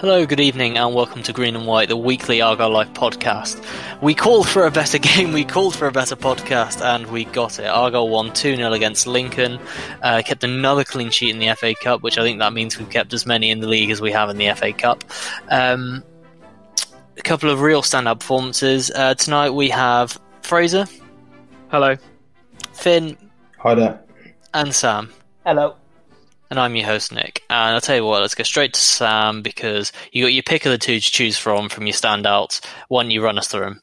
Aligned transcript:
Hello, 0.00 0.24
good 0.26 0.38
evening, 0.38 0.78
and 0.78 0.94
welcome 0.94 1.24
to 1.24 1.32
Green 1.32 1.56
and 1.56 1.66
White, 1.66 1.88
the 1.88 1.96
weekly 1.96 2.40
Argyle 2.40 2.70
Life 2.70 2.92
podcast. 2.92 3.60
We 4.00 4.14
called 4.14 4.48
for 4.48 4.64
a 4.64 4.70
better 4.70 4.96
game, 4.98 5.32
we 5.32 5.44
called 5.44 5.74
for 5.74 5.88
a 5.88 5.90
better 5.90 6.14
podcast, 6.14 6.80
and 6.80 7.08
we 7.08 7.24
got 7.24 7.58
it. 7.58 7.66
Argyle 7.66 8.08
won 8.08 8.32
2 8.32 8.54
0 8.54 8.72
against 8.74 9.08
Lincoln, 9.08 9.58
uh, 10.00 10.22
kept 10.24 10.44
another 10.44 10.84
clean 10.84 11.10
sheet 11.10 11.30
in 11.30 11.40
the 11.40 11.52
FA 11.56 11.74
Cup, 11.74 12.02
which 12.02 12.16
I 12.16 12.22
think 12.22 12.38
that 12.38 12.52
means 12.52 12.78
we've 12.78 12.88
kept 12.88 13.12
as 13.12 13.26
many 13.26 13.50
in 13.50 13.58
the 13.58 13.66
league 13.66 13.90
as 13.90 14.00
we 14.00 14.12
have 14.12 14.30
in 14.30 14.36
the 14.36 14.54
FA 14.54 14.72
Cup. 14.72 15.02
Um, 15.48 16.04
a 17.16 17.22
couple 17.22 17.50
of 17.50 17.60
real 17.60 17.82
standout 17.82 18.20
performances. 18.20 18.92
Uh, 18.92 19.14
tonight 19.14 19.50
we 19.50 19.68
have 19.70 20.16
Fraser. 20.42 20.86
Hello. 21.72 21.96
Finn. 22.72 23.16
Hi 23.58 23.74
there. 23.74 24.00
And 24.54 24.72
Sam. 24.72 25.10
Hello. 25.44 25.74
And 26.50 26.58
I'm 26.58 26.76
your 26.76 26.86
host, 26.86 27.12
Nick. 27.12 27.42
And 27.50 27.74
I'll 27.74 27.80
tell 27.80 27.96
you 27.96 28.04
what, 28.04 28.22
let's 28.22 28.34
go 28.34 28.42
straight 28.42 28.74
to 28.74 28.80
Sam 28.80 29.42
because 29.42 29.92
you 30.12 30.24
got 30.24 30.32
your 30.32 30.42
pick 30.42 30.64
of 30.64 30.72
the 30.72 30.78
two 30.78 30.98
to 30.98 31.10
choose 31.10 31.36
from 31.36 31.68
from 31.68 31.86
your 31.86 31.92
standouts. 31.92 32.64
One, 32.88 33.10
you 33.10 33.22
run 33.22 33.38
us 33.38 33.48
through 33.48 33.60
them. 33.60 33.82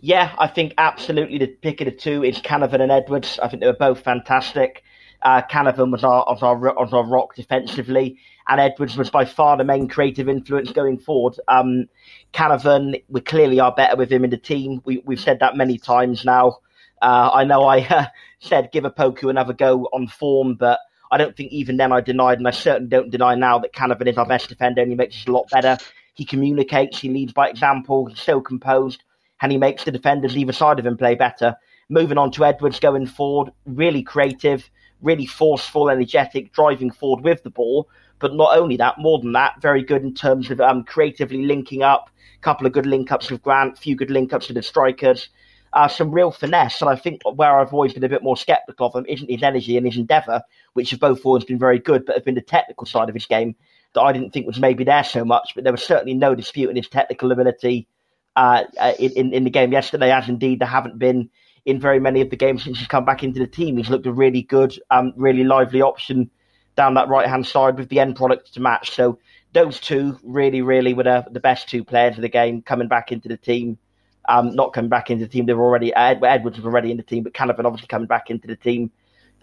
Yeah, 0.00 0.34
I 0.38 0.48
think 0.48 0.74
absolutely 0.78 1.38
the 1.38 1.46
pick 1.46 1.80
of 1.80 1.84
the 1.86 1.92
two 1.92 2.24
is 2.24 2.38
Canavan 2.40 2.80
and 2.80 2.90
Edwards. 2.90 3.38
I 3.42 3.48
think 3.48 3.60
they 3.60 3.68
were 3.68 3.72
both 3.72 4.00
fantastic. 4.00 4.82
Uh, 5.22 5.40
Canavan 5.42 5.92
was 5.92 6.02
our, 6.02 6.24
was, 6.28 6.42
our, 6.42 6.56
was 6.56 6.92
our 6.92 7.06
rock 7.06 7.36
defensively, 7.36 8.18
and 8.48 8.60
Edwards 8.60 8.96
was 8.96 9.10
by 9.10 9.24
far 9.24 9.56
the 9.56 9.62
main 9.64 9.86
creative 9.86 10.28
influence 10.28 10.72
going 10.72 10.98
forward. 10.98 11.38
Um, 11.46 11.86
Canavan, 12.32 13.00
we 13.08 13.20
clearly 13.20 13.60
are 13.60 13.72
better 13.72 13.96
with 13.96 14.10
him 14.10 14.24
in 14.24 14.30
the 14.30 14.36
team. 14.36 14.82
We, 14.84 15.00
we've 15.06 15.20
said 15.20 15.38
that 15.38 15.56
many 15.56 15.78
times 15.78 16.24
now. 16.24 16.58
Uh, 17.00 17.30
I 17.32 17.44
know 17.44 17.62
I 17.62 17.82
uh, 17.82 18.06
said 18.40 18.70
give 18.72 18.84
a 18.84 18.90
Opoku 18.90 19.30
another 19.30 19.52
go 19.52 19.84
on 19.92 20.08
form, 20.08 20.54
but 20.54 20.80
I 21.12 21.18
don't 21.18 21.36
think 21.36 21.52
even 21.52 21.76
then 21.76 21.92
I 21.92 22.00
denied, 22.00 22.38
and 22.38 22.48
I 22.48 22.52
certainly 22.52 22.88
don't 22.88 23.10
deny 23.10 23.34
now 23.34 23.58
that 23.58 23.74
Canavan 23.74 24.08
is 24.08 24.16
our 24.16 24.26
best 24.26 24.48
defender 24.48 24.80
and 24.80 24.90
he 24.90 24.96
makes 24.96 25.14
us 25.16 25.28
a 25.28 25.30
lot 25.30 25.50
better. 25.50 25.76
He 26.14 26.24
communicates, 26.24 26.98
he 26.98 27.10
leads 27.10 27.34
by 27.34 27.50
example, 27.50 28.06
he's 28.06 28.18
so 28.18 28.40
composed, 28.40 29.04
and 29.42 29.52
he 29.52 29.58
makes 29.58 29.84
the 29.84 29.90
defenders 29.90 30.36
either 30.38 30.54
side 30.54 30.78
of 30.78 30.86
him 30.86 30.96
play 30.96 31.14
better. 31.14 31.54
Moving 31.90 32.16
on 32.16 32.30
to 32.32 32.46
Edwards 32.46 32.80
going 32.80 33.04
forward, 33.06 33.52
really 33.66 34.02
creative, 34.02 34.70
really 35.02 35.26
forceful, 35.26 35.90
energetic, 35.90 36.54
driving 36.54 36.90
forward 36.90 37.22
with 37.22 37.42
the 37.42 37.50
ball. 37.50 37.90
But 38.18 38.34
not 38.34 38.56
only 38.56 38.78
that, 38.78 38.96
more 38.96 39.18
than 39.18 39.32
that, 39.32 39.60
very 39.60 39.82
good 39.82 40.02
in 40.02 40.14
terms 40.14 40.50
of 40.50 40.62
um, 40.62 40.82
creatively 40.82 41.44
linking 41.44 41.82
up, 41.82 42.08
a 42.36 42.40
couple 42.40 42.66
of 42.66 42.72
good 42.72 42.86
link 42.86 43.12
ups 43.12 43.30
with 43.30 43.42
Grant, 43.42 43.76
few 43.76 43.96
good 43.96 44.10
link 44.10 44.32
ups 44.32 44.48
with 44.48 44.54
the 44.54 44.62
strikers 44.62 45.28
uh, 45.72 45.88
some 45.88 46.10
real 46.10 46.30
finesse. 46.30 46.80
And 46.80 46.90
I 46.90 46.96
think 46.96 47.22
where 47.24 47.58
I've 47.58 47.72
always 47.72 47.92
been 47.92 48.04
a 48.04 48.08
bit 48.08 48.22
more 48.22 48.36
sceptical 48.36 48.86
of 48.88 48.94
him 48.94 49.06
isn't 49.08 49.30
his 49.30 49.42
energy 49.42 49.76
and 49.76 49.86
his 49.86 49.96
endeavour, 49.96 50.42
which 50.74 50.90
have 50.90 51.00
both 51.00 51.24
always 51.24 51.44
been 51.44 51.58
very 51.58 51.78
good, 51.78 52.04
but 52.04 52.16
have 52.16 52.24
been 52.24 52.34
the 52.34 52.42
technical 52.42 52.86
side 52.86 53.08
of 53.08 53.14
his 53.14 53.26
game 53.26 53.54
that 53.94 54.02
I 54.02 54.12
didn't 54.12 54.32
think 54.32 54.46
was 54.46 54.58
maybe 54.58 54.84
there 54.84 55.04
so 55.04 55.24
much. 55.24 55.52
But 55.54 55.64
there 55.64 55.72
was 55.72 55.82
certainly 55.82 56.14
no 56.14 56.34
dispute 56.34 56.70
in 56.70 56.76
his 56.76 56.88
technical 56.88 57.32
ability 57.32 57.88
uh, 58.34 58.64
uh 58.80 58.94
in, 58.98 59.34
in 59.34 59.44
the 59.44 59.50
game 59.50 59.72
yesterday, 59.72 60.10
as 60.10 60.28
indeed 60.28 60.60
there 60.60 60.68
haven't 60.68 60.98
been 60.98 61.28
in 61.64 61.78
very 61.78 62.00
many 62.00 62.20
of 62.20 62.30
the 62.30 62.36
games 62.36 62.64
since 62.64 62.78
he's 62.78 62.88
come 62.88 63.04
back 63.04 63.22
into 63.22 63.38
the 63.38 63.46
team. 63.46 63.76
He's 63.76 63.90
looked 63.90 64.06
a 64.06 64.12
really 64.12 64.42
good, 64.42 64.76
um, 64.90 65.12
really 65.16 65.44
lively 65.44 65.82
option 65.82 66.30
down 66.74 66.94
that 66.94 67.08
right 67.08 67.28
hand 67.28 67.46
side 67.46 67.78
with 67.78 67.88
the 67.88 68.00
end 68.00 68.16
product 68.16 68.54
to 68.54 68.60
match. 68.60 68.90
So 68.90 69.18
those 69.52 69.78
two 69.78 70.18
really, 70.22 70.62
really 70.62 70.94
were 70.94 71.04
the, 71.04 71.24
the 71.30 71.40
best 71.40 71.68
two 71.68 71.84
players 71.84 72.16
of 72.16 72.22
the 72.22 72.28
game 72.28 72.62
coming 72.62 72.88
back 72.88 73.12
into 73.12 73.28
the 73.28 73.36
team 73.36 73.78
um, 74.26 74.54
not 74.54 74.72
coming 74.72 74.88
back 74.88 75.10
into 75.10 75.24
the 75.24 75.30
team. 75.30 75.46
They 75.46 75.54
were 75.54 75.64
already 75.64 75.94
Ed, 75.94 76.22
Edwards 76.22 76.56
was 76.56 76.66
already 76.66 76.90
in 76.90 76.96
the 76.96 77.02
team, 77.02 77.22
but 77.22 77.34
Canavan 77.34 77.64
obviously 77.64 77.88
coming 77.88 78.06
back 78.06 78.30
into 78.30 78.46
the 78.46 78.56
team. 78.56 78.90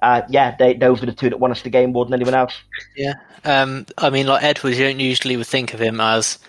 Uh, 0.02 0.22
yeah, 0.30 0.56
they, 0.58 0.76
those 0.76 1.02
were 1.02 1.06
the 1.06 1.14
two 1.14 1.30
that 1.30 1.40
won 1.40 1.52
us 1.52 1.62
the 1.62 1.70
game 1.70 1.92
more 1.92 2.06
than 2.06 2.14
anyone 2.14 2.34
else. 2.34 2.54
Yeah, 2.96 3.16
um, 3.44 3.86
I 3.98 4.10
mean, 4.10 4.28
like 4.28 4.44
Edwards, 4.44 4.80
you 4.80 4.86
don't 4.86 5.00
usually 5.00 5.36
would 5.36 5.48
think 5.48 5.74
of 5.74 5.82
him 5.82 6.00
as 6.00 6.40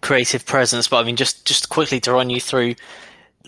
creative 0.00 0.44
presence, 0.44 0.88
but 0.88 0.98
I 0.98 1.04
mean, 1.04 1.16
just 1.16 1.46
just 1.46 1.68
quickly 1.68 2.00
to 2.00 2.12
run 2.12 2.30
you 2.30 2.40
through. 2.40 2.74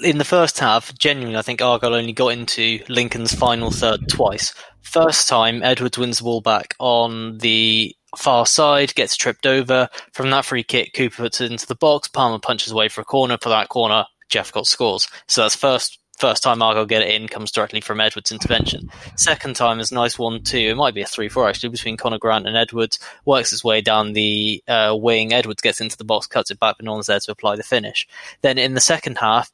In 0.03 0.19
the 0.19 0.25
first 0.25 0.59
half, 0.59 0.97
genuinely, 0.97 1.37
I 1.37 1.43
think 1.43 1.61
Argyle 1.61 1.95
only 1.95 2.13
got 2.13 2.29
into 2.29 2.79
Lincoln's 2.89 3.35
final 3.35 3.71
third 3.71 4.09
twice. 4.09 4.55
First 4.83 5.29
time, 5.29 5.63
Edwards 5.63 5.99
wins 5.99 6.19
the 6.19 6.25
ball 6.25 6.41
back 6.41 6.75
on 6.79 7.39
the 7.39 7.95
far 8.17 8.47
side, 8.47 8.95
gets 8.95 9.17
tripped 9.17 9.47
over. 9.47 9.89
From 10.13 10.31
that 10.31 10.45
free 10.45 10.63
kick, 10.63 10.95
Cooper 10.95 11.17
puts 11.17 11.41
it 11.41 11.51
into 11.51 11.67
the 11.67 11.75
box. 11.75 12.09
Palmer 12.09 12.39
punches 12.39 12.73
away 12.73 12.89
for 12.89 13.01
a 13.01 13.05
corner. 13.05 13.37
For 13.41 13.51
that 13.51 13.69
corner, 13.69 14.05
Jephcott 14.31 14.67
scores. 14.67 15.09
So 15.27 15.43
that's 15.43 15.55
first 15.55 15.99
first 16.19 16.43
time 16.43 16.61
Argyle 16.61 16.85
get 16.85 17.01
it 17.01 17.15
in 17.15 17.27
comes 17.29 17.51
directly 17.51 17.81
from 17.81 17.99
Edwards' 17.99 18.31
intervention. 18.31 18.91
Second 19.17 19.57
time 19.57 19.81
is 19.81 19.91
nice 19.91 20.19
one 20.19 20.43
too. 20.43 20.59
It 20.59 20.77
might 20.77 20.95
be 20.95 21.01
a 21.01 21.07
three 21.07 21.29
four 21.29 21.49
actually 21.49 21.71
between 21.71 21.97
Conor 21.97 22.19
Grant 22.19 22.47
and 22.47 22.57
Edwards. 22.57 22.99
Works 23.25 23.53
its 23.53 23.65
way 23.65 23.81
down 23.81 24.13
the 24.13 24.63
uh, 24.69 24.95
wing. 24.99 25.33
Edwards 25.33 25.63
gets 25.63 25.81
into 25.81 25.97
the 25.97 26.05
box, 26.05 26.27
cuts 26.27 26.51
it 26.51 26.61
back, 26.61 26.77
but 26.77 26.85
no 26.85 26.93
one's 26.93 27.07
there 27.07 27.21
to 27.21 27.33
apply 27.33 27.57
the 27.57 27.63
finish. 27.63 28.07
Then 28.43 28.59
in 28.59 28.75
the 28.75 28.81
second 28.81 29.19
half. 29.19 29.51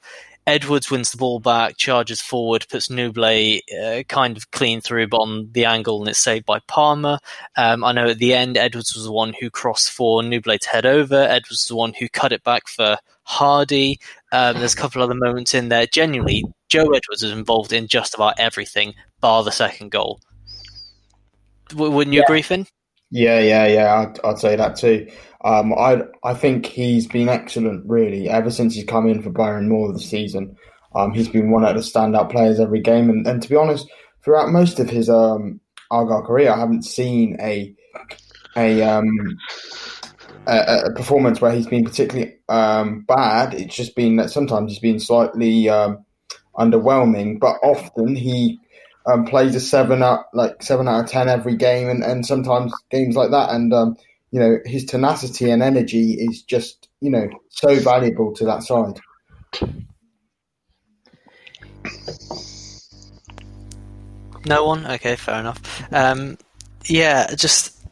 Edwards 0.47 0.91
wins 0.91 1.11
the 1.11 1.17
ball 1.17 1.41
back, 1.41 1.77
charges 1.77 2.21
forward, 2.21 2.67
puts 2.71 2.89
Nouble 2.89 3.59
uh, 3.83 4.05
kind 4.05 4.37
of 4.37 4.51
clean 4.53 4.81
through, 4.81 5.09
but 5.09 5.19
on 5.19 5.49
the 5.51 5.65
angle, 5.65 6.01
and 6.01 6.09
it's 6.09 6.21
saved 6.21 6.47
by 6.47 6.61
Palmer. 6.69 7.19
Um, 7.57 7.83
I 7.83 7.91
know 7.91 8.09
at 8.09 8.19
the 8.19 8.33
end, 8.33 8.57
Edwards 8.57 8.95
was 8.95 9.05
the 9.05 9.12
one 9.12 9.34
who 9.41 9.51
crossed 9.51 9.91
for 9.91 10.23
Nouble 10.23 10.57
to 10.57 10.69
head 10.69 10.87
over. 10.87 11.16
Edwards 11.16 11.51
was 11.51 11.66
the 11.66 11.75
one 11.75 11.95
who 11.95 12.09
cut 12.09 12.33
it 12.33 12.45
back 12.45 12.69
for 12.69 12.97
Hardy. 13.25 13.98
Um, 14.31 14.59
there's 14.59 14.75
a 14.75 14.77
couple 14.77 15.03
other 15.03 15.15
moments 15.15 15.53
in 15.53 15.69
there. 15.69 15.87
Genuinely, 15.87 16.45
Joe 16.69 16.84
Edwards 16.84 17.09
was 17.10 17.25
involved 17.25 17.72
in 17.72 17.89
just 17.89 18.15
about 18.15 18.39
everything, 18.39 18.95
bar 19.21 19.42
the 19.42 19.51
second 19.51 19.91
goal. 19.91 20.21
W- 21.71 21.91
wouldn't 21.91 22.15
you 22.15 22.21
yeah. 22.21 22.25
agree, 22.25 22.42
Finn? 22.42 22.69
Yeah, 23.10 23.41
yeah, 23.41 23.66
yeah. 23.66 23.94
I'd, 23.94 24.20
I'd 24.24 24.38
say 24.38 24.56
that 24.56 24.76
too. 24.76 25.08
Um, 25.44 25.72
I 25.74 26.03
I 26.24 26.34
think 26.34 26.66
he's 26.66 27.06
been 27.06 27.28
excellent, 27.28 27.88
really, 27.88 28.28
ever 28.28 28.50
since 28.50 28.74
he's 28.74 28.84
come 28.84 29.06
in 29.06 29.22
for 29.22 29.30
Byron 29.30 29.68
Moore 29.68 29.92
this 29.92 30.10
season. 30.10 30.56
Um, 30.94 31.12
he's 31.12 31.28
been 31.28 31.50
one 31.50 31.64
of 31.64 31.74
the 31.74 31.82
standout 31.82 32.30
players 32.30 32.58
every 32.58 32.80
game, 32.80 33.10
and, 33.10 33.26
and 33.26 33.42
to 33.42 33.48
be 33.48 33.56
honest, 33.56 33.88
throughout 34.24 34.48
most 34.48 34.80
of 34.80 34.91
his 34.91 35.08
um, 35.08 35.60
Argyle 35.91 36.22
career, 36.22 36.50
I 36.50 36.58
haven't 36.58 36.84
seen 36.84 37.36
a 37.41 37.74
a 38.56 38.82
um, 38.82 39.38
a, 40.47 40.82
a, 40.86 40.92
performance 40.94 41.41
where 41.41 41.53
he's 41.53 41.66
been 41.66 41.84
particularly 41.84 42.36
um, 42.48 43.03
bad. 43.03 43.54
It's 43.54 43.76
just 43.76 43.94
been 43.94 44.16
that 44.16 44.30
sometimes 44.30 44.72
he's 44.72 44.80
been 44.80 44.98
slightly 45.00 45.68
um, 45.68 46.04
underwhelming, 46.56 47.38
but 47.38 47.56
often 47.62 48.16
he 48.16 48.58
um, 49.06 49.24
plays 49.24 49.54
a 49.54 49.60
seven 49.60 50.03
out 50.03 50.26
like 50.34 50.62
seven 50.62 50.88
out 50.88 51.04
of 51.04 51.10
ten 51.10 51.28
every 51.28 51.56
game, 51.56 51.88
and, 51.88 52.03
and 52.03 52.26
sometimes 52.26 52.72
games 52.91 53.16
like 53.16 53.30
that. 53.30 53.50
And 53.50 53.72
um, 53.72 53.97
you 54.30 54.41
know, 54.41 54.58
his 54.64 54.84
tenacity 54.84 55.50
and 55.50 55.62
energy 55.62 56.12
is 56.14 56.42
just, 56.42 56.88
you 57.00 57.10
know, 57.10 57.28
so 57.48 57.74
valuable 57.76 58.34
to 58.34 58.44
that 58.44 58.62
side. 58.62 59.00
No 64.44 64.64
one? 64.64 64.86
Okay, 64.86 65.16
fair 65.16 65.41
enough. 65.41 65.82
Um, 65.92 66.38
yeah, 66.84 67.34
just 67.34 67.82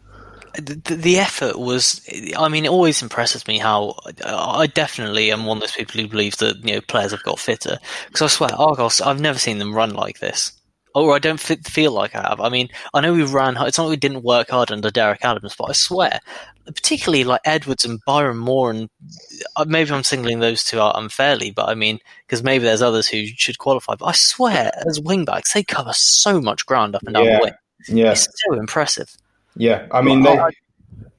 the, 0.55 0.75
the, 0.95 1.19
effort 1.19 1.59
was. 1.59 2.07
I 2.37 2.49
mean, 2.49 2.65
it 2.65 2.71
always 2.71 3.03
impresses 3.03 3.47
me 3.49 3.59
how 3.59 3.97
I 4.25 4.67
definitely 4.67 5.33
am 5.33 5.47
one 5.47 5.57
of 5.57 5.63
those 5.63 5.73
people 5.73 6.01
who 6.01 6.09
believes 6.09 6.37
that 6.37 6.65
you 6.65 6.75
know 6.75 6.81
players 6.81 7.11
have 7.11 7.23
got 7.25 7.41
fitter. 7.41 7.79
Because 8.07 8.23
I 8.23 8.27
swear, 8.27 8.51
Argos, 8.55 9.01
I've 9.01 9.21
never 9.21 9.39
seen 9.39 9.59
them 9.59 9.75
run 9.75 9.95
like 9.95 10.21
this 10.21 10.53
or 10.95 11.15
I 11.15 11.19
don't 11.19 11.41
feel 11.41 11.93
like 11.93 12.15
I 12.15 12.23
have. 12.29 12.41
I 12.41 12.49
mean, 12.49 12.69
I 12.93 13.01
know 13.01 13.13
we 13.13 13.25
ran. 13.25 13.57
It's 13.59 13.79
not 13.79 13.85
like 13.85 13.91
we 13.91 13.97
didn't 13.97 14.23
work 14.23 14.51
hard 14.51 14.71
under 14.71 14.91
Derek 14.91 15.25
Adams, 15.25 15.57
but 15.57 15.65
I 15.65 15.73
swear, 15.73 16.21
particularly 16.67 17.25
like 17.25 17.41
Edwards 17.45 17.85
and 17.85 18.01
Byron 18.07 18.39
Moore, 18.39 18.71
and 18.71 18.89
uh, 19.57 19.65
maybe 19.67 19.91
I'm 19.91 20.05
singling 20.05 20.41
those 20.41 20.63
two 20.65 20.81
out 20.81 20.99
unfairly, 20.99 21.51
but 21.51 21.69
I 21.69 21.75
mean, 21.75 21.99
because 22.27 22.43
maybe 22.43 22.65
there's 22.65 22.83
others 22.83 23.09
who 23.09 23.27
should 23.27 23.59
qualify. 23.59 23.97
But 23.97 24.07
I 24.07 24.13
swear, 24.13 24.73
as 24.87 25.01
wingbacks, 25.01 25.53
they 25.53 25.65
cover 25.65 25.93
so 25.93 26.41
much 26.41 26.65
ground 26.65 26.95
up 26.95 27.03
and 27.03 27.15
down 27.15 27.25
yeah. 27.25 27.39
the 27.39 27.45
wing. 27.45 27.55
Yeah, 27.89 28.13
it's 28.13 28.29
so 28.49 28.59
impressive. 28.59 29.15
Yeah, 29.57 29.87
I 29.91 30.01
mean, 30.01 30.23
they, 30.23 30.39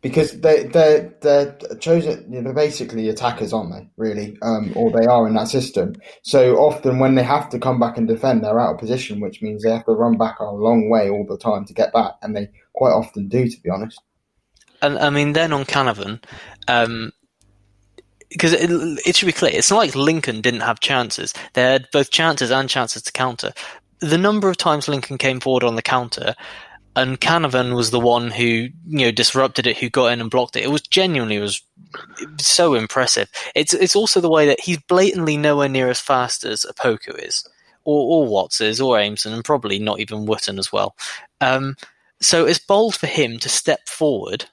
because 0.06 0.40
they 0.42 0.66
they're 0.68 1.12
they're 1.22 1.58
chosen 1.80 2.44
they're 2.44 2.54
basically 2.54 3.10
attackers 3.10 3.52
aren't 3.52 3.74
they 3.74 3.90
really 3.98 4.38
um, 4.44 4.72
or 4.76 4.92
they 4.92 5.08
are 5.08 5.28
in 5.28 5.34
that 5.34 5.48
system 5.48 5.96
so 6.22 6.58
often 6.58 7.00
when 7.00 7.16
they 7.16 7.24
have 7.24 7.50
to 7.50 7.58
come 7.58 7.80
back 7.80 7.98
and 7.98 8.08
defend 8.08 8.44
they're 8.44 8.60
out 8.60 8.76
of 8.76 8.80
position 8.80 9.20
which 9.20 9.42
means 9.42 9.64
they 9.64 9.72
have 9.72 9.84
to 9.84 9.94
run 9.94 10.16
back 10.16 10.40
a 10.40 10.46
long 10.46 10.92
way 10.92 11.10
all 11.10 11.26
the 11.28 11.40
time 11.40 11.66
to 11.66 11.74
get 11.74 11.92
back 11.92 12.14
and 12.22 12.36
they 12.36 12.48
quite 12.74 12.92
often 12.92 13.28
do 13.28 13.50
to 13.50 13.60
be 13.62 13.70
honest 13.72 14.00
and 14.84 15.00
i 15.00 15.10
mean 15.10 15.34
then 15.34 15.52
on 15.52 15.66
canavan 15.66 16.24
um, 16.68 17.12
because 18.30 18.54
it, 18.54 18.70
it 19.06 19.16
should 19.16 19.28
be 19.28 19.32
clear, 19.32 19.52
it's 19.54 19.70
not 19.70 19.78
like 19.78 19.96
Lincoln 19.96 20.42
didn't 20.42 20.62
have 20.62 20.80
chances. 20.82 21.34
They 21.54 21.62
had 21.62 21.88
both 21.94 22.10
chances 22.10 22.52
and 22.52 22.68
chances 22.68 23.04
to 23.04 23.12
counter. 23.12 23.54
The 24.00 24.18
number 24.18 24.50
of 24.50 24.58
times 24.58 24.90
Lincoln 24.90 25.18
came 25.18 25.40
forward 25.40 25.64
on 25.64 25.76
the 25.76 25.82
counter 25.84 26.36
and 26.96 27.20
Canavan 27.20 27.76
was 27.76 27.92
the 27.92 28.00
one 28.00 28.32
who 28.32 28.46
you 28.46 28.72
know 28.88 29.12
disrupted 29.12 29.68
it, 29.68 29.78
who 29.78 29.90
got 29.90 30.14
in 30.14 30.22
and 30.22 30.32
blocked 30.32 30.56
it. 30.56 30.64
It 30.64 30.72
was 30.72 30.82
genuinely 30.82 31.40
was, 31.40 31.62
so 32.40 32.74
impressive. 32.74 33.30
It's 33.54 33.74
it's 33.74 33.96
also 33.96 34.22
the 34.22 34.30
way 34.30 34.48
that 34.48 34.62
he's 34.62 34.80
blatantly 34.82 35.38
nowhere 35.38 35.70
near 35.70 35.90
as 35.90 36.00
fast 36.00 36.44
as 36.44 36.66
Opoku 36.66 37.18
is, 37.24 37.48
or, 37.84 38.26
or 38.26 38.28
Watts 38.28 38.62
is, 38.62 38.80
or 38.80 38.98
Aimson, 38.98 39.34
and 39.34 39.44
probably 39.44 39.80
not 39.80 40.00
even 40.00 40.26
Wootton 40.26 40.60
as 40.60 40.72
well. 40.72 40.96
Um, 41.42 41.76
so 42.22 42.46
it's 42.46 42.60
bold 42.60 42.96
for 42.96 43.08
him 43.08 43.40
to 43.40 43.50
step 43.50 43.88
forward 43.88 44.46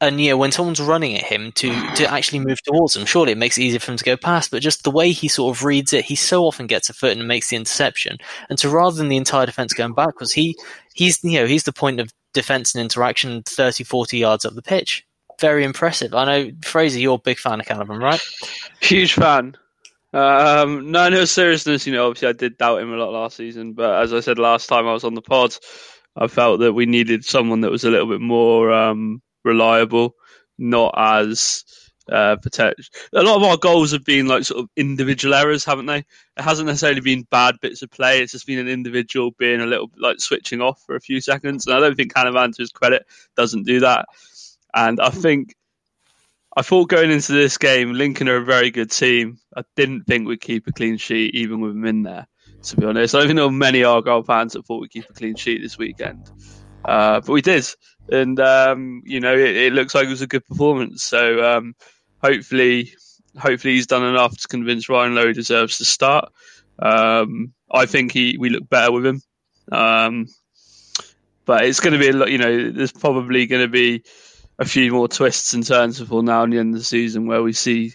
and 0.00 0.20
you 0.20 0.30
know 0.30 0.36
when 0.36 0.52
someone's 0.52 0.80
running 0.80 1.14
at 1.14 1.24
him 1.24 1.52
to 1.52 1.70
to 1.94 2.10
actually 2.10 2.38
move 2.38 2.62
towards 2.62 2.96
him, 2.96 3.06
surely 3.06 3.32
it 3.32 3.38
makes 3.38 3.58
it 3.58 3.62
easier 3.62 3.80
for 3.80 3.92
him 3.92 3.98
to 3.98 4.04
go 4.04 4.16
past 4.16 4.50
but 4.50 4.62
just 4.62 4.84
the 4.84 4.90
way 4.90 5.10
he 5.10 5.28
sort 5.28 5.56
of 5.56 5.64
reads 5.64 5.92
it 5.92 6.04
he 6.04 6.14
so 6.14 6.44
often 6.44 6.66
gets 6.66 6.88
a 6.88 6.94
foot 6.94 7.16
and 7.16 7.28
makes 7.28 7.50
the 7.50 7.56
interception. 7.56 8.16
And 8.48 8.58
so 8.58 8.70
rather 8.70 8.96
than 8.96 9.08
the 9.08 9.16
entire 9.16 9.46
defense 9.46 9.72
going 9.72 9.94
backwards 9.94 10.32
he 10.32 10.56
he's 10.94 11.22
you 11.22 11.38
know 11.38 11.46
he's 11.46 11.64
the 11.64 11.72
point 11.72 12.00
of 12.00 12.12
defense 12.32 12.74
and 12.74 12.82
interaction 12.82 13.42
30 13.42 13.84
40 13.84 14.18
yards 14.18 14.44
up 14.44 14.54
the 14.54 14.62
pitch. 14.62 15.06
Very 15.40 15.64
impressive. 15.64 16.14
I 16.14 16.24
know 16.24 16.52
fraser 16.64 16.98
you're 16.98 17.14
a 17.14 17.18
big 17.18 17.38
fan 17.38 17.60
of 17.60 17.66
canavan 17.66 18.00
right? 18.00 18.20
Huge 18.80 19.14
fan. 19.14 19.56
Um, 20.12 20.90
no, 20.90 21.08
no 21.08 21.24
seriousness. 21.24 21.86
You 21.86 21.92
know, 21.92 22.08
obviously, 22.08 22.28
I 22.28 22.32
did 22.32 22.58
doubt 22.58 22.80
him 22.80 22.92
a 22.92 22.96
lot 22.96 23.12
last 23.12 23.36
season, 23.36 23.74
but 23.74 24.02
as 24.02 24.12
I 24.12 24.20
said 24.20 24.38
last 24.38 24.66
time 24.66 24.86
I 24.86 24.92
was 24.92 25.04
on 25.04 25.14
the 25.14 25.22
pod, 25.22 25.54
I 26.16 26.26
felt 26.26 26.60
that 26.60 26.72
we 26.72 26.86
needed 26.86 27.24
someone 27.24 27.60
that 27.60 27.70
was 27.70 27.84
a 27.84 27.90
little 27.90 28.08
bit 28.08 28.20
more 28.20 28.72
um, 28.72 29.22
reliable, 29.44 30.14
not 30.58 30.94
as 30.96 31.64
uh. 32.10 32.36
A 33.12 33.22
lot 33.22 33.36
of 33.36 33.42
our 33.42 33.56
goals 33.56 33.92
have 33.92 34.04
been 34.04 34.26
like 34.26 34.44
sort 34.44 34.60
of 34.60 34.70
individual 34.76 35.34
errors, 35.34 35.64
haven't 35.64 35.86
they? 35.86 35.98
It 35.98 36.42
hasn't 36.42 36.66
necessarily 36.66 37.00
been 37.00 37.26
bad 37.30 37.56
bits 37.60 37.82
of 37.82 37.90
play. 37.90 38.20
It's 38.20 38.32
just 38.32 38.46
been 38.46 38.58
an 38.58 38.68
individual 38.68 39.30
being 39.38 39.60
a 39.60 39.66
little 39.66 39.90
like 39.96 40.20
switching 40.20 40.60
off 40.60 40.82
for 40.84 40.96
a 40.96 41.00
few 41.00 41.20
seconds. 41.20 41.66
And 41.66 41.76
I 41.76 41.80
don't 41.80 41.94
think 41.94 42.12
Canavan, 42.12 42.54
to 42.54 42.62
his 42.62 42.72
credit, 42.72 43.06
doesn't 43.36 43.64
do 43.64 43.80
that. 43.80 44.06
And 44.74 45.00
I 45.00 45.10
think 45.10 45.54
I 46.56 46.62
thought 46.62 46.88
going 46.88 47.10
into 47.10 47.32
this 47.32 47.58
game, 47.58 47.92
Lincoln 47.92 48.28
are 48.28 48.36
a 48.36 48.44
very 48.44 48.70
good 48.70 48.90
team. 48.90 49.38
I 49.56 49.62
didn't 49.76 50.04
think 50.04 50.26
we'd 50.26 50.40
keep 50.40 50.66
a 50.66 50.72
clean 50.72 50.96
sheet 50.96 51.34
even 51.34 51.60
with 51.60 51.72
them 51.72 51.84
in 51.84 52.02
there. 52.02 52.26
To 52.62 52.76
be 52.76 52.86
honest, 52.86 53.14
I 53.14 53.24
don't 53.24 53.36
think 53.36 53.52
many 53.52 53.84
Argyle 53.84 54.22
fans 54.22 54.52
that 54.52 54.66
thought 54.66 54.82
we'd 54.82 54.90
keep 54.90 55.08
a 55.08 55.14
clean 55.14 55.34
sheet 55.34 55.62
this 55.62 55.78
weekend, 55.78 56.30
uh, 56.84 57.20
but 57.20 57.32
we 57.32 57.40
did 57.40 57.66
and 58.10 58.38
um, 58.40 59.02
you 59.04 59.20
know 59.20 59.34
it, 59.34 59.56
it, 59.56 59.72
looks 59.72 59.94
like 59.94 60.06
it 60.06 60.10
was 60.10 60.22
a 60.22 60.26
good 60.26 60.46
performance. 60.46 61.02
So 61.02 61.42
um, 61.56 61.74
hopefully, 62.22 62.94
hopefully 63.38 63.74
he's 63.74 63.86
done 63.86 64.04
enough 64.04 64.36
to 64.38 64.48
convince 64.48 64.88
Ryan 64.88 65.14
Lowe 65.14 65.32
deserves 65.32 65.78
to 65.78 65.84
start. 65.84 66.32
Um, 66.78 67.52
I 67.70 67.86
think 67.86 68.12
he 68.12 68.36
we 68.38 68.50
look 68.50 68.68
better 68.68 68.92
with 68.92 69.06
him, 69.06 69.22
um, 69.70 70.26
but 71.44 71.64
it's 71.64 71.80
going 71.80 71.92
to 71.92 71.98
be 71.98 72.08
a 72.08 72.12
lot. 72.12 72.30
You 72.30 72.38
know, 72.38 72.70
there's 72.70 72.92
probably 72.92 73.46
going 73.46 73.62
to 73.62 73.68
be 73.68 74.02
a 74.58 74.64
few 74.64 74.92
more 74.92 75.08
twists 75.08 75.54
and 75.54 75.66
turns 75.66 75.98
before 75.98 76.22
now 76.22 76.42
and 76.42 76.52
the 76.52 76.58
end 76.58 76.74
of 76.74 76.80
the 76.80 76.84
season 76.84 77.26
where 77.26 77.42
we 77.42 77.52
see 77.52 77.94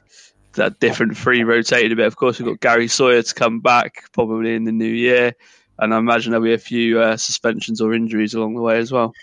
that 0.54 0.80
different 0.80 1.18
three 1.18 1.44
rotated 1.44 1.92
a 1.92 1.96
bit. 1.96 2.08
Of 2.08 2.16
course, 2.16 2.40
we've 2.40 2.48
got 2.48 2.60
Gary 2.60 2.88
Sawyer 2.88 3.22
to 3.22 3.34
come 3.34 3.60
back 3.60 4.12
probably 4.14 4.56
in 4.56 4.64
the 4.64 4.72
new 4.72 4.86
year, 4.86 5.34
and 5.78 5.94
I 5.94 5.98
imagine 5.98 6.32
there'll 6.32 6.46
be 6.46 6.54
a 6.54 6.58
few 6.58 7.02
uh, 7.02 7.18
suspensions 7.18 7.82
or 7.82 7.94
injuries 7.94 8.34
along 8.34 8.56
the 8.56 8.62
way 8.62 8.78
as 8.78 8.92
well. 8.92 9.14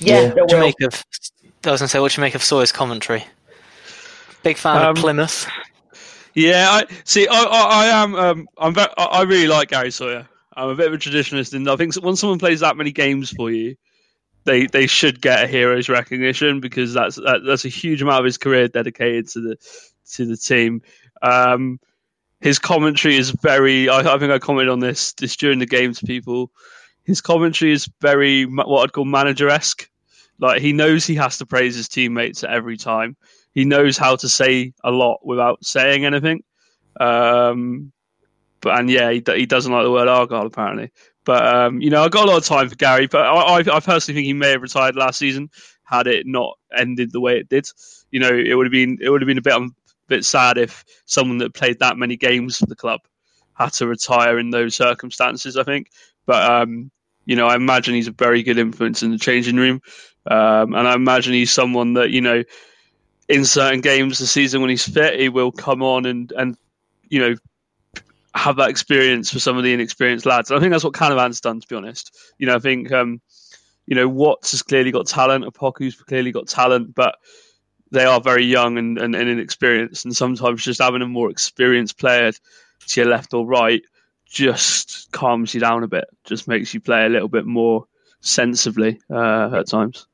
Yeah, 0.00 0.32
what 0.34 0.48
do 0.48 0.56
you 0.56 0.60
make 0.60 0.80
of? 0.82 1.04
I 1.64 1.70
was 1.70 1.80
going 1.80 1.86
to 1.86 1.88
say, 1.88 2.00
what 2.00 2.12
do 2.12 2.20
you 2.20 2.24
make 2.24 2.34
of 2.34 2.42
Sawyer's 2.42 2.72
commentary? 2.72 3.24
Big 4.42 4.56
fan 4.56 4.76
um, 4.76 4.88
of 4.88 4.96
Plymouth. 4.96 5.48
Yeah, 6.34 6.68
I 6.68 6.84
see. 7.04 7.26
I, 7.28 7.42
I, 7.42 7.84
I 7.84 8.02
am. 8.02 8.14
Um, 8.14 8.48
I'm. 8.58 8.74
Very, 8.74 8.88
I 8.98 9.22
really 9.22 9.46
like 9.46 9.68
Gary 9.70 9.90
Sawyer. 9.90 10.28
I'm 10.56 10.68
a 10.68 10.74
bit 10.74 10.88
of 10.88 10.92
a 10.92 10.98
traditionalist, 10.98 11.54
and 11.54 11.68
I 11.68 11.76
think 11.76 11.94
when 11.96 12.16
someone 12.16 12.38
plays 12.38 12.60
that 12.60 12.76
many 12.76 12.92
games 12.92 13.30
for 13.30 13.50
you, 13.50 13.76
they 14.44 14.66
they 14.66 14.86
should 14.86 15.20
get 15.20 15.44
a 15.44 15.46
hero's 15.46 15.88
recognition 15.88 16.60
because 16.60 16.92
that's 16.92 17.16
that, 17.16 17.42
that's 17.46 17.64
a 17.64 17.68
huge 17.68 18.02
amount 18.02 18.18
of 18.18 18.24
his 18.24 18.38
career 18.38 18.68
dedicated 18.68 19.28
to 19.30 19.40
the 19.40 19.56
to 20.12 20.26
the 20.26 20.36
team. 20.36 20.82
Um, 21.22 21.78
his 22.40 22.58
commentary 22.58 23.16
is 23.16 23.30
very. 23.30 23.88
I, 23.88 24.00
I 24.00 24.18
think 24.18 24.32
I 24.32 24.38
commented 24.38 24.72
on 24.72 24.80
this 24.80 25.12
this 25.14 25.36
during 25.36 25.60
the 25.60 25.66
game 25.66 25.94
to 25.94 26.06
people 26.06 26.50
his 27.04 27.20
commentary 27.20 27.72
is 27.72 27.88
very 28.00 28.44
what 28.44 28.82
I'd 28.82 28.92
call 28.92 29.04
manager 29.04 29.48
esque. 29.48 29.88
Like 30.38 30.60
he 30.60 30.72
knows 30.72 31.06
he 31.06 31.14
has 31.16 31.38
to 31.38 31.46
praise 31.46 31.76
his 31.76 31.88
teammates 31.88 32.42
at 32.42 32.50
every 32.50 32.76
time. 32.76 33.16
He 33.52 33.64
knows 33.64 33.96
how 33.96 34.16
to 34.16 34.28
say 34.28 34.72
a 34.82 34.90
lot 34.90 35.24
without 35.24 35.64
saying 35.64 36.04
anything. 36.04 36.42
Um, 36.98 37.92
but 38.60 38.78
and 38.78 38.90
yeah, 38.90 39.10
he, 39.10 39.22
he 39.26 39.46
doesn't 39.46 39.72
like 39.72 39.84
the 39.84 39.90
word 39.90 40.08
Argyle 40.08 40.46
apparently. 40.46 40.90
But 41.24 41.46
um, 41.46 41.80
you 41.80 41.90
know, 41.90 42.02
I 42.02 42.08
got 42.08 42.26
a 42.26 42.30
lot 42.30 42.38
of 42.38 42.44
time 42.44 42.68
for 42.68 42.74
Gary. 42.74 43.06
But 43.06 43.26
I, 43.26 43.32
I, 43.32 43.58
I 43.58 43.80
personally 43.80 44.18
think 44.18 44.26
he 44.26 44.32
may 44.32 44.50
have 44.50 44.62
retired 44.62 44.96
last 44.96 45.18
season 45.18 45.50
had 45.84 46.06
it 46.06 46.26
not 46.26 46.58
ended 46.76 47.12
the 47.12 47.20
way 47.20 47.38
it 47.38 47.48
did. 47.48 47.68
You 48.10 48.20
know, 48.20 48.30
it 48.30 48.54
would 48.54 48.66
have 48.66 48.72
been 48.72 48.98
it 49.00 49.10
would 49.10 49.22
have 49.22 49.26
been 49.26 49.38
a 49.38 49.42
bit 49.42 49.52
um, 49.52 49.74
bit 50.08 50.24
sad 50.24 50.58
if 50.58 50.84
someone 51.06 51.38
that 51.38 51.54
played 51.54 51.78
that 51.78 51.96
many 51.96 52.16
games 52.16 52.58
for 52.58 52.66
the 52.66 52.76
club 52.76 53.00
had 53.54 53.72
to 53.74 53.86
retire 53.86 54.38
in 54.38 54.50
those 54.50 54.74
circumstances. 54.74 55.56
I 55.56 55.62
think, 55.62 55.90
but 56.26 56.50
um, 56.50 56.90
you 57.24 57.36
know, 57.36 57.46
I 57.46 57.56
imagine 57.56 57.94
he's 57.94 58.08
a 58.08 58.12
very 58.12 58.42
good 58.42 58.58
influence 58.58 59.02
in 59.02 59.10
the 59.10 59.18
changing 59.18 59.56
room, 59.56 59.80
um, 60.26 60.74
and 60.74 60.88
I 60.88 60.94
imagine 60.94 61.32
he's 61.32 61.52
someone 61.52 61.94
that 61.94 62.10
you 62.10 62.20
know, 62.20 62.44
in 63.28 63.44
certain 63.44 63.80
games 63.80 64.18
the 64.18 64.26
season 64.26 64.60
when 64.60 64.70
he's 64.70 64.86
fit, 64.86 65.18
he 65.18 65.28
will 65.28 65.52
come 65.52 65.82
on 65.82 66.06
and 66.06 66.32
and 66.32 66.56
you 67.08 67.20
know 67.20 67.34
have 68.34 68.56
that 68.56 68.68
experience 68.68 69.32
for 69.32 69.38
some 69.38 69.56
of 69.56 69.62
the 69.62 69.72
inexperienced 69.72 70.26
lads. 70.26 70.50
And 70.50 70.58
I 70.58 70.60
think 70.60 70.72
that's 70.72 70.84
what 70.84 70.94
Canavan's 70.94 71.40
done, 71.40 71.60
to 71.60 71.68
be 71.68 71.76
honest. 71.76 72.16
You 72.38 72.46
know, 72.46 72.56
I 72.56 72.58
think 72.58 72.92
um, 72.92 73.20
you 73.86 73.94
know 73.94 74.08
Watts 74.08 74.50
has 74.52 74.62
clearly 74.62 74.90
got 74.90 75.06
talent, 75.06 75.44
Opoku's 75.44 75.94
clearly 75.94 76.32
got 76.32 76.48
talent, 76.48 76.94
but 76.94 77.16
they 77.90 78.04
are 78.04 78.20
very 78.20 78.44
young 78.44 78.76
and, 78.76 78.98
and, 78.98 79.14
and 79.14 79.28
inexperienced, 79.28 80.04
and 80.04 80.16
sometimes 80.16 80.64
just 80.64 80.80
having 80.82 81.02
a 81.02 81.06
more 81.06 81.30
experienced 81.30 81.98
player 81.98 82.32
to 82.32 83.00
your 83.00 83.08
left 83.08 83.32
or 83.32 83.46
right 83.46 83.82
just 84.34 85.10
calms 85.12 85.54
you 85.54 85.60
down 85.60 85.84
a 85.84 85.88
bit, 85.88 86.04
just 86.24 86.48
makes 86.48 86.74
you 86.74 86.80
play 86.80 87.06
a 87.06 87.08
little 87.08 87.28
bit 87.28 87.46
more 87.46 87.86
sensibly 88.20 89.00
uh, 89.10 89.50
at 89.54 89.68
times. 89.68 90.06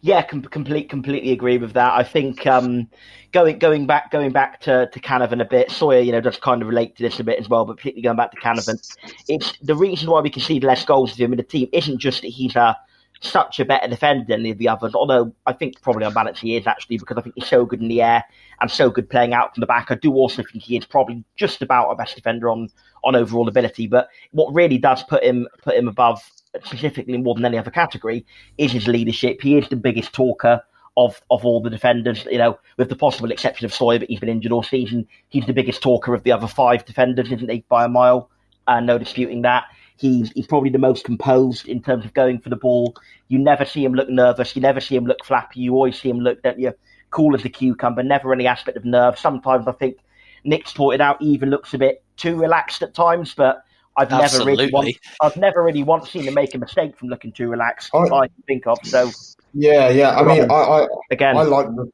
Yeah, 0.00 0.22
com- 0.22 0.42
complete, 0.42 0.88
completely 0.88 1.32
agree 1.32 1.58
with 1.58 1.72
that. 1.72 1.92
I 1.92 2.04
think 2.04 2.46
um, 2.46 2.88
going 3.32 3.58
going 3.58 3.86
back 3.86 4.12
going 4.12 4.30
back 4.30 4.60
to, 4.60 4.88
to 4.92 5.00
Canavan 5.00 5.40
a 5.40 5.44
bit, 5.44 5.70
Sawyer, 5.70 6.00
you 6.00 6.12
know, 6.12 6.20
does 6.20 6.36
kind 6.36 6.62
of 6.62 6.68
relate 6.68 6.96
to 6.96 7.02
this 7.02 7.18
a 7.18 7.24
bit 7.24 7.40
as 7.40 7.48
well. 7.48 7.64
But 7.64 7.78
particularly 7.78 8.02
going 8.02 8.16
back 8.16 8.30
to 8.32 8.36
Canavan, 8.36 8.78
it's 9.26 9.58
the 9.60 9.74
reason 9.74 10.10
why 10.10 10.20
we 10.20 10.30
concede 10.30 10.62
less 10.62 10.84
goals 10.84 11.16
to 11.16 11.24
him 11.24 11.32
in 11.32 11.38
the 11.38 11.42
team 11.42 11.68
isn't 11.72 11.98
just 11.98 12.22
that 12.22 12.28
he's 12.28 12.54
a 12.54 12.76
such 13.20 13.58
a 13.60 13.64
better 13.64 13.88
defender 13.88 14.24
than 14.28 14.42
the, 14.42 14.52
the 14.52 14.68
others. 14.68 14.94
Although 14.94 15.32
I 15.46 15.52
think 15.52 15.80
probably 15.82 16.04
on 16.04 16.14
balance 16.14 16.40
he 16.40 16.56
is 16.56 16.66
actually 16.66 16.98
because 16.98 17.16
I 17.16 17.22
think 17.22 17.34
he's 17.36 17.48
so 17.48 17.64
good 17.64 17.80
in 17.80 17.88
the 17.88 18.02
air 18.02 18.24
and 18.60 18.70
so 18.70 18.90
good 18.90 19.10
playing 19.10 19.34
out 19.34 19.54
from 19.54 19.60
the 19.60 19.66
back. 19.66 19.90
I 19.90 19.96
do 19.96 20.12
also 20.14 20.42
think 20.42 20.62
he 20.62 20.76
is 20.76 20.84
probably 20.84 21.24
just 21.36 21.62
about 21.62 21.88
our 21.88 21.96
best 21.96 22.16
defender 22.16 22.48
on 22.48 22.68
on 23.04 23.16
overall 23.16 23.48
ability. 23.48 23.86
But 23.86 24.08
what 24.32 24.54
really 24.54 24.78
does 24.78 25.02
put 25.02 25.22
him 25.22 25.48
put 25.62 25.76
him 25.76 25.88
above 25.88 26.22
specifically 26.64 27.16
more 27.16 27.34
than 27.34 27.44
any 27.44 27.58
other 27.58 27.70
category, 27.70 28.24
is 28.56 28.72
his 28.72 28.88
leadership. 28.88 29.40
He 29.40 29.58
is 29.58 29.68
the 29.68 29.76
biggest 29.76 30.12
talker 30.12 30.62
of 30.96 31.20
of 31.30 31.44
all 31.44 31.60
the 31.60 31.70
defenders. 31.70 32.26
You 32.30 32.38
know, 32.38 32.58
with 32.76 32.88
the 32.88 32.96
possible 32.96 33.30
exception 33.30 33.64
of 33.64 33.74
Sawyer, 33.74 33.98
but 33.98 34.08
he's 34.08 34.20
been 34.20 34.28
injured 34.28 34.52
all 34.52 34.62
season. 34.62 35.06
He's 35.28 35.46
the 35.46 35.52
biggest 35.52 35.82
talker 35.82 36.14
of 36.14 36.22
the 36.22 36.32
other 36.32 36.46
five 36.46 36.84
defenders, 36.84 37.30
isn't 37.32 37.50
he, 37.50 37.64
by 37.68 37.84
a 37.84 37.88
mile? 37.88 38.30
Uh, 38.66 38.80
no 38.80 38.98
disputing 38.98 39.42
that. 39.42 39.64
He's, 39.98 40.30
he's 40.32 40.46
probably 40.46 40.70
the 40.70 40.78
most 40.78 41.04
composed 41.04 41.66
in 41.66 41.82
terms 41.82 42.04
of 42.04 42.14
going 42.14 42.38
for 42.38 42.50
the 42.50 42.56
ball. 42.56 42.94
You 43.26 43.38
never 43.38 43.64
see 43.64 43.84
him 43.84 43.94
look 43.94 44.08
nervous. 44.08 44.54
You 44.54 44.62
never 44.62 44.80
see 44.80 44.94
him 44.94 45.04
look 45.06 45.24
flappy. 45.24 45.60
You 45.60 45.74
always 45.74 46.00
see 46.00 46.08
him 46.08 46.20
look, 46.20 46.40
don't 46.42 46.58
you, 46.58 46.72
cool 47.10 47.34
as 47.34 47.44
a 47.44 47.48
cucumber. 47.48 48.02
Never 48.02 48.32
any 48.32 48.46
aspect 48.46 48.76
of 48.76 48.84
nerve. 48.84 49.18
Sometimes 49.18 49.66
I 49.66 49.72
think 49.72 49.96
Nick's 50.44 50.72
pointed 50.72 51.00
out 51.00 51.20
he 51.20 51.28
even 51.30 51.50
looks 51.50 51.74
a 51.74 51.78
bit 51.78 52.04
too 52.16 52.36
relaxed 52.36 52.82
at 52.82 52.94
times, 52.94 53.34
but 53.34 53.64
I've 53.96 54.12
Absolutely. 54.12 54.52
never 54.52 54.62
really 54.62 54.72
once, 54.72 54.98
I've 55.20 55.36
never 55.36 55.64
really 55.64 55.82
once 55.82 56.10
seen 56.10 56.22
him 56.22 56.34
make 56.34 56.54
a 56.54 56.58
mistake 56.58 56.96
from 56.96 57.08
looking 57.08 57.32
too 57.32 57.48
relaxed. 57.48 57.90
I- 57.92 57.98
I 57.98 58.28
think 58.46 58.68
of. 58.68 58.78
So 58.84 59.10
Yeah, 59.52 59.88
yeah. 59.88 60.16
I 60.16 60.22
mean, 60.22 60.48
I, 60.48 60.54
I, 60.54 60.86
again, 61.10 61.36
I 61.36 61.42
like 61.42 61.66
the, 61.66 61.90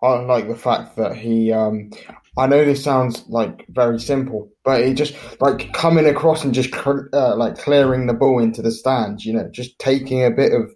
I 0.00 0.20
like 0.20 0.46
the 0.46 0.54
fact 0.56 0.94
that 0.96 1.16
he. 1.16 1.52
Um, 1.52 1.90
I 2.36 2.46
know 2.46 2.64
this 2.64 2.82
sounds 2.82 3.24
like 3.28 3.64
very 3.68 4.00
simple, 4.00 4.50
but 4.64 4.80
it 4.80 4.94
just 4.94 5.14
like 5.40 5.72
coming 5.72 6.06
across 6.06 6.44
and 6.44 6.52
just 6.52 6.74
uh, 6.74 7.36
like 7.36 7.58
clearing 7.58 8.06
the 8.06 8.14
ball 8.14 8.40
into 8.40 8.60
the 8.60 8.72
stands. 8.72 9.24
You 9.24 9.34
know, 9.34 9.48
just 9.52 9.78
taking 9.78 10.24
a 10.24 10.30
bit 10.30 10.52
of 10.52 10.74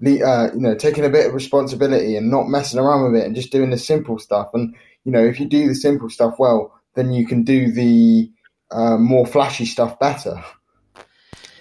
the, 0.00 0.22
uh, 0.22 0.54
you 0.54 0.60
know, 0.60 0.74
taking 0.76 1.04
a 1.04 1.08
bit 1.08 1.26
of 1.26 1.34
responsibility 1.34 2.16
and 2.16 2.30
not 2.30 2.48
messing 2.48 2.78
around 2.78 3.04
with 3.04 3.20
it 3.20 3.26
and 3.26 3.34
just 3.34 3.50
doing 3.50 3.70
the 3.70 3.78
simple 3.78 4.18
stuff. 4.18 4.50
And 4.54 4.74
you 5.04 5.10
know, 5.10 5.24
if 5.24 5.40
you 5.40 5.46
do 5.46 5.66
the 5.66 5.74
simple 5.74 6.10
stuff 6.10 6.34
well, 6.38 6.72
then 6.94 7.12
you 7.12 7.26
can 7.26 7.42
do 7.42 7.72
the 7.72 8.30
uh, 8.70 8.96
more 8.96 9.26
flashy 9.26 9.66
stuff 9.66 9.98
better. 9.98 10.44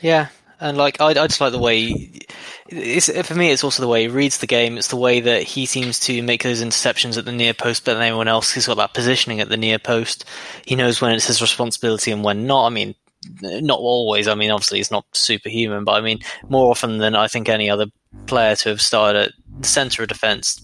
Yeah, 0.02 0.28
and 0.60 0.78
like 0.78 1.02
I, 1.02 1.08
I 1.08 1.14
just 1.28 1.42
like 1.42 1.54
the 1.54 1.60
way 1.60 2.20
it's 2.68 3.10
for 3.28 3.36
me. 3.36 3.52
It's 3.52 3.64
also 3.64 3.82
the 3.82 3.88
way 3.88 4.04
he 4.04 4.08
reads 4.08 4.38
the 4.38 4.48
game. 4.48 4.78
It's 4.78 4.88
the 4.88 4.96
way 4.96 5.20
that 5.20 5.44
he 5.44 5.66
seems 5.66 6.00
to 6.02 6.24
make 6.24 6.44
those 6.44 6.64
interceptions 6.64 7.18
at 7.18 7.26
the 7.26 7.32
near 7.32 7.54
post 7.54 7.86
better 7.86 7.98
than 7.98 8.08
anyone 8.08 8.28
else. 8.28 8.54
He's 8.54 8.68
got 8.68 8.78
that 8.78 8.94
positioning 8.94 9.40
at 9.40 9.50
the 9.50 9.58
near 9.58 9.80
post. 9.80 10.26
He 10.66 10.76
knows 10.76 11.02
when 11.02 11.12
it's 11.12 11.28
his 11.28 11.42
responsibility 11.42 12.12
and 12.12 12.24
when 12.24 12.48
not. 12.48 12.68
I 12.68 12.70
mean, 12.70 12.96
not 13.42 13.80
always. 13.80 14.28
I 14.28 14.36
mean, 14.36 14.52
obviously 14.52 14.80
he's 14.80 14.92
not 14.92 15.06
superhuman, 15.14 15.84
but 15.84 15.94
I 15.94 16.02
mean 16.02 16.20
more 16.50 16.72
often 16.72 17.00
than 17.00 17.16
I 17.16 17.28
think 17.28 17.50
any 17.50 17.70
other 17.70 17.88
player 18.28 18.56
to 18.58 18.70
have 18.70 18.82
started 18.82 19.28
at 19.28 19.32
the 19.60 19.68
centre 19.68 20.04
of 20.04 20.10
defence. 20.10 20.64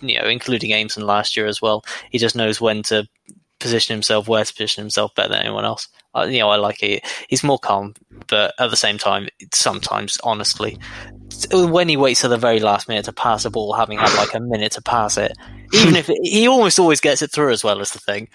You 0.00 0.20
know, 0.20 0.28
including 0.28 0.70
Aimson 0.70 1.02
last 1.02 1.36
year 1.36 1.46
as 1.46 1.60
well. 1.60 1.84
He 2.10 2.18
just 2.18 2.36
knows 2.36 2.60
when 2.60 2.82
to 2.84 3.08
position 3.58 3.94
himself, 3.94 4.28
where 4.28 4.44
to 4.44 4.52
position 4.52 4.82
himself 4.82 5.14
better 5.14 5.30
than 5.30 5.42
anyone 5.42 5.64
else. 5.64 5.88
You 6.24 6.40
know, 6.40 6.50
I 6.50 6.56
like 6.56 6.82
it. 6.82 7.04
He's 7.28 7.44
more 7.44 7.58
calm, 7.58 7.94
but 8.26 8.54
at 8.58 8.70
the 8.70 8.76
same 8.76 8.98
time, 8.98 9.28
sometimes, 9.52 10.18
honestly, 10.24 10.78
when 11.52 11.88
he 11.88 11.96
waits 11.96 12.22
to 12.22 12.28
the 12.28 12.36
very 12.38 12.60
last 12.60 12.88
minute 12.88 13.04
to 13.04 13.12
pass 13.12 13.44
a 13.44 13.50
ball, 13.50 13.72
having 13.74 13.98
had 13.98 14.14
like 14.16 14.34
a 14.34 14.40
minute 14.40 14.72
to 14.72 14.82
pass 14.82 15.16
it, 15.16 15.32
even 15.72 15.96
if 15.96 16.08
it, 16.10 16.18
he 16.22 16.48
almost 16.48 16.78
always 16.78 17.00
gets 17.00 17.22
it 17.22 17.30
through 17.30 17.52
as 17.52 17.62
well 17.62 17.80
as 17.80 17.92
the 17.92 17.98
thing, 17.98 18.28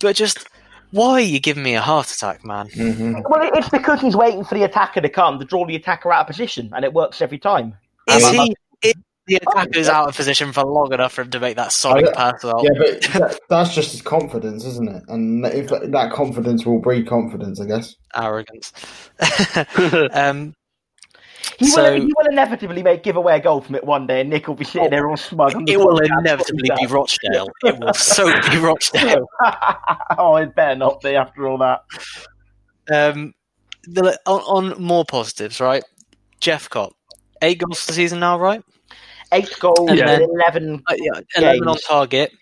but 0.00 0.16
just 0.16 0.48
why 0.92 1.12
are 1.12 1.20
you 1.20 1.38
giving 1.38 1.62
me 1.62 1.74
a 1.74 1.80
heart 1.80 2.10
attack, 2.10 2.44
man? 2.44 2.68
Mm-hmm. 2.68 3.20
well, 3.28 3.48
it's 3.54 3.68
because 3.68 4.00
he's 4.00 4.16
waiting 4.16 4.44
for 4.44 4.56
the 4.56 4.64
attacker 4.64 5.00
to 5.00 5.08
come 5.08 5.38
to 5.38 5.44
draw 5.44 5.64
the 5.64 5.76
attacker 5.76 6.12
out 6.12 6.22
of 6.22 6.26
position, 6.26 6.70
and 6.74 6.84
it 6.84 6.92
works 6.92 7.22
every 7.22 7.38
time. 7.38 7.76
Is 8.08 8.24
Um, 8.24 8.34
he? 8.34 8.56
Is 8.82 8.94
the 9.30 9.36
attacker's 9.46 9.88
out 9.88 10.08
of 10.08 10.16
position 10.16 10.52
for 10.52 10.64
long 10.64 10.92
enough 10.92 11.12
for 11.14 11.22
him 11.22 11.30
to 11.30 11.40
make 11.40 11.56
that 11.56 11.72
sonic 11.72 12.06
I- 12.08 12.12
pass? 12.32 12.44
Well, 12.44 12.62
Yeah, 12.62 12.70
but 12.78 13.00
that, 13.14 13.40
that's 13.48 13.74
just 13.74 13.92
his 13.92 14.02
confidence, 14.02 14.64
isn't 14.64 14.88
it? 14.88 15.02
And 15.08 15.44
if 15.46 15.68
that 15.68 16.10
confidence 16.12 16.66
will 16.66 16.80
breed 16.80 17.06
confidence, 17.06 17.60
I 17.60 17.66
guess. 17.66 17.94
arrogance. 18.14 18.72
um, 20.12 20.54
He, 21.58 21.66
So- 21.70 21.82
will, 21.82 22.00
he 22.00 22.12
will 22.16 22.26
inevitably 22.30 22.82
make 22.82 23.02
give 23.02 23.16
away 23.16 23.36
a 23.36 23.40
goal 23.40 23.60
from 23.60 23.74
it 23.76 23.84
one 23.84 24.06
day, 24.06 24.20
and 24.20 24.30
Nick 24.30 24.48
will 24.48 24.54
be 24.54 24.64
sitting 24.64 24.90
there 24.90 25.08
all 25.08 25.16
smug. 25.16 25.52
it 25.68 25.78
will 25.78 25.98
inevitably 25.98 26.70
be 26.78 26.86
Rochdale. 26.86 27.48
It 27.64 27.78
will 27.78 27.94
so 27.94 28.26
be 28.50 28.58
Rochdale. 28.58 29.26
oh, 30.18 30.36
it 30.36 30.54
better 30.54 30.76
not 30.76 31.00
be 31.00 31.14
after 31.16 31.46
all 31.48 31.58
that. 31.58 31.82
Um, 32.92 33.34
the, 33.84 34.18
on, 34.26 34.72
on 34.72 34.82
more 34.82 35.04
positives, 35.04 35.60
right? 35.60 35.82
Jephcott, 36.40 36.92
eight 37.42 37.58
goals 37.58 37.80
for 37.80 37.88
the 37.88 37.92
season 37.94 38.20
now, 38.20 38.38
right? 38.38 38.62
Eight 39.32 39.54
goals, 39.60 39.78
And 39.90 39.98
and 40.00 40.08
then- 40.08 40.22
eleven. 40.22 40.82
Uh, 40.86 40.94
yeah, 40.98 41.20
eleven 41.36 41.68
on 41.68 41.76
target. 41.78 42.32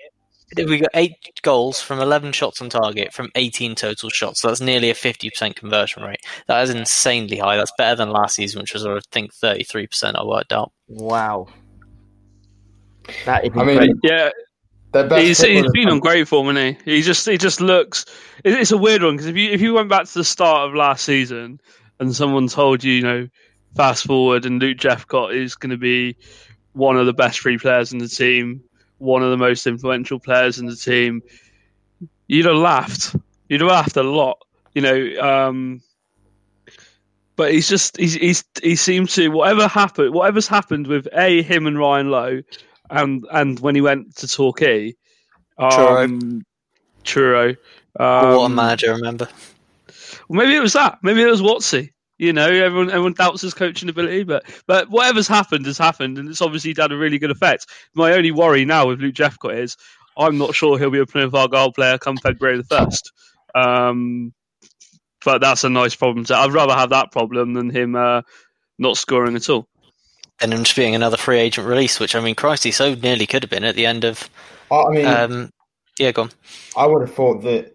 We 0.56 0.78
got 0.78 0.88
eight 0.94 1.12
goals 1.42 1.78
from 1.82 2.00
eleven 2.00 2.32
shots 2.32 2.62
on 2.62 2.70
target 2.70 3.12
from 3.12 3.28
eighteen 3.34 3.74
total 3.74 4.08
shots. 4.08 4.40
So 4.40 4.48
that's 4.48 4.62
nearly 4.62 4.88
a 4.88 4.94
fifty 4.94 5.28
percent 5.28 5.56
conversion 5.56 6.02
rate. 6.02 6.20
That 6.46 6.62
is 6.62 6.70
insanely 6.70 7.36
high. 7.36 7.56
That's 7.56 7.72
better 7.76 7.96
than 7.96 8.08
last 8.10 8.36
season, 8.36 8.62
which 8.62 8.72
was 8.72 8.86
I 8.86 8.98
think 9.12 9.34
thirty 9.34 9.64
three 9.64 9.86
percent. 9.86 10.16
I 10.16 10.24
worked 10.24 10.54
out. 10.54 10.72
Wow, 10.88 11.48
that 13.26 13.44
is 13.44 13.50
I 13.54 13.58
mean, 13.58 13.68
incredible. 13.70 14.00
Yeah, 14.02 14.30
Their 14.92 15.06
best 15.08 15.22
he's, 15.22 15.38
he's 15.40 15.46
footballers- 15.46 15.72
been 15.74 15.88
on 15.90 16.00
great 16.00 16.28
form, 16.28 16.56
isn't 16.56 16.78
he? 16.84 16.92
He 16.96 17.02
just 17.02 17.26
he 17.26 17.36
just 17.38 17.60
looks. 17.60 18.04
it- 18.44 18.54
It's 18.54 18.72
a 18.72 18.78
weird 18.78 19.02
one 19.02 19.16
because 19.16 19.26
if 19.26 19.36
you 19.36 19.50
if 19.50 19.60
you 19.60 19.74
went 19.74 19.88
back 19.90 20.06
to 20.06 20.14
the 20.14 20.24
start 20.24 20.68
of 20.68 20.74
last 20.74 21.04
season 21.04 21.60
and 22.00 22.14
someone 22.14 22.48
told 22.48 22.82
you, 22.84 22.94
you 22.94 23.02
know, 23.02 23.28
fast 23.76 24.06
forward 24.06 24.46
and 24.46 24.60
Luke 24.62 24.78
Jephcott 24.78 25.34
is 25.34 25.56
going 25.56 25.70
to 25.70 25.76
be 25.76 26.16
one 26.72 26.96
of 26.96 27.06
the 27.06 27.12
best 27.12 27.40
free 27.40 27.58
players 27.58 27.92
in 27.92 27.98
the 27.98 28.08
team, 28.08 28.62
one 28.98 29.22
of 29.22 29.30
the 29.30 29.36
most 29.36 29.66
influential 29.66 30.18
players 30.18 30.58
in 30.58 30.66
the 30.66 30.76
team, 30.76 31.22
you'd 32.26 32.46
have 32.46 32.56
laughed. 32.56 33.16
You'd 33.48 33.60
have 33.60 33.70
laughed 33.70 33.96
a 33.96 34.02
lot, 34.02 34.38
you 34.74 34.82
know. 34.82 35.20
Um, 35.20 35.82
but 37.36 37.52
he's 37.52 37.68
just 37.68 37.96
he's, 37.96 38.14
he's 38.14 38.44
he 38.62 38.76
seems 38.76 39.14
to 39.14 39.28
whatever 39.28 39.68
happened, 39.68 40.12
whatever's 40.12 40.48
happened 40.48 40.86
with 40.86 41.08
a 41.12 41.42
him 41.42 41.66
and 41.66 41.78
Ryan 41.78 42.10
Lowe, 42.10 42.42
and 42.90 43.24
and 43.30 43.60
when 43.60 43.74
he 43.74 43.80
went 43.80 44.16
to 44.16 44.28
Torquay, 44.28 44.94
um, 45.56 46.44
Truro. 47.04 47.50
Um, 47.98 48.36
what 48.36 48.44
a 48.44 48.48
manager! 48.48 48.92
Remember? 48.92 49.28
well, 50.28 50.44
maybe 50.44 50.56
it 50.56 50.60
was 50.60 50.74
that. 50.74 50.98
Maybe 51.02 51.22
it 51.22 51.30
was 51.30 51.40
Watsy. 51.40 51.92
You 52.18 52.32
know, 52.32 52.48
everyone 52.48 52.90
everyone 52.90 53.12
doubts 53.12 53.42
his 53.42 53.54
coaching 53.54 53.88
ability, 53.88 54.24
but 54.24 54.44
but 54.66 54.90
whatever's 54.90 55.28
happened 55.28 55.66
has 55.66 55.78
happened, 55.78 56.18
and 56.18 56.28
it's 56.28 56.42
obviously 56.42 56.74
had 56.76 56.92
a 56.92 56.96
really 56.96 57.18
good 57.18 57.30
effect. 57.30 57.66
My 57.94 58.12
only 58.12 58.32
worry 58.32 58.64
now 58.64 58.88
with 58.88 59.00
Luke 59.00 59.14
Jephcott 59.14 59.56
is 59.56 59.76
I'm 60.16 60.36
not 60.36 60.54
sure 60.54 60.78
he'll 60.78 60.90
be 60.90 60.98
a 60.98 61.06
Plymouth 61.06 61.34
Argyle 61.34 61.72
player 61.72 61.96
come 61.96 62.16
February 62.16 62.56
the 62.56 62.64
first. 62.64 63.12
Um, 63.54 64.34
but 65.24 65.40
that's 65.40 65.64
a 65.64 65.68
nice 65.68 65.94
problem 65.94 66.24
to. 66.26 66.36
I'd 66.36 66.52
rather 66.52 66.74
have 66.74 66.90
that 66.90 67.12
problem 67.12 67.54
than 67.54 67.70
him 67.70 67.94
uh, 67.94 68.22
not 68.78 68.96
scoring 68.96 69.36
at 69.36 69.48
all. 69.48 69.68
And 70.40 70.52
him 70.52 70.64
just 70.64 70.76
being 70.76 70.94
another 70.94 71.16
free 71.16 71.38
agent 71.38 71.66
release, 71.66 71.98
which 71.98 72.14
I 72.14 72.20
mean, 72.20 72.34
Christ, 72.34 72.64
he 72.64 72.70
so 72.70 72.94
nearly 72.94 73.26
could 73.26 73.42
have 73.42 73.50
been 73.50 73.64
at 73.64 73.74
the 73.74 73.86
end 73.86 74.04
of. 74.04 74.28
I 74.70 74.82
I 74.82 74.90
mean, 74.90 75.06
Um, 75.06 75.50
yeah, 75.98 76.12
gone. 76.12 76.30
I 76.76 76.86
would 76.86 77.02
have 77.06 77.14
thought 77.14 77.42
that 77.42 77.74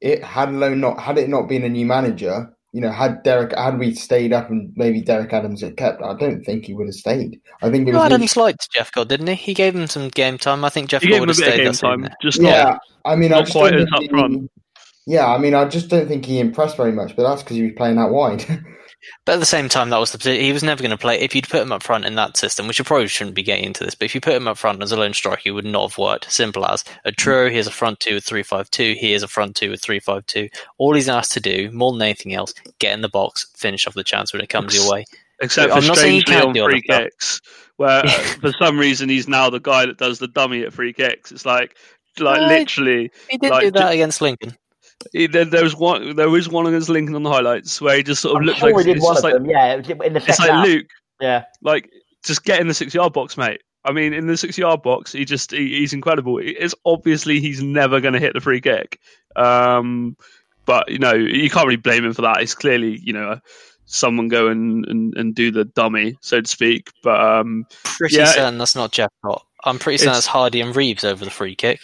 it 0.00 0.22
had 0.22 0.52
Lowe 0.52 0.74
not 0.74 0.98
had 1.00 1.18
it 1.18 1.28
not 1.28 1.48
been 1.48 1.64
a 1.64 1.68
new 1.68 1.86
manager. 1.86 2.54
You 2.72 2.80
know, 2.80 2.90
had 2.90 3.22
Derek 3.22 3.54
had 3.56 3.78
we 3.78 3.94
stayed 3.94 4.32
up 4.32 4.48
and 4.48 4.72
maybe 4.76 5.02
Derek 5.02 5.32
Adams 5.32 5.60
had 5.60 5.76
kept, 5.76 6.02
I 6.02 6.14
don't 6.16 6.42
think 6.42 6.64
he 6.64 6.72
would 6.74 6.86
have 6.86 6.94
stayed. 6.94 7.38
I 7.62 7.70
think 7.70 7.86
it 7.86 7.92
Well, 7.92 8.02
was 8.04 8.12
Adams 8.12 8.36
liked 8.36 8.68
Jephcott, 8.74 9.08
didn't 9.08 9.26
he? 9.26 9.34
He 9.34 9.54
gave 9.54 9.74
him 9.76 9.86
some 9.86 10.08
game 10.08 10.38
time. 10.38 10.64
I 10.64 10.70
think 10.70 10.88
Jeff 10.88 11.02
He 11.02 11.08
God 11.08 11.12
gave 11.14 11.20
would 11.20 11.28
him 11.28 11.42
a 11.42 11.44
have 11.44 11.54
bit 11.54 11.68
of 11.68 11.76
stayed 11.76 11.88
game 11.88 12.00
that 12.00 12.06
time, 12.08 12.16
just 12.22 12.40
yeah. 12.40 12.62
not. 12.64 12.80
I 13.04 13.16
mean, 13.16 13.32
I 13.32 13.36
not 13.36 13.44
just 13.44 13.52
quite 13.56 13.70
don't 13.72 13.82
as 13.82 13.88
think 13.98 14.10
up 14.12 14.18
front. 14.18 14.32
he- 15.06 15.12
Yeah, 15.14 15.26
I 15.26 15.36
mean, 15.38 15.54
I 15.54 15.66
just 15.66 15.88
don't 15.88 16.08
think 16.08 16.24
he 16.24 16.38
impressed 16.40 16.76
very 16.78 16.92
much, 16.92 17.14
but 17.14 17.24
that's 17.24 17.42
because 17.42 17.56
he 17.56 17.64
was 17.64 17.72
playing 17.76 17.98
out 17.98 18.10
wide. 18.12 18.44
But 19.24 19.34
at 19.34 19.40
the 19.40 19.46
same 19.46 19.68
time, 19.68 19.90
that 19.90 19.98
was 19.98 20.12
the 20.12 20.34
he 20.34 20.52
was 20.52 20.62
never 20.62 20.82
going 20.82 20.90
to 20.90 20.98
play. 20.98 21.18
If 21.20 21.34
you'd 21.34 21.48
put 21.48 21.62
him 21.62 21.72
up 21.72 21.82
front 21.82 22.04
in 22.04 22.14
that 22.16 22.36
system, 22.36 22.66
which 22.66 22.78
you 22.78 22.84
probably 22.84 23.08
shouldn't 23.08 23.36
be 23.36 23.42
getting 23.42 23.64
into 23.64 23.84
this, 23.84 23.94
but 23.94 24.04
if 24.06 24.14
you 24.14 24.20
put 24.20 24.34
him 24.34 24.48
up 24.48 24.58
front 24.58 24.82
as 24.82 24.92
a 24.92 24.96
lone 24.96 25.14
striker, 25.14 25.40
he 25.44 25.50
would 25.50 25.64
not 25.64 25.90
have 25.90 25.98
worked. 25.98 26.30
Simple 26.30 26.66
as 26.66 26.84
a 27.04 27.12
Truro, 27.12 27.50
he 27.50 27.56
has 27.56 27.66
a 27.66 27.72
front 27.72 28.00
two 28.00 28.14
with 28.14 28.24
three 28.24 28.42
five 28.42 28.70
two. 28.70 28.94
He 28.98 29.12
is 29.12 29.22
a 29.22 29.28
front 29.28 29.56
two 29.56 29.70
with 29.70 29.82
three 29.82 30.00
five 30.00 30.26
two. 30.26 30.48
All 30.78 30.94
he's 30.94 31.08
asked 31.08 31.32
to 31.32 31.40
do, 31.40 31.70
more 31.72 31.92
than 31.92 32.02
anything 32.02 32.34
else, 32.34 32.54
get 32.78 32.94
in 32.94 33.00
the 33.00 33.08
box, 33.08 33.46
finish 33.56 33.86
off 33.86 33.94
the 33.94 34.04
chance 34.04 34.32
when 34.32 34.42
it 34.42 34.48
comes 34.48 34.74
your 34.74 34.90
way. 34.90 35.04
except 35.40 35.72
I'm 35.72 35.82
for 35.82 35.94
saying 35.94 36.22
strangely 36.22 36.60
on 36.60 36.70
free 36.70 36.82
kicks, 36.82 37.40
where 37.76 38.02
uh, 38.06 38.08
for 38.40 38.52
some 38.52 38.78
reason 38.78 39.08
he's 39.08 39.28
now 39.28 39.50
the 39.50 39.60
guy 39.60 39.86
that 39.86 39.98
does 39.98 40.18
the 40.18 40.28
dummy 40.28 40.62
at 40.62 40.72
free 40.72 40.92
kicks. 40.92 41.32
It's 41.32 41.46
like, 41.46 41.76
like 42.18 42.40
literally, 42.40 43.10
He 43.30 43.38
did 43.38 43.50
Like, 43.50 43.62
do 43.62 43.70
that 43.72 43.92
against 43.92 44.20
Lincoln. 44.20 44.56
He, 45.12 45.26
there, 45.26 45.44
there 45.44 45.62
was 45.64 45.74
one, 45.76 46.16
there 46.16 46.30
was 46.30 46.48
one 46.48 46.66
against 46.66 46.88
Lincoln 46.88 47.14
on 47.14 47.22
the 47.22 47.30
highlights 47.30 47.80
where 47.80 47.96
he 47.96 48.02
just 48.02 48.22
sort 48.22 48.36
of 48.36 48.40
I'm 48.40 48.46
looked 48.46 48.58
sure 48.60 48.72
like 48.72 48.86
he 48.86 48.92
did 48.94 49.02
one 49.02 49.16
of 49.16 49.22
like 49.24 49.34
them. 49.34 49.46
Yeah, 49.46 49.74
in 49.74 49.82
the 49.82 50.22
it's 50.26 50.38
like 50.38 50.50
half. 50.50 50.66
Luke, 50.66 50.86
Yeah, 51.20 51.44
like 51.62 51.90
just 52.24 52.44
get 52.44 52.60
in 52.60 52.68
the 52.68 52.74
six 52.74 52.94
yard 52.94 53.12
box, 53.12 53.36
mate. 53.36 53.60
I 53.84 53.90
mean, 53.92 54.12
in 54.12 54.26
the 54.28 54.36
six 54.36 54.56
yard 54.56 54.82
box, 54.82 55.12
he 55.12 55.24
just 55.24 55.50
he, 55.50 55.78
he's 55.78 55.92
incredible. 55.92 56.38
It's 56.40 56.74
obviously 56.84 57.40
he's 57.40 57.62
never 57.62 58.00
going 58.00 58.14
to 58.14 58.20
hit 58.20 58.32
the 58.34 58.40
free 58.40 58.60
kick, 58.60 59.00
um, 59.36 60.16
but 60.66 60.90
you 60.90 60.98
know 60.98 61.12
you 61.14 61.50
can't 61.50 61.66
really 61.66 61.76
blame 61.76 62.04
him 62.04 62.12
for 62.12 62.22
that. 62.22 62.40
It's 62.40 62.54
clearly 62.54 62.98
you 63.02 63.12
know 63.12 63.40
someone 63.86 64.28
go 64.28 64.46
and, 64.48 64.86
and, 64.86 65.14
and 65.16 65.34
do 65.34 65.50
the 65.50 65.64
dummy, 65.64 66.16
so 66.20 66.40
to 66.40 66.48
speak. 66.48 66.90
But 67.02 67.20
um, 67.20 67.66
Pretty 67.84 68.16
Yeah. 68.16 68.26
certain 68.26 68.56
that's 68.58 68.74
not 68.76 68.92
Jeff 68.92 69.10
Cott. 69.24 69.44
I'm 69.64 69.78
pretty 69.78 69.98
certain 69.98 70.10
It's- 70.12 70.16
that's 70.24 70.26
Hardy 70.28 70.60
and 70.60 70.74
Reeves 70.74 71.04
over 71.04 71.24
the 71.24 71.30
free 71.30 71.54
kick. 71.54 71.80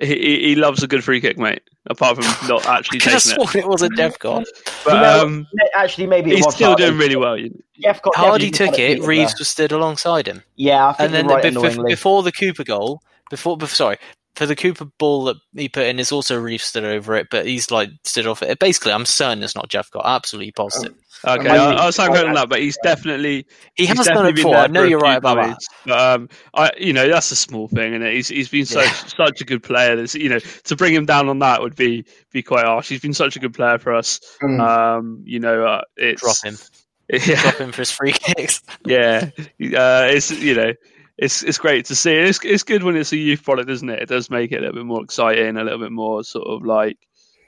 He, 0.00 0.40
he 0.48 0.54
loves 0.54 0.82
a 0.82 0.88
good 0.88 1.02
free 1.02 1.20
kick, 1.20 1.38
mate. 1.38 1.62
Apart 1.88 2.22
from 2.22 2.48
not 2.48 2.66
actually 2.66 3.00
Could 3.00 3.12
have 3.12 3.22
taking 3.22 3.42
it, 3.42 3.48
sworn 3.48 3.64
it 3.64 3.68
was 3.68 3.82
a 3.82 3.88
Jephcott. 3.88 4.44
but 4.84 4.94
You 4.94 5.00
know, 5.00 5.22
um, 5.22 5.46
actually, 5.74 6.06
maybe 6.06 6.30
it 6.30 6.36
he's 6.36 6.46
was 6.46 6.54
still 6.54 6.68
Hardy. 6.68 6.84
doing 6.84 6.98
really 6.98 7.16
well. 7.16 7.36
You 7.36 7.50
know. 7.50 7.90
Jephcott 7.92 8.14
Hardy 8.14 8.50
definitely 8.50 8.50
took 8.50 8.78
it. 8.78 8.88
Peterborough. 8.88 9.08
Reeves 9.08 9.38
was 9.38 9.48
stood 9.48 9.72
alongside 9.72 10.26
him. 10.26 10.42
Yeah, 10.56 10.88
I 10.88 10.92
think 10.92 11.06
and 11.06 11.14
then 11.14 11.26
right. 11.26 11.42
the, 11.42 11.84
before 11.86 12.22
the 12.22 12.32
Cooper 12.32 12.64
goal, 12.64 13.02
before, 13.30 13.56
before 13.56 13.74
sorry, 13.74 13.98
for 14.40 14.46
the 14.46 14.56
Cooper 14.56 14.86
ball 14.96 15.24
that 15.24 15.36
he 15.54 15.68
put 15.68 15.84
in 15.86 15.98
is 15.98 16.12
also 16.12 16.40
Reeves 16.40 16.64
stood 16.64 16.82
over 16.86 17.14
it, 17.14 17.26
but 17.30 17.44
he's 17.44 17.70
like 17.70 17.90
stood 18.04 18.26
off 18.26 18.42
it. 18.42 18.58
Basically, 18.58 18.90
I'm 18.90 19.04
certain 19.04 19.42
it's 19.42 19.54
not 19.54 19.68
Jephcott 19.68 20.02
absolutely 20.06 20.52
positive. 20.52 20.94
Okay, 21.22 21.46
I- 21.50 21.72
I, 21.72 21.74
I'll 21.74 21.92
stand 21.92 22.14
that, 22.14 22.48
but 22.48 22.60
he's 22.60 22.78
definitely 22.82 23.46
he 23.74 23.84
he's 23.84 23.98
has 23.98 24.06
done 24.06 24.24
it 24.24 24.34
before. 24.36 24.56
I 24.56 24.66
know 24.68 24.82
you're 24.84 24.98
right 24.98 25.20
few 25.20 25.30
about 25.30 25.36
that. 25.46 25.58
But 25.84 25.98
um, 26.00 26.28
I, 26.54 26.70
you 26.78 26.94
know, 26.94 27.06
that's 27.06 27.30
a 27.32 27.36
small 27.36 27.68
thing, 27.68 27.94
and 27.94 28.02
he's 28.02 28.28
he's 28.28 28.48
been 28.48 28.64
such 28.64 28.86
Yeah. 28.86 28.92
such 29.26 29.42
a 29.42 29.44
good 29.44 29.62
player. 29.62 29.96
That's 29.96 30.14
you 30.14 30.30
know, 30.30 30.38
to 30.38 30.76
bring 30.76 30.94
him 30.94 31.04
down 31.04 31.28
on 31.28 31.40
that 31.40 31.60
would 31.60 31.76
be 31.76 32.06
be 32.32 32.42
quite 32.42 32.64
harsh. 32.64 32.88
He's 32.88 33.02
been 33.02 33.12
such 33.12 33.36
a 33.36 33.40
good 33.40 33.52
player 33.52 33.76
for 33.78 33.94
us. 33.94 34.20
Mm. 34.42 34.60
Um, 34.98 35.22
you 35.26 35.40
know, 35.40 35.66
uh, 35.66 35.82
it's 35.98 36.22
Drop 36.22 36.42
him, 36.42 36.56
Yeah, 37.12 37.42
drop 37.42 37.54
him 37.56 37.72
for 37.72 37.82
his 37.82 37.90
free 37.90 38.12
kicks. 38.12 38.62
yeah. 38.86 39.28
Uh, 39.60 40.08
it's 40.10 40.30
you 40.30 40.54
know, 40.54 40.72
it's 41.20 41.42
it's 41.42 41.58
great 41.58 41.84
to 41.84 41.94
see. 41.94 42.14
It's 42.14 42.40
it's 42.42 42.62
good 42.62 42.82
when 42.82 42.96
it's 42.96 43.12
a 43.12 43.16
youth 43.16 43.44
product, 43.44 43.68
isn't 43.68 43.90
it? 43.90 44.02
It 44.02 44.08
does 44.08 44.30
make 44.30 44.52
it 44.52 44.56
a 44.56 44.60
little 44.60 44.76
bit 44.76 44.86
more 44.86 45.04
exciting, 45.04 45.58
a 45.58 45.62
little 45.62 45.78
bit 45.78 45.92
more 45.92 46.24
sort 46.24 46.48
of 46.48 46.64
like, 46.64 46.96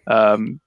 um, 0.07 0.61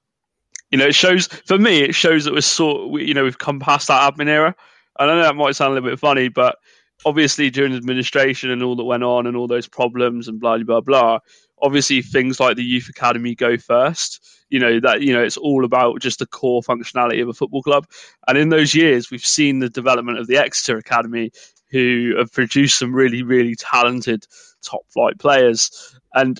you 0.71 0.79
know, 0.79 0.87
it 0.87 0.95
shows 0.95 1.27
for 1.27 1.59
me. 1.59 1.83
It 1.83 1.93
shows 1.93 2.25
that 2.25 2.33
we're 2.33 2.41
sort, 2.41 2.89
we, 2.89 3.05
you 3.05 3.13
know, 3.13 3.23
we've 3.23 3.37
come 3.37 3.59
past 3.59 3.89
that 3.89 4.11
admin 4.11 4.27
era. 4.27 4.55
I 4.97 5.05
know 5.05 5.21
that 5.21 5.35
might 5.35 5.55
sound 5.55 5.71
a 5.71 5.73
little 5.75 5.89
bit 5.91 5.99
funny, 5.99 6.29
but 6.29 6.57
obviously 7.05 7.51
during 7.51 7.75
administration 7.75 8.49
and 8.49 8.63
all 8.63 8.75
that 8.75 8.83
went 8.85 9.03
on 9.03 9.27
and 9.27 9.37
all 9.37 9.47
those 9.47 9.67
problems 9.67 10.27
and 10.27 10.39
blah 10.39 10.57
blah 10.57 10.81
blah. 10.81 11.19
Obviously, 11.61 12.01
things 12.01 12.39
like 12.39 12.57
the 12.57 12.63
youth 12.63 12.89
academy 12.89 13.35
go 13.35 13.55
first. 13.55 14.19
You 14.49 14.57
know 14.59 14.79
that 14.79 15.01
you 15.03 15.13
know 15.13 15.23
it's 15.23 15.37
all 15.37 15.63
about 15.63 16.01
just 16.01 16.17
the 16.17 16.25
core 16.25 16.63
functionality 16.63 17.21
of 17.21 17.29
a 17.29 17.33
football 17.33 17.61
club. 17.61 17.85
And 18.27 18.35
in 18.35 18.49
those 18.49 18.73
years, 18.73 19.11
we've 19.11 19.23
seen 19.23 19.59
the 19.59 19.69
development 19.69 20.17
of 20.17 20.25
the 20.25 20.37
Exeter 20.37 20.77
Academy, 20.79 21.31
who 21.71 22.13
have 22.17 22.31
produced 22.31 22.79
some 22.79 22.93
really, 22.93 23.23
really 23.23 23.55
talented 23.55 24.25
top 24.63 24.81
flight 24.89 25.19
players. 25.19 25.97
And 26.13 26.39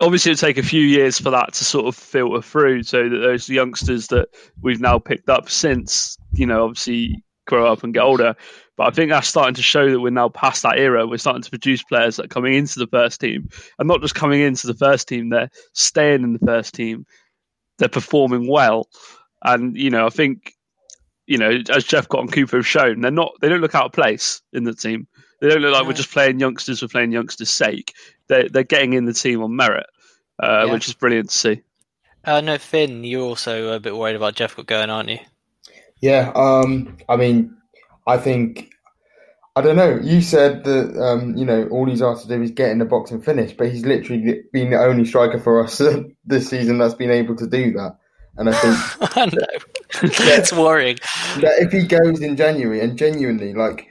obviously, 0.00 0.32
it'll 0.32 0.46
take 0.46 0.58
a 0.58 0.62
few 0.62 0.82
years 0.82 1.18
for 1.18 1.30
that 1.30 1.54
to 1.54 1.64
sort 1.64 1.86
of 1.86 1.96
filter 1.96 2.42
through 2.42 2.82
so 2.84 3.08
that 3.08 3.18
those 3.18 3.48
youngsters 3.48 4.08
that 4.08 4.28
we've 4.60 4.80
now 4.80 4.98
picked 4.98 5.28
up 5.28 5.48
since, 5.50 6.16
you 6.32 6.46
know, 6.46 6.64
obviously 6.64 7.24
grow 7.46 7.72
up 7.72 7.82
and 7.82 7.94
get 7.94 8.02
older. 8.02 8.36
But 8.76 8.86
I 8.86 8.90
think 8.90 9.10
that's 9.10 9.28
starting 9.28 9.54
to 9.54 9.62
show 9.62 9.90
that 9.90 10.00
we're 10.00 10.10
now 10.10 10.28
past 10.28 10.62
that 10.62 10.78
era. 10.78 11.06
We're 11.06 11.18
starting 11.18 11.42
to 11.42 11.50
produce 11.50 11.82
players 11.82 12.16
that 12.16 12.26
are 12.26 12.28
coming 12.28 12.54
into 12.54 12.78
the 12.78 12.86
first 12.86 13.20
team 13.20 13.48
and 13.78 13.88
not 13.88 14.00
just 14.00 14.14
coming 14.14 14.40
into 14.40 14.66
the 14.66 14.74
first 14.74 15.08
team, 15.08 15.28
they're 15.28 15.50
staying 15.72 16.22
in 16.22 16.32
the 16.32 16.46
first 16.46 16.74
team. 16.74 17.04
They're 17.78 17.88
performing 17.88 18.48
well. 18.48 18.88
And, 19.44 19.76
you 19.76 19.90
know, 19.90 20.06
I 20.06 20.10
think 20.10 20.54
you 21.32 21.38
know, 21.38 21.50
as 21.50 21.84
Jephcott 21.84 22.20
and 22.20 22.30
Cooper 22.32 22.58
have 22.58 22.66
shown, 22.66 23.00
they're 23.00 23.10
not 23.10 23.32
they 23.40 23.48
don't 23.48 23.62
look 23.62 23.74
out 23.74 23.86
of 23.86 23.92
place 23.92 24.42
in 24.52 24.64
the 24.64 24.74
team. 24.74 25.06
They 25.40 25.48
don't 25.48 25.62
look 25.62 25.72
like 25.72 25.86
we're 25.86 25.94
just 25.94 26.12
playing 26.12 26.38
youngsters 26.38 26.80
for 26.80 26.88
playing 26.88 27.10
youngsters' 27.10 27.48
sake. 27.48 27.94
They're 28.28 28.50
they're 28.50 28.62
getting 28.64 28.92
in 28.92 29.06
the 29.06 29.14
team 29.14 29.42
on 29.42 29.56
merit, 29.56 29.86
uh, 30.42 30.64
Yeah. 30.66 30.72
which 30.74 30.88
is 30.88 30.94
brilliant 30.94 31.30
to 31.30 31.38
see. 31.38 31.62
Uh, 32.24 32.42
no, 32.42 32.58
Finn, 32.58 33.02
you're 33.02 33.22
also 33.22 33.72
a 33.72 33.80
bit 33.80 33.96
worried 33.96 34.14
about 34.14 34.36
Jephcott 34.36 34.66
going, 34.66 34.90
aren't 34.90 35.08
you? 35.08 35.18
Yeah, 36.02 36.30
um, 36.34 36.98
I 37.08 37.16
mean, 37.16 37.56
I 38.06 38.18
think 38.18 38.70
I 39.56 39.62
don't 39.62 39.76
know. 39.76 39.98
You 40.02 40.20
said 40.20 40.64
that 40.64 41.02
um, 41.02 41.34
you 41.36 41.46
know 41.46 41.66
all 41.68 41.86
he's 41.88 42.02
asked 42.02 42.22
to 42.22 42.36
do 42.36 42.42
is 42.42 42.50
get 42.50 42.70
in 42.70 42.78
the 42.78 42.84
box 42.84 43.10
and 43.10 43.24
finish, 43.24 43.52
but 43.52 43.70
he's 43.70 43.86
literally 43.86 44.42
been 44.52 44.70
the 44.70 44.78
only 44.78 45.06
striker 45.06 45.38
for 45.38 45.64
us 45.64 45.80
this 46.26 46.48
season 46.48 46.76
that's 46.76 46.94
been 46.94 47.10
able 47.10 47.36
to 47.36 47.46
do 47.46 47.72
that. 47.72 47.96
And 48.38 48.48
I 48.48 48.52
think 48.52 49.16
I 49.16 49.26
know. 49.26 49.46
it's 50.02 50.52
worrying. 50.52 50.98
that 51.40 51.54
if 51.60 51.72
he 51.72 51.86
goes 51.86 52.20
in 52.20 52.36
January 52.36 52.80
and 52.80 52.96
genuinely 52.96 53.52
like 53.54 53.88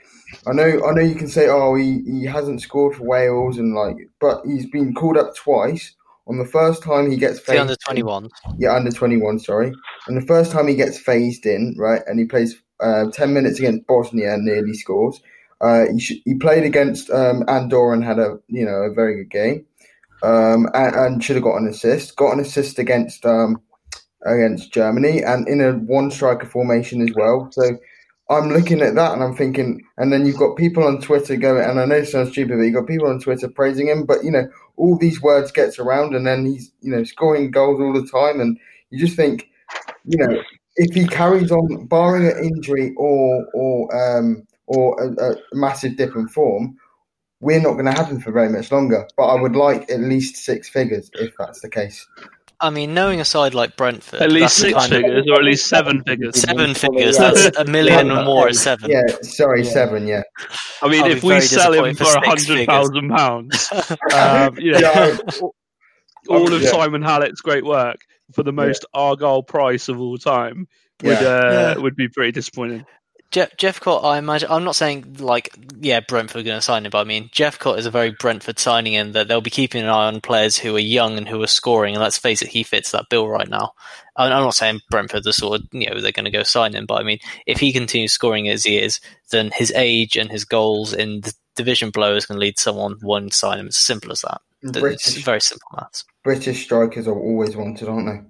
I 0.48 0.52
know 0.52 0.64
I 0.86 0.92
know 0.92 1.02
you 1.02 1.14
can 1.14 1.28
say 1.28 1.48
oh 1.48 1.74
he, 1.76 2.02
he 2.06 2.24
hasn't 2.24 2.60
scored 2.60 2.96
for 2.96 3.04
Wales 3.04 3.58
and 3.58 3.74
like 3.74 3.96
but 4.20 4.42
he's 4.44 4.66
been 4.70 4.94
called 4.94 5.16
up 5.16 5.34
twice 5.36 5.94
on 6.26 6.38
the 6.38 6.44
first 6.44 6.82
time 6.82 7.10
he 7.10 7.16
gets 7.16 7.38
The 7.40 7.44
phased 7.44 7.60
under 7.60 7.72
in- 7.74 7.78
21. 7.86 8.28
yeah 8.58 8.74
under 8.74 8.90
21 8.90 9.38
sorry 9.40 9.72
and 10.08 10.16
the 10.16 10.26
first 10.26 10.50
time 10.52 10.66
he 10.68 10.74
gets 10.74 10.98
phased 10.98 11.46
in 11.46 11.74
right 11.78 12.02
and 12.06 12.18
he 12.18 12.24
plays 12.24 12.56
uh, 12.80 13.10
10 13.12 13.32
minutes 13.32 13.58
against 13.60 13.86
Bosnia 13.86 14.34
and 14.34 14.44
nearly 14.44 14.74
scores 14.74 15.20
uh, 15.60 15.84
he, 15.92 16.00
sh- 16.00 16.20
he 16.24 16.34
played 16.34 16.64
against 16.64 17.08
um, 17.10 17.44
Andorra 17.48 17.92
and 17.94 18.02
had 18.04 18.18
a 18.18 18.38
you 18.48 18.64
know 18.64 18.82
a 18.82 18.92
very 18.92 19.16
good 19.22 19.30
game 19.30 19.64
um, 20.24 20.66
and, 20.74 20.94
and 20.96 21.24
should 21.24 21.36
have 21.36 21.44
got 21.44 21.56
an 21.58 21.68
assist 21.68 22.16
got 22.16 22.32
an 22.32 22.40
assist 22.40 22.78
against 22.80 23.24
um, 23.26 23.60
against 24.24 24.72
Germany 24.72 25.22
and 25.22 25.48
in 25.48 25.60
a 25.60 25.72
one 25.72 26.10
striker 26.10 26.46
formation 26.46 27.02
as 27.02 27.14
well. 27.14 27.48
So 27.52 27.78
I'm 28.30 28.50
looking 28.50 28.80
at 28.80 28.94
that 28.94 29.12
and 29.12 29.22
I'm 29.22 29.34
thinking, 29.36 29.82
and 29.98 30.12
then 30.12 30.24
you've 30.24 30.38
got 30.38 30.56
people 30.56 30.84
on 30.84 31.00
Twitter 31.00 31.36
going, 31.36 31.64
and 31.68 31.78
I 31.78 31.84
know 31.84 31.96
it 31.96 32.06
sounds 32.06 32.30
stupid, 32.30 32.56
but 32.56 32.62
you've 32.62 32.74
got 32.74 32.86
people 32.86 33.08
on 33.08 33.20
Twitter 33.20 33.48
praising 33.48 33.88
him, 33.88 34.06
but 34.06 34.24
you 34.24 34.30
know, 34.30 34.48
all 34.76 34.96
these 34.96 35.20
words 35.20 35.52
gets 35.52 35.78
around 35.78 36.14
and 36.14 36.26
then 36.26 36.46
he's, 36.46 36.72
you 36.80 36.90
know, 36.90 37.04
scoring 37.04 37.50
goals 37.50 37.80
all 37.80 37.92
the 37.92 38.06
time. 38.06 38.40
And 38.40 38.58
you 38.90 38.98
just 38.98 39.16
think, 39.16 39.50
you 40.04 40.16
know, 40.18 40.42
if 40.76 40.94
he 40.94 41.06
carries 41.06 41.50
on, 41.50 41.86
barring 41.86 42.26
an 42.26 42.44
injury 42.44 42.94
or, 42.96 43.46
or, 43.52 44.18
um, 44.18 44.46
or 44.66 45.02
a, 45.02 45.32
a 45.32 45.36
massive 45.52 45.96
dip 45.96 46.14
in 46.16 46.28
form, 46.28 46.76
we're 47.40 47.60
not 47.60 47.72
going 47.72 47.84
to 47.84 47.92
have 47.92 48.08
him 48.08 48.20
for 48.20 48.32
very 48.32 48.48
much 48.48 48.72
longer. 48.72 49.06
But 49.16 49.24
I 49.24 49.40
would 49.40 49.56
like 49.56 49.90
at 49.90 50.00
least 50.00 50.36
six 50.36 50.68
figures 50.68 51.10
if 51.14 51.34
that's 51.38 51.60
the 51.60 51.68
case. 51.68 52.06
I 52.62 52.70
mean, 52.70 52.94
knowing 52.94 53.20
a 53.20 53.24
side 53.24 53.54
like 53.54 53.76
Brentford, 53.76 54.22
At 54.22 54.30
least 54.30 54.56
six 54.56 54.72
kind 54.72 54.92
of- 54.92 55.02
figures, 55.02 55.26
or 55.28 55.34
at 55.34 55.44
least 55.44 55.66
seven 55.66 56.02
figures. 56.04 56.40
Seven 56.40 56.74
figures. 56.74 57.18
That's 57.18 57.56
a 57.58 57.64
million 57.64 58.10
or 58.10 58.24
more 58.24 58.48
at 58.48 58.54
seven. 58.54 58.88
Yeah, 58.90 59.02
sorry, 59.22 59.64
seven, 59.64 60.06
yeah. 60.06 60.22
I 60.80 60.88
mean, 60.88 61.02
I'll 61.04 61.10
if 61.10 61.24
we 61.24 61.40
sell 61.40 61.72
him 61.74 61.94
for 61.96 62.04
for 62.04 62.18
a 62.18 62.26
hundred 62.28 62.64
thousand 62.66 63.10
pounds, 63.10 63.68
um, 64.14 64.56
you 64.58 64.72
know, 64.72 64.78
Yeah, 64.78 65.16
all 66.28 66.52
of 66.52 66.62
Yeah. 66.62 66.70
Simon 66.70 67.02
Hallett's 67.02 67.40
great 67.40 67.64
work 67.64 67.98
for 68.32 68.42
the 68.44 68.52
most 68.52 68.84
Argyle 68.94 69.42
price 69.42 69.88
of 69.88 70.00
all 70.00 70.16
time 70.16 70.68
would 71.02 71.20
Yeah. 71.20 71.28
uh, 71.28 71.52
Yeah. 71.76 71.82
would 71.82 71.96
be 71.96 72.08
pretty 72.08 72.30
disappointing. 72.32 72.84
Jeff, 73.32 73.56
Jephcott, 73.56 74.04
I 74.04 74.18
imagine. 74.18 74.50
I'm 74.50 74.64
not 74.64 74.76
saying 74.76 75.16
like, 75.18 75.56
yeah, 75.80 76.00
Brentford 76.00 76.42
are 76.42 76.44
going 76.44 76.58
to 76.58 76.62
sign 76.62 76.84
him, 76.84 76.90
but 76.90 77.00
I 77.00 77.04
mean, 77.04 77.30
Jephcott 77.30 77.78
is 77.78 77.86
a 77.86 77.90
very 77.90 78.10
Brentford 78.10 78.58
signing 78.58 78.92
in 78.92 79.12
that 79.12 79.26
they'll 79.26 79.40
be 79.40 79.48
keeping 79.50 79.82
an 79.82 79.88
eye 79.88 80.06
on 80.06 80.20
players 80.20 80.58
who 80.58 80.76
are 80.76 80.80
young 80.80 81.16
and 81.16 81.26
who 81.26 81.42
are 81.42 81.48
scoring. 81.48 81.94
And 81.94 82.02
let's 82.02 82.18
face 82.18 82.42
it, 82.42 82.48
he 82.48 82.62
fits 82.62 82.92
that 82.92 83.08
bill 83.08 83.26
right 83.26 83.48
now. 83.48 83.72
I'm 84.16 84.30
I'm 84.30 84.44
not 84.44 84.54
saying 84.54 84.80
Brentford 84.90 85.26
are 85.26 85.32
sort 85.32 85.60
of, 85.60 85.68
you 85.72 85.88
know, 85.88 86.00
they're 86.00 86.12
going 86.12 86.26
to 86.26 86.30
go 86.30 86.42
sign 86.42 86.74
him, 86.74 86.84
but 86.84 87.00
I 87.00 87.04
mean, 87.04 87.18
if 87.46 87.58
he 87.58 87.72
continues 87.72 88.12
scoring 88.12 88.50
as 88.50 88.64
he 88.64 88.78
is, 88.78 89.00
then 89.30 89.50
his 89.50 89.72
age 89.74 90.16
and 90.16 90.30
his 90.30 90.44
goals 90.44 90.92
in 90.92 91.22
the 91.22 91.32
division 91.56 91.90
below 91.90 92.14
is 92.14 92.26
going 92.26 92.36
to 92.36 92.44
lead 92.44 92.58
someone 92.58 92.98
one 93.00 93.30
to 93.30 93.34
sign 93.34 93.58
him. 93.58 93.66
It's 93.66 93.78
as 93.78 93.84
simple 93.84 94.12
as 94.12 94.20
that. 94.20 94.42
It's 94.62 94.78
British 94.78 95.24
very 95.24 95.40
simple 95.40 95.68
maths. 95.74 96.04
British 96.22 96.62
strikers 96.62 97.08
are 97.08 97.18
always 97.18 97.56
wanted, 97.56 97.88
aren't 97.88 98.06
they? 98.06 98.20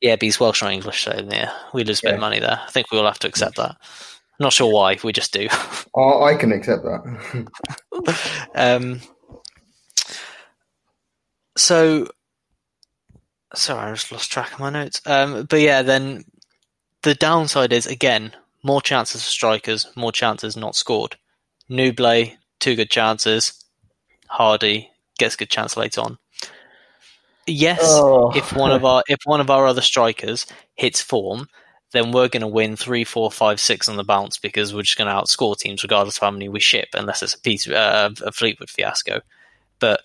Yeah, 0.00 0.16
but 0.16 0.22
he's 0.22 0.38
Welsh, 0.38 0.62
not 0.62 0.72
English, 0.72 1.04
so 1.04 1.26
yeah, 1.30 1.52
we 1.72 1.84
lose 1.84 2.00
a 2.00 2.08
bit 2.08 2.14
of 2.14 2.20
money 2.20 2.40
there. 2.40 2.60
I 2.66 2.70
think 2.70 2.90
we 2.90 2.98
will 2.98 3.06
have 3.06 3.20
to 3.20 3.28
accept 3.28 3.56
that. 3.56 3.76
Not 4.42 4.52
sure 4.52 4.72
why, 4.72 4.98
we 5.04 5.12
just 5.12 5.32
do. 5.32 5.46
I, 5.96 6.00
I 6.00 6.34
can 6.34 6.50
accept 6.50 6.82
that. 6.82 7.46
um, 8.56 9.00
so, 11.56 12.08
sorry, 13.54 13.90
I 13.90 13.94
just 13.94 14.10
lost 14.10 14.32
track 14.32 14.52
of 14.52 14.58
my 14.58 14.70
notes. 14.70 15.00
Um, 15.06 15.46
but 15.48 15.60
yeah, 15.60 15.82
then 15.82 16.24
the 17.02 17.14
downside 17.14 17.72
is 17.72 17.86
again 17.86 18.32
more 18.64 18.80
chances 18.82 19.22
for 19.24 19.30
strikers, 19.30 19.86
more 19.94 20.10
chances 20.12 20.56
not 20.56 20.74
scored. 20.74 21.16
Nouble, 21.68 22.32
two 22.58 22.74
good 22.74 22.90
chances. 22.90 23.64
Hardy 24.28 24.90
gets 25.18 25.34
a 25.36 25.38
good 25.38 25.50
chance 25.50 25.76
later 25.76 26.00
on. 26.00 26.18
Yes, 27.46 27.78
Oh. 27.82 28.32
if 28.34 28.52
one 28.54 28.72
of 28.72 28.84
our 28.84 29.02
if 29.08 29.18
one 29.24 29.40
of 29.40 29.50
our 29.50 29.66
other 29.66 29.82
strikers 29.82 30.46
hits 30.74 31.00
form, 31.00 31.48
then 31.92 32.10
we're 32.10 32.28
going 32.28 32.40
to 32.40 32.46
win 32.48 32.76
three, 32.76 33.04
four, 33.04 33.30
five, 33.30 33.60
six 33.60 33.88
on 33.88 33.96
the 33.96 34.04
bounce 34.04 34.38
because 34.38 34.74
we're 34.74 34.82
just 34.82 34.98
going 34.98 35.08
to 35.08 35.14
outscore 35.14 35.56
teams 35.56 35.82
regardless 35.82 36.16
of 36.16 36.22
how 36.22 36.30
many 36.30 36.48
we 36.48 36.60
ship, 36.60 36.88
unless 36.94 37.22
it's 37.22 37.34
a 37.34 37.40
piece 37.40 37.68
uh, 37.68 38.10
a 38.22 38.32
Fleetwood 38.32 38.70
fiasco. 38.70 39.20
But 39.78 40.02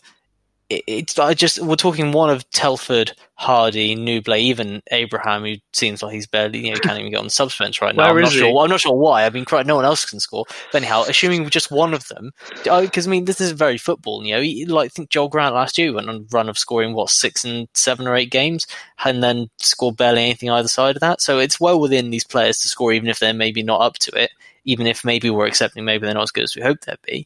it's 0.69 1.17
I 1.17 1.33
just 1.33 1.59
we're 1.59 1.77
talking 1.77 2.11
one 2.11 2.29
of 2.29 2.49
Telford, 2.49 3.13
Hardy, 3.35 3.95
Nouble, 3.95 4.35
even 4.35 4.83
Abraham, 4.91 5.43
who 5.45 5.55
seems 5.71 6.03
like 6.03 6.13
he's 6.13 6.27
barely 6.27 6.65
you 6.65 6.73
know 6.73 6.79
can't 6.79 6.99
even 6.99 7.11
get 7.11 7.19
on 7.19 7.25
the 7.25 7.29
subs 7.29 7.57
bench 7.57 7.81
right 7.81 7.95
now. 7.95 8.03
Where 8.03 8.15
I'm 8.17 8.21
not 8.21 8.31
he? 8.33 8.39
sure. 8.39 8.57
I'm 8.63 8.69
not 8.69 8.81
sure 8.81 8.93
why. 8.93 9.25
I 9.25 9.29
mean, 9.29 9.45
no 9.65 9.75
one 9.77 9.85
else 9.85 10.03
can 10.03 10.19
score. 10.19 10.43
But 10.71 10.81
anyhow, 10.81 11.03
assuming 11.07 11.49
just 11.49 11.71
one 11.71 11.93
of 11.93 12.07
them, 12.09 12.31
because 12.63 13.07
I 13.07 13.09
mean, 13.09 13.25
this 13.25 13.39
is 13.39 13.51
very 13.51 13.77
football. 13.77 14.25
You 14.25 14.35
know, 14.35 14.41
You- 14.41 14.65
like 14.65 14.87
I 14.87 14.89
think 14.89 15.09
Joel 15.09 15.29
Grant 15.29 15.55
last 15.55 15.77
year 15.77 15.93
went 15.93 16.09
on 16.09 16.15
a 16.15 16.35
run 16.35 16.49
of 16.49 16.57
scoring 16.57 16.93
what 16.93 17.09
six 17.09 17.45
and 17.45 17.69
seven 17.73 18.05
or 18.05 18.15
eight 18.15 18.31
games, 18.31 18.67
and 19.05 19.23
then 19.23 19.49
scored 19.57 19.95
barely 19.95 20.23
anything 20.23 20.49
either 20.49 20.67
side 20.67 20.97
of 20.97 21.01
that. 21.01 21.21
So 21.21 21.39
it's 21.39 21.61
well 21.61 21.79
within 21.79 22.09
these 22.09 22.25
players 22.25 22.59
to 22.59 22.67
score, 22.67 22.91
even 22.91 23.07
if 23.09 23.19
they're 23.19 23.33
maybe 23.33 23.63
not 23.63 23.81
up 23.81 23.97
to 23.99 24.11
it. 24.21 24.31
Even 24.65 24.85
if 24.85 25.05
maybe 25.05 25.29
we're 25.29 25.45
accepting 25.47 25.85
maybe 25.85 26.05
they're 26.05 26.13
not 26.13 26.23
as 26.23 26.31
good 26.31 26.43
as 26.43 26.53
we 26.53 26.61
hope 26.61 26.81
they'd 26.81 26.97
be. 27.05 27.25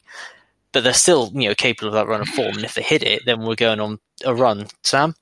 But 0.72 0.84
they're 0.84 0.94
still 0.94 1.30
you 1.34 1.48
know 1.48 1.54
capable 1.54 1.88
of 1.88 1.94
that 1.94 2.08
run 2.08 2.20
of 2.20 2.28
form. 2.28 2.56
And 2.56 2.64
if 2.64 2.74
they 2.74 2.82
hit 2.82 3.02
it, 3.02 3.22
then 3.26 3.44
we're 3.44 3.54
going 3.54 3.80
on 3.80 3.98
a 4.24 4.34
run. 4.34 4.66
Sam. 4.82 5.14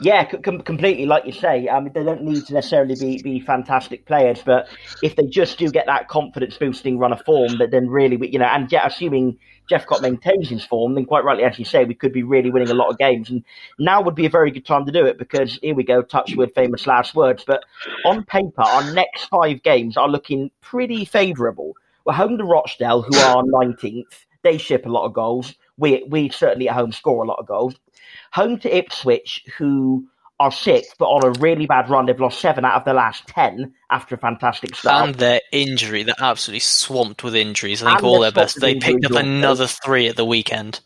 Yeah, 0.00 0.24
com- 0.24 0.62
completely. 0.62 1.06
Like 1.06 1.26
you 1.26 1.32
say, 1.32 1.68
I 1.68 1.78
mean, 1.78 1.92
they 1.92 2.02
don't 2.02 2.24
need 2.24 2.46
to 2.46 2.54
necessarily 2.54 2.96
be, 2.96 3.22
be 3.22 3.38
fantastic 3.38 4.04
players, 4.04 4.42
but 4.44 4.66
if 5.00 5.14
they 5.14 5.26
just 5.26 5.58
do 5.58 5.70
get 5.70 5.86
that 5.86 6.08
confidence 6.08 6.56
boosting 6.56 6.98
run 6.98 7.12
of 7.12 7.22
form, 7.22 7.58
that 7.58 7.70
then 7.70 7.88
really, 7.88 8.18
you 8.28 8.38
know, 8.38 8.46
and 8.46 8.72
assuming 8.72 9.38
Jephcott 9.70 10.02
maintains 10.02 10.48
his 10.48 10.64
form, 10.64 10.94
then 10.94 11.04
quite 11.04 11.24
rightly, 11.24 11.44
as 11.44 11.58
you 11.58 11.64
say, 11.64 11.84
we 11.84 11.94
could 11.94 12.12
be 12.12 12.24
really 12.24 12.50
winning 12.50 12.70
a 12.70 12.74
lot 12.74 12.90
of 12.90 12.98
games. 12.98 13.30
And 13.30 13.44
now 13.78 14.02
would 14.02 14.16
be 14.16 14.26
a 14.26 14.30
very 14.30 14.50
good 14.50 14.66
time 14.66 14.84
to 14.86 14.92
do 14.92 15.06
it 15.06 15.18
because 15.18 15.58
here 15.62 15.74
we 15.74 15.84
go, 15.84 16.02
touch 16.02 16.34
with 16.34 16.54
famous 16.54 16.86
last 16.86 17.14
words. 17.14 17.44
But 17.46 17.62
on 18.04 18.24
paper, 18.24 18.62
our 18.62 18.92
next 18.92 19.26
five 19.26 19.62
games 19.62 19.96
are 19.96 20.08
looking 20.08 20.50
pretty 20.60 21.04
favourable. 21.04 21.76
We're 22.04 22.14
home 22.14 22.38
to 22.38 22.44
Rochdale, 22.44 23.02
who 23.02 23.16
are 23.18 23.44
19th. 23.44 24.26
They 24.42 24.58
ship 24.58 24.86
a 24.86 24.90
lot 24.90 25.04
of 25.04 25.14
goals. 25.14 25.54
We, 25.76 26.04
we 26.08 26.28
certainly 26.30 26.68
at 26.68 26.74
home 26.74 26.92
score 26.92 27.24
a 27.24 27.26
lot 27.26 27.38
of 27.38 27.46
goals 27.46 27.76
home 28.32 28.58
to 28.58 28.76
Ipswich, 28.76 29.44
who 29.56 30.06
are 30.40 30.50
sixth, 30.50 30.94
but 30.98 31.06
on 31.06 31.24
a 31.24 31.38
really 31.40 31.66
bad 31.66 31.88
run. 31.88 32.06
They've 32.06 32.18
lost 32.18 32.40
seven 32.40 32.64
out 32.64 32.74
of 32.74 32.84
the 32.84 32.94
last 32.94 33.26
ten 33.28 33.72
after 33.90 34.14
a 34.14 34.18
fantastic 34.18 34.74
start. 34.74 35.08
And 35.08 35.14
their 35.16 35.40
injury, 35.52 36.02
they're 36.02 36.14
absolutely 36.18 36.60
swamped 36.60 37.22
with 37.22 37.36
injuries. 37.36 37.82
I 37.82 37.90
think 37.90 37.98
and 37.98 38.06
all 38.06 38.20
their 38.20 38.32
best. 38.32 38.60
They 38.60 38.74
picked 38.74 39.04
up 39.04 39.12
another 39.12 39.66
three 39.66 40.08
at 40.08 40.16
the 40.16 40.24
weekend. 40.24 40.80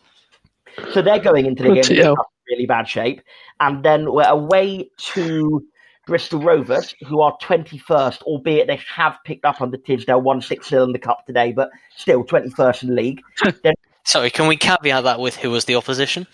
So 0.93 1.01
they're 1.01 1.21
going 1.21 1.47
into 1.47 1.63
the 1.63 1.81
game 1.81 2.01
in 2.01 2.15
really 2.51 2.67
bad 2.67 2.87
shape. 2.87 3.23
And 3.61 3.83
then 3.83 4.13
we're 4.13 4.29
away 4.29 4.91
to 5.15 5.65
Bristol 6.07 6.41
Rovers, 6.41 6.95
who 7.07 7.21
are 7.21 7.37
21st, 7.43 8.23
albeit 8.23 8.69
they 8.69 8.81
have 8.95 9.19
picked 9.25 9.45
up 9.45 9.61
on 9.61 9.73
the 9.73 9.79
Tisdale 9.79 10.21
won 10.21 10.41
6 10.41 10.69
0 10.69 10.85
in 10.85 10.93
the 10.93 10.99
Cup 10.99 11.27
today, 11.27 11.53
but 11.53 11.71
still 11.97 12.25
21st 12.25 12.85
in 12.85 12.89
the 12.91 12.95
league. 12.95 13.23
then, 13.63 13.75
Sorry, 14.05 14.31
can 14.31 14.47
we 14.47 14.57
caveat 14.57 15.03
that 15.03 15.19
with 15.19 15.37
who 15.37 15.51
was 15.51 15.65
the 15.65 15.75
opposition? 15.75 16.27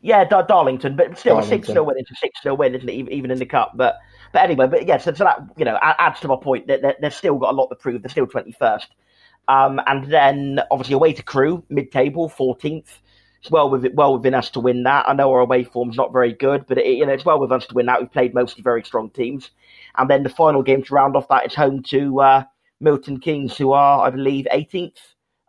Yeah, 0.00 0.24
Dar- 0.24 0.46
Darlington, 0.46 0.96
but 0.96 1.16
still 1.18 1.42
6 1.42 1.66
0 1.66 1.84
win. 1.84 1.96
It's 1.98 2.10
a 2.10 2.16
6 2.16 2.42
0 2.42 2.54
win, 2.54 2.74
isn't 2.74 2.88
it, 2.88 2.92
even 2.92 3.30
in 3.30 3.38
the 3.38 3.46
Cup? 3.46 3.72
But 3.74 3.98
but 4.32 4.42
anyway, 4.42 4.66
but 4.66 4.86
yeah, 4.86 4.96
so, 4.96 5.12
so 5.12 5.24
that, 5.24 5.40
you 5.58 5.66
know, 5.66 5.78
adds 5.82 6.20
to 6.20 6.28
my 6.28 6.36
point 6.36 6.66
that 6.68 6.80
they, 6.80 6.94
they've 7.00 7.14
still 7.14 7.36
got 7.36 7.52
a 7.52 7.56
lot 7.56 7.66
to 7.66 7.76
prove. 7.76 8.02
They're 8.02 8.08
still 8.08 8.26
21st. 8.26 8.86
Um, 9.48 9.78
and 9.86 10.10
then 10.10 10.60
obviously 10.70 10.94
away 10.94 11.12
to 11.12 11.22
Crewe, 11.22 11.62
mid 11.68 11.92
table, 11.92 12.30
14th 12.30 12.98
well 13.50 13.70
within 13.70 13.94
well 13.94 14.14
within 14.14 14.34
us 14.34 14.50
to 14.50 14.60
win 14.60 14.82
that. 14.84 15.08
I 15.08 15.14
know 15.14 15.32
our 15.32 15.40
away 15.40 15.64
form's 15.64 15.96
not 15.96 16.12
very 16.12 16.32
good, 16.32 16.66
but 16.66 16.78
it, 16.78 16.86
you 16.86 17.06
know 17.06 17.12
it's 17.12 17.24
well 17.24 17.40
within 17.40 17.56
us 17.56 17.66
to 17.66 17.74
win 17.74 17.86
that. 17.86 18.00
We've 18.00 18.12
played 18.12 18.34
mostly 18.34 18.62
very 18.62 18.82
strong 18.84 19.10
teams, 19.10 19.50
and 19.96 20.08
then 20.08 20.22
the 20.22 20.28
final 20.28 20.62
game 20.62 20.82
to 20.82 20.94
round 20.94 21.16
off 21.16 21.28
that 21.28 21.46
is 21.46 21.54
home 21.54 21.82
to 21.84 22.20
uh, 22.20 22.44
Milton 22.80 23.20
Keynes, 23.20 23.56
who 23.56 23.72
are 23.72 24.06
I 24.06 24.10
believe 24.10 24.46
eighteenth. 24.50 24.98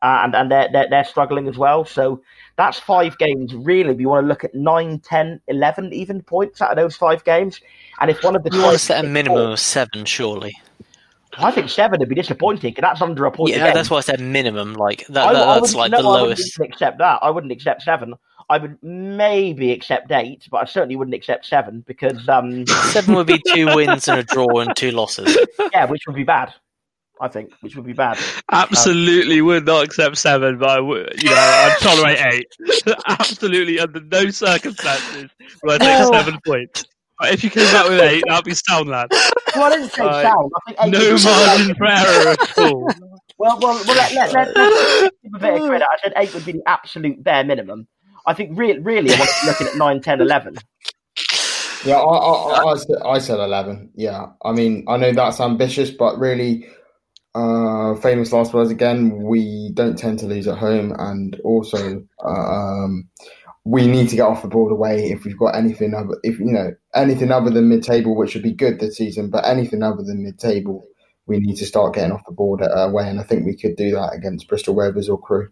Uh, 0.01 0.23
and 0.25 0.35
and 0.35 0.51
they're, 0.51 0.67
they're, 0.73 0.89
they're 0.89 1.05
struggling 1.05 1.47
as 1.47 1.57
well. 1.57 1.85
So 1.85 2.21
that's 2.57 2.77
five 2.77 3.17
games. 3.17 3.53
Really, 3.53 3.93
we 3.93 4.05
want 4.05 4.25
to 4.25 4.27
look 4.27 4.43
at 4.43 4.53
9, 4.53 4.99
10, 4.99 5.39
11 5.47 5.93
even 5.93 6.21
points 6.21 6.61
out 6.61 6.71
of 6.71 6.75
those 6.75 6.97
five 6.97 7.23
games. 7.23 7.61
And 8.01 8.11
if 8.11 8.21
one 8.21 8.35
of 8.35 8.43
the 8.43 8.53
you 8.53 8.61
want 8.61 8.73
to 8.73 8.79
set 8.79 9.05
a 9.05 9.07
minimum 9.07 9.51
of 9.51 9.59
seven, 9.61 10.03
surely. 10.03 10.59
I 11.37 11.51
think 11.51 11.69
seven 11.69 11.99
would 11.99 12.09
be 12.09 12.15
disappointing 12.15 12.71
because 12.71 12.81
that's 12.81 13.01
under 13.01 13.25
a 13.25 13.31
point. 13.31 13.51
Yeah, 13.51 13.63
again. 13.63 13.73
that's 13.73 13.89
why 13.89 13.97
I 13.97 14.01
said 14.01 14.19
minimum. 14.19 14.73
Like 14.73 15.05
that, 15.07 15.27
I, 15.27 15.33
that's 15.59 15.75
I 15.75 15.77
like 15.77 15.91
no, 15.91 16.01
the 16.01 16.07
lowest. 16.07 16.59
I 16.59 16.61
wouldn't 16.61 16.73
accept 16.73 16.97
that. 16.99 17.19
I 17.21 17.29
wouldn't 17.29 17.51
accept 17.51 17.81
seven. 17.81 18.13
I 18.49 18.57
would 18.57 18.77
maybe 18.83 19.71
accept 19.71 20.11
eight, 20.11 20.47
but 20.51 20.57
I 20.57 20.65
certainly 20.65 20.95
wouldn't 20.95 21.15
accept 21.15 21.45
seven 21.45 21.83
because 21.87 22.27
um... 22.27 22.67
seven 22.91 23.15
would 23.15 23.27
be 23.27 23.41
two 23.53 23.73
wins 23.73 24.07
and 24.07 24.19
a 24.19 24.23
draw 24.23 24.59
and 24.59 24.75
two 24.75 24.91
losses. 24.91 25.37
Yeah, 25.71 25.85
which 25.85 26.01
would 26.07 26.15
be 26.15 26.23
bad. 26.25 26.53
I 27.21 27.27
think, 27.29 27.53
which 27.61 27.75
would 27.75 27.85
be 27.85 27.93
bad. 27.93 28.17
Absolutely 28.51 29.39
um, 29.39 29.45
would 29.45 29.65
not 29.65 29.85
accept 29.85 30.17
seven, 30.17 30.57
but 30.57 30.69
I 30.69 30.79
would, 30.79 31.23
you 31.23 31.29
know, 31.29 31.35
I'd 31.35 31.77
tolerate 31.79 32.19
eight. 32.33 32.93
Absolutely, 33.07 33.79
under 33.79 34.01
no 34.01 34.29
circumstances 34.29 35.29
would 35.63 35.81
I 35.81 35.99
take 35.99 36.13
seven 36.13 36.39
points. 36.45 36.85
But 37.23 37.35
if 37.35 37.41
you 37.45 37.49
came 37.49 37.71
back 37.71 37.87
with 37.87 38.01
eight, 38.01 38.21
that'd 38.27 38.43
be 38.43 38.53
sound, 38.53 38.89
lad. 38.89 39.07
Well, 39.55 39.63
I 39.63 39.69
didn't 39.77 39.93
say 39.93 40.03
uh, 40.03 40.23
sound. 40.23 40.51
I 40.67 40.73
think 40.73 40.91
no 40.91 41.17
margin 41.23 41.75
for 41.75 41.85
error 41.85 42.31
at 42.31 42.57
all. 42.57 42.83
Well, 43.37 43.59
well, 43.61 43.81
well 43.87 43.95
let, 43.95 44.13
let, 44.13 44.33
let, 44.33 44.55
let's 44.57 45.15
give 45.23 45.33
a 45.33 45.39
bit 45.39 45.53
of 45.53 45.67
credit. 45.69 45.87
I 45.89 45.97
said 46.03 46.13
eight 46.17 46.33
would 46.33 46.45
be 46.45 46.51
the 46.51 46.63
absolute 46.65 47.23
bare 47.23 47.45
minimum. 47.45 47.87
I 48.25 48.33
think 48.33 48.59
re- 48.59 48.77
really 48.77 49.13
I 49.13 49.19
want 49.19 49.29
to 49.29 49.35
be 49.41 49.47
looking 49.47 49.67
at 49.67 49.77
9, 49.77 50.01
10, 50.01 50.19
11. 50.19 50.55
Yeah, 51.85 51.95
I, 51.95 52.01
I, 52.01 52.71
I, 52.71 52.75
said, 52.75 52.97
I 53.05 53.19
said 53.19 53.39
11. 53.39 53.91
Yeah. 53.95 54.25
I 54.43 54.51
mean, 54.51 54.83
I 54.89 54.97
know 54.97 55.13
that's 55.13 55.39
ambitious, 55.39 55.91
but 55.91 56.19
really, 56.19 56.67
uh, 57.35 57.95
famous 57.95 58.33
last 58.33 58.53
words 58.53 58.69
again. 58.69 59.23
We 59.23 59.71
don't 59.73 59.97
tend 59.97 60.19
to 60.19 60.27
lose 60.27 60.47
at 60.47 60.57
home, 60.57 60.93
and 60.99 61.39
also 61.45 62.03
uh, 62.23 62.27
um, 62.27 63.07
we 63.65 63.87
need 63.87 64.09
to 64.09 64.15
get 64.15 64.23
off 64.23 64.41
the 64.41 64.47
board 64.47 64.71
away 64.71 65.11
if 65.11 65.23
we've 65.23 65.37
got 65.37 65.55
anything 65.55 65.93
other, 65.93 66.17
if 66.23 66.37
you 66.39 66.51
know 66.51 66.73
anything 66.95 67.31
other 67.31 67.49
than 67.49 67.69
mid-table, 67.69 68.15
which 68.15 68.33
would 68.33 68.43
be 68.43 68.53
good 68.53 68.79
this 68.79 68.97
season. 68.97 69.29
But 69.29 69.45
anything 69.45 69.83
other 69.83 70.03
than 70.03 70.23
mid-table, 70.23 70.85
we 71.25 71.39
need 71.39 71.55
to 71.55 71.65
start 71.65 71.95
getting 71.95 72.11
off 72.11 72.25
the 72.25 72.33
board 72.33 72.61
away, 72.61 73.05
uh, 73.05 73.09
and 73.09 73.19
I 73.19 73.23
think 73.23 73.45
we 73.45 73.55
could 73.55 73.75
do 73.75 73.91
that 73.91 74.13
against 74.13 74.47
Bristol 74.47 74.75
Rovers 74.75 75.07
or 75.07 75.19
Crewe. 75.19 75.49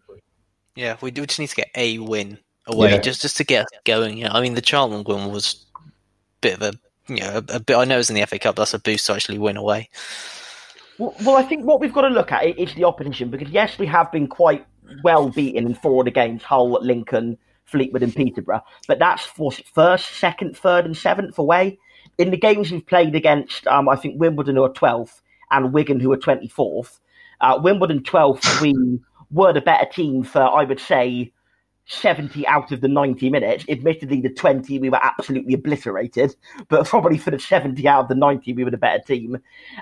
Yeah, 0.75 0.97
we 1.01 1.11
do 1.11 1.25
just 1.25 1.39
need 1.39 1.49
to 1.49 1.55
get 1.55 1.69
a 1.75 1.99
win 1.99 2.37
away, 2.67 2.91
yeah. 2.91 2.97
just 2.99 3.21
just 3.21 3.37
to 3.37 3.43
get 3.43 3.65
going. 3.85 4.17
Yeah, 4.17 4.33
I 4.33 4.41
mean 4.41 4.55
the 4.55 4.61
Charlton 4.61 5.03
win 5.03 5.31
was 5.31 5.65
a 5.75 5.79
bit 6.41 6.53
of 6.55 6.61
a 6.61 6.73
you 7.07 7.21
know 7.21 7.35
a, 7.35 7.55
a 7.55 7.59
bit. 7.59 7.77
I 7.77 7.85
know 7.85 7.99
it's 7.99 8.09
in 8.09 8.15
the 8.15 8.25
FA 8.25 8.39
Cup. 8.39 8.57
That's 8.57 8.73
a 8.73 8.79
boost 8.79 9.05
to 9.07 9.13
actually 9.13 9.37
win 9.37 9.57
away. 9.57 9.89
Well, 10.97 11.15
well, 11.23 11.37
I 11.37 11.43
think 11.43 11.65
what 11.65 11.79
we've 11.79 11.93
got 11.93 12.01
to 12.01 12.09
look 12.09 12.31
at 12.31 12.45
is 12.59 12.73
the 12.75 12.83
opposition 12.83 13.29
because 13.29 13.49
yes, 13.49 13.79
we 13.79 13.85
have 13.87 14.11
been 14.11 14.27
quite 14.27 14.65
well 15.03 15.29
beaten 15.29 15.65
in 15.65 15.75
four 15.75 16.01
of 16.01 16.05
the 16.05 16.11
games: 16.11 16.43
Hull, 16.43 16.71
Lincoln, 16.81 17.37
Fleetwood, 17.71 18.03
and 18.03 18.15
Peterborough. 18.15 18.63
But 18.87 18.99
that's 18.99 19.23
for 19.23 19.51
first, 19.51 20.13
second, 20.15 20.57
third, 20.57 20.85
and 20.85 20.95
seventh 20.95 21.37
away. 21.37 21.79
In 22.17 22.29
the 22.29 22.37
games 22.37 22.71
we've 22.71 22.85
played 22.85 23.15
against, 23.15 23.65
um, 23.67 23.89
I 23.89 23.95
think 23.95 24.19
Wimbledon 24.19 24.55
who 24.55 24.63
are 24.63 24.73
twelfth 24.73 25.21
and 25.49 25.73
Wigan 25.73 25.99
who 25.99 26.11
are 26.11 26.17
twenty 26.17 26.47
fourth. 26.47 26.99
Uh, 27.39 27.59
Wimbledon 27.63 28.03
twelfth, 28.03 28.61
we 28.61 28.99
were 29.31 29.53
the 29.53 29.61
better 29.61 29.89
team 29.89 30.23
for 30.23 30.41
I 30.41 30.63
would 30.65 30.79
say 30.79 31.31
70 31.85 32.47
out 32.47 32.71
of 32.71 32.81
the 32.81 32.87
90 32.87 33.29
minutes. 33.29 33.65
Admittedly, 33.67 34.21
the 34.21 34.33
20 34.33 34.79
we 34.79 34.89
were 34.89 35.03
absolutely 35.03 35.53
obliterated, 35.53 36.35
but 36.69 36.85
probably 36.85 37.17
for 37.17 37.31
the 37.31 37.39
70 37.39 37.87
out 37.87 38.03
of 38.03 38.07
the 38.09 38.15
90 38.15 38.53
we 38.53 38.63
were 38.63 38.71
the 38.71 38.77
better 38.77 39.03
team. 39.03 39.37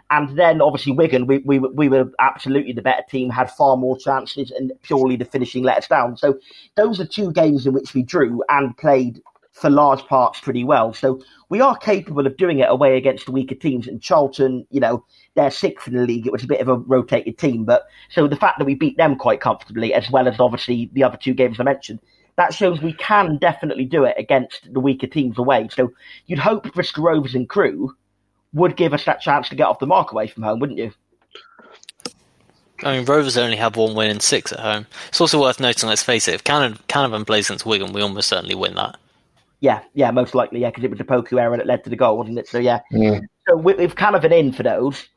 And 0.09 0.38
then 0.38 0.62
obviously 0.62 0.93
Wigan, 0.93 1.27
we, 1.27 1.39
we, 1.39 1.59
we 1.59 1.89
were 1.89 2.12
absolutely 2.19 2.73
the 2.73 2.81
better 2.81 3.03
team, 3.09 3.29
had 3.29 3.51
far 3.51 3.77
more 3.77 3.97
chances, 3.97 4.51
and 4.51 4.71
purely 4.81 5.15
the 5.15 5.25
finishing 5.25 5.63
let 5.63 5.77
us 5.79 5.88
down. 5.88 6.17
So 6.17 6.39
those 6.75 6.99
are 6.99 7.05
two 7.05 7.31
games 7.31 7.65
in 7.65 7.73
which 7.73 7.93
we 7.93 8.03
drew 8.03 8.43
and 8.49 8.75
played 8.77 9.21
for 9.60 9.69
large 9.69 10.06
parts 10.06 10.39
pretty 10.39 10.63
well. 10.63 10.93
So 10.93 11.22
we 11.50 11.60
are 11.60 11.76
capable 11.78 12.26
of 12.26 12.38
doing 12.38 12.60
it 12.60 12.69
away 12.69 12.98
against 12.98 13.26
the 13.26 13.32
weaker 13.32 13.56
teams. 13.56 13.88
And 13.88 14.02
Charlton, 14.02 14.65
you 14.69 14.80
know, 14.80 15.06
they're 15.36 15.52
sixth 15.52 15.88
in 15.88 15.95
the 15.95 16.06
league. 16.06 16.26
It 16.26 16.32
was 16.32 16.43
a 16.43 16.48
bit 16.48 16.62
of 16.62 16.69
a 16.69 16.76
rotated 16.76 17.38
team. 17.38 17.65
But 17.65 17.88
so 18.10 18.28
the 18.28 18.36
fact 18.36 18.60
that 18.60 18.65
we 18.65 18.76
beat 18.76 18.98
them 18.98 19.15
quite 19.15 19.41
comfortably, 19.41 19.93
as 19.93 20.10
well 20.10 20.28
as 20.28 20.39
obviously 20.39 20.89
the 20.93 21.04
other 21.04 21.17
two 21.17 21.34
games 21.34 21.60
I 21.60 21.63
mentioned, 21.63 22.00
that 22.38 22.54
shows 22.54 22.82
we 22.82 22.93
can 22.93 23.38
definitely 23.38 23.86
do 23.86 24.06
it 24.06 24.15
against 24.17 24.74
the 24.74 24.80
weaker 24.80 25.08
teams 25.08 25.38
away. 25.38 25.67
So 25.72 25.91
you'd 26.28 26.39
hope 26.39 26.72
Bristol 26.74 27.04
Rovers 27.04 27.36
and 27.36 27.50
Crewe 27.50 27.93
would 28.54 28.78
give 28.78 28.93
us 28.93 29.04
that 29.06 29.19
chance 29.19 29.50
to 29.50 29.56
get 29.56 29.67
off 29.67 29.80
the 29.80 29.88
mark 29.88 30.13
away 30.13 30.28
from 30.28 30.43
home, 30.43 30.60
wouldn't 30.60 30.80
you? 30.80 30.91
I 32.82 32.95
mean, 32.95 33.06
Rovers 33.06 33.36
only 33.36 33.58
have 33.58 33.76
one 33.76 33.93
win 33.93 34.10
in 34.10 34.22
six 34.22 34.54
at 34.54 34.60
home. 34.60 34.88
It's 35.10 35.19
also 35.19 35.41
worth 35.41 35.60
noting, 35.60 35.89
let's 35.89 36.02
face 36.02 36.30
it, 36.30 36.34
if 36.34 36.45
Canavan 36.45 37.28
plays 37.28 37.50
against 37.50 37.65
Wigan, 37.65 37.91
we 37.91 38.02
almost 38.02 38.30
certainly 38.30 38.56
win 38.56 38.76
that. 38.76 38.98
Yeah, 39.62 39.82
yeah, 39.93 40.12
most 40.12 40.36
likely, 40.36 40.62
yeah, 40.62 40.69
because 40.69 40.84
it 40.84 40.89
was 40.89 41.00
the 41.00 41.04
Poku 41.04 41.39
error 41.39 41.58
that 41.58 41.67
led 41.67 41.84
to 41.84 41.89
the 41.89 41.95
goal, 41.95 42.17
wasn't 42.17 42.39
it? 42.39 42.48
So, 42.48 42.60
yeah. 42.60 42.80
yeah. 42.91 43.19
So, 43.48 43.58
with 43.58 43.95
Canavan 43.95 44.32
in 44.32 44.54
for 44.54 44.63
those, 44.63 45.10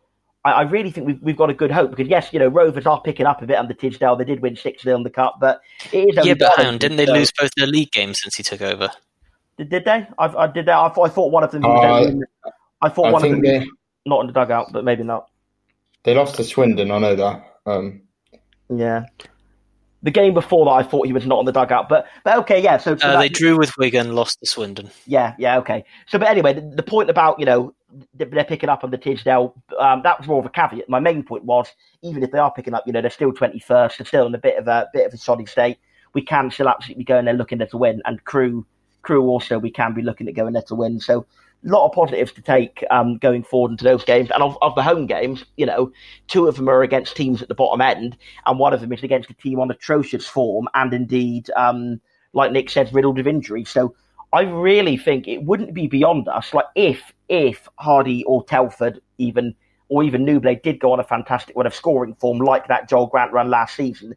I, 0.45 0.53
I, 0.53 0.63
really 0.63 0.91
think 0.91 1.07
we've, 1.07 1.23
we've 1.23 1.37
got 1.37 1.51
a 1.51 1.55
good 1.55 1.71
hope 1.71 1.91
because, 1.91 2.09
yes, 2.09 2.33
you 2.33 2.41
know, 2.41 2.49
Rovers 2.49 2.87
are 2.87 3.01
picking 3.01 3.27
up 3.27 3.41
a 3.43 3.47
bit 3.47 3.57
under 3.57 3.73
Tisdale. 3.73 4.17
They 4.17 4.25
did 4.25 4.41
win 4.41 4.57
6 4.57 4.83
0 4.83 4.97
in 4.97 5.03
the 5.05 5.11
Cup, 5.11 5.37
but 5.41 5.61
it 5.93 6.19
is 6.19 6.27
Yeah, 6.27 6.35
but 6.35 6.57
hang 6.57 6.67
on, 6.67 6.79
didn't 6.79 6.97
they 6.97 7.07
lose 7.07 7.31
both 7.39 7.51
their 7.57 7.69
league 7.69 7.93
games 7.93 8.21
since 8.21 8.37
he 8.37 8.43
took 8.43 8.61
over? 8.61 8.91
Did, 9.59 9.71
did 9.71 9.85
they? 9.85 10.07
I, 10.19 10.27
I 10.27 10.47
did 10.49 10.67
that. 10.67 10.77
I, 10.77 10.87
I, 10.87 11.09
thought 11.09 11.31
one 11.31 11.45
of 11.45 11.53
them. 11.53 11.65
Uh, 11.65 12.11
I 12.81 12.89
thought 12.89 13.07
I 13.07 13.11
one 13.13 13.25
of 13.25 13.31
them 13.31 13.43
they, 13.43 13.65
not 14.07 14.23
in 14.23 14.27
the 14.27 14.33
dugout, 14.33 14.73
but 14.73 14.85
maybe 14.85 15.05
not. 15.05 15.29
They 16.03 16.15
lost 16.15 16.35
to 16.37 16.45
Swindon. 16.45 16.91
I 16.91 16.99
know 16.99 17.15
that. 17.15 17.45
Um, 17.67 18.03
yeah, 18.69 19.05
the 20.03 20.11
game 20.11 20.35
before 20.35 20.65
that, 20.65 20.73
I 20.73 20.83
thought 20.83 21.07
he 21.07 21.13
was 21.13 21.27
not 21.27 21.39
on 21.39 21.45
the 21.45 21.53
dugout, 21.53 21.89
but 21.89 22.07
but 22.25 22.37
okay, 22.39 22.61
yeah. 22.61 22.77
So, 22.79 22.97
so 22.97 23.09
uh, 23.09 23.19
they 23.19 23.29
drew 23.29 23.57
with 23.57 23.73
Wigan, 23.79 24.15
lost 24.15 24.41
to 24.41 24.47
Swindon. 24.47 24.91
Yeah, 25.07 25.35
yeah, 25.39 25.59
okay. 25.59 25.85
So, 26.07 26.19
but 26.19 26.29
anyway, 26.29 26.55
the, 26.55 26.61
the 26.61 26.83
point 26.83 27.09
about 27.09 27.39
you 27.39 27.47
know 27.47 27.73
they're 28.15 28.45
picking 28.45 28.69
up 28.69 28.83
on 28.85 28.91
the 28.91 28.99
Tisdale, 28.99 29.55
um, 29.79 30.03
that 30.03 30.19
was 30.19 30.27
more 30.27 30.41
of 30.41 30.47
a 30.47 30.51
caveat. 30.51 30.89
My 30.89 30.99
main 30.99 31.23
point 31.23 31.45
was 31.45 31.69
even 32.03 32.23
if 32.23 32.33
they 32.33 32.39
are 32.39 32.53
picking 32.53 32.75
up, 32.75 32.85
you 32.87 32.93
know, 32.93 33.01
they're 33.01 33.11
still 33.11 33.33
twenty 33.33 33.61
first, 33.61 33.99
they're 33.99 34.07
still 34.07 34.27
in 34.27 34.35
a 34.35 34.39
bit 34.39 34.59
of 34.59 34.67
a 34.67 34.89
bit 34.93 35.07
of 35.07 35.15
a 35.15 35.19
shoddy 35.19 35.47
state. 35.47 35.79
We 36.15 36.23
can 36.23 36.51
still 36.51 36.69
absolutely 36.69 37.05
go 37.05 37.19
in 37.19 37.25
there 37.25 37.35
looking 37.35 37.59
there 37.59 37.69
to 37.69 37.79
win, 37.79 38.03
and 38.05 38.25
Crewe 38.25 38.67
Crewe 39.03 39.25
also 39.25 39.59
we 39.59 39.71
can 39.71 39.95
be 39.95 40.03
looking 40.03 40.29
at 40.29 40.35
going 40.35 40.55
there 40.55 40.63
to 40.63 40.75
win. 40.75 40.99
So 41.01 41.27
lot 41.65 41.87
of 41.87 41.93
positives 41.93 42.33
to 42.33 42.43
take 42.43 42.85
um, 42.91 43.19
going 43.19 43.43
forward 43.45 43.73
into 43.73 43.85
those 43.85 44.05
games. 44.05 44.31
And 44.33 44.43
of, 44.43 44.59
of 44.63 44.75
the 44.75 44.83
home 44.83 45.07
games, 45.07 45.45
you 45.57 45.67
know, 45.67 45.93
two 46.27 46.49
of 46.49 46.57
them 46.57 46.69
are 46.69 46.83
against 46.83 47.17
teams 47.17 47.41
at 47.41 47.49
the 47.49 47.55
bottom 47.55 47.81
end, 47.81 48.17
and 48.47 48.59
one 48.59 48.73
of 48.73 48.81
them 48.81 48.93
is 48.93 49.03
against 49.03 49.31
a 49.31 49.35
team 49.35 49.61
on 49.61 49.71
atrocious 49.71 50.27
form, 50.27 50.69
and 50.75 50.93
indeed, 50.93 51.51
um, 51.57 52.01
like 52.33 52.53
Nick 52.53 52.71
said, 52.71 52.93
riddled 52.93 53.17
with 53.17 53.27
injury. 53.27 53.65
So 53.65 53.95
I 54.33 54.43
really 54.43 54.97
think 54.97 55.29
it 55.29 55.45
wouldn't 55.45 55.75
be 55.75 55.87
beyond 55.87 56.27
us. 56.29 56.55
Like 56.55 56.67
if 56.75 57.13
if 57.29 57.69
Hardy 57.77 58.25
or 58.25 58.45
Telford 58.45 59.01
even 59.19 59.55
or 59.89 60.03
even 60.03 60.25
Nouble 60.25 60.57
did 60.63 60.81
go 60.81 60.93
on 60.93 61.01
a 61.01 61.05
fantastic 61.05 61.55
run 61.55 61.67
of 61.67 61.75
scoring 61.75 62.15
form 62.15 62.39
like 62.39 62.67
that 62.69 62.89
Joel 62.89 63.09
Grant 63.09 63.33
run 63.33 63.51
last 63.51 63.77
season, 63.77 64.15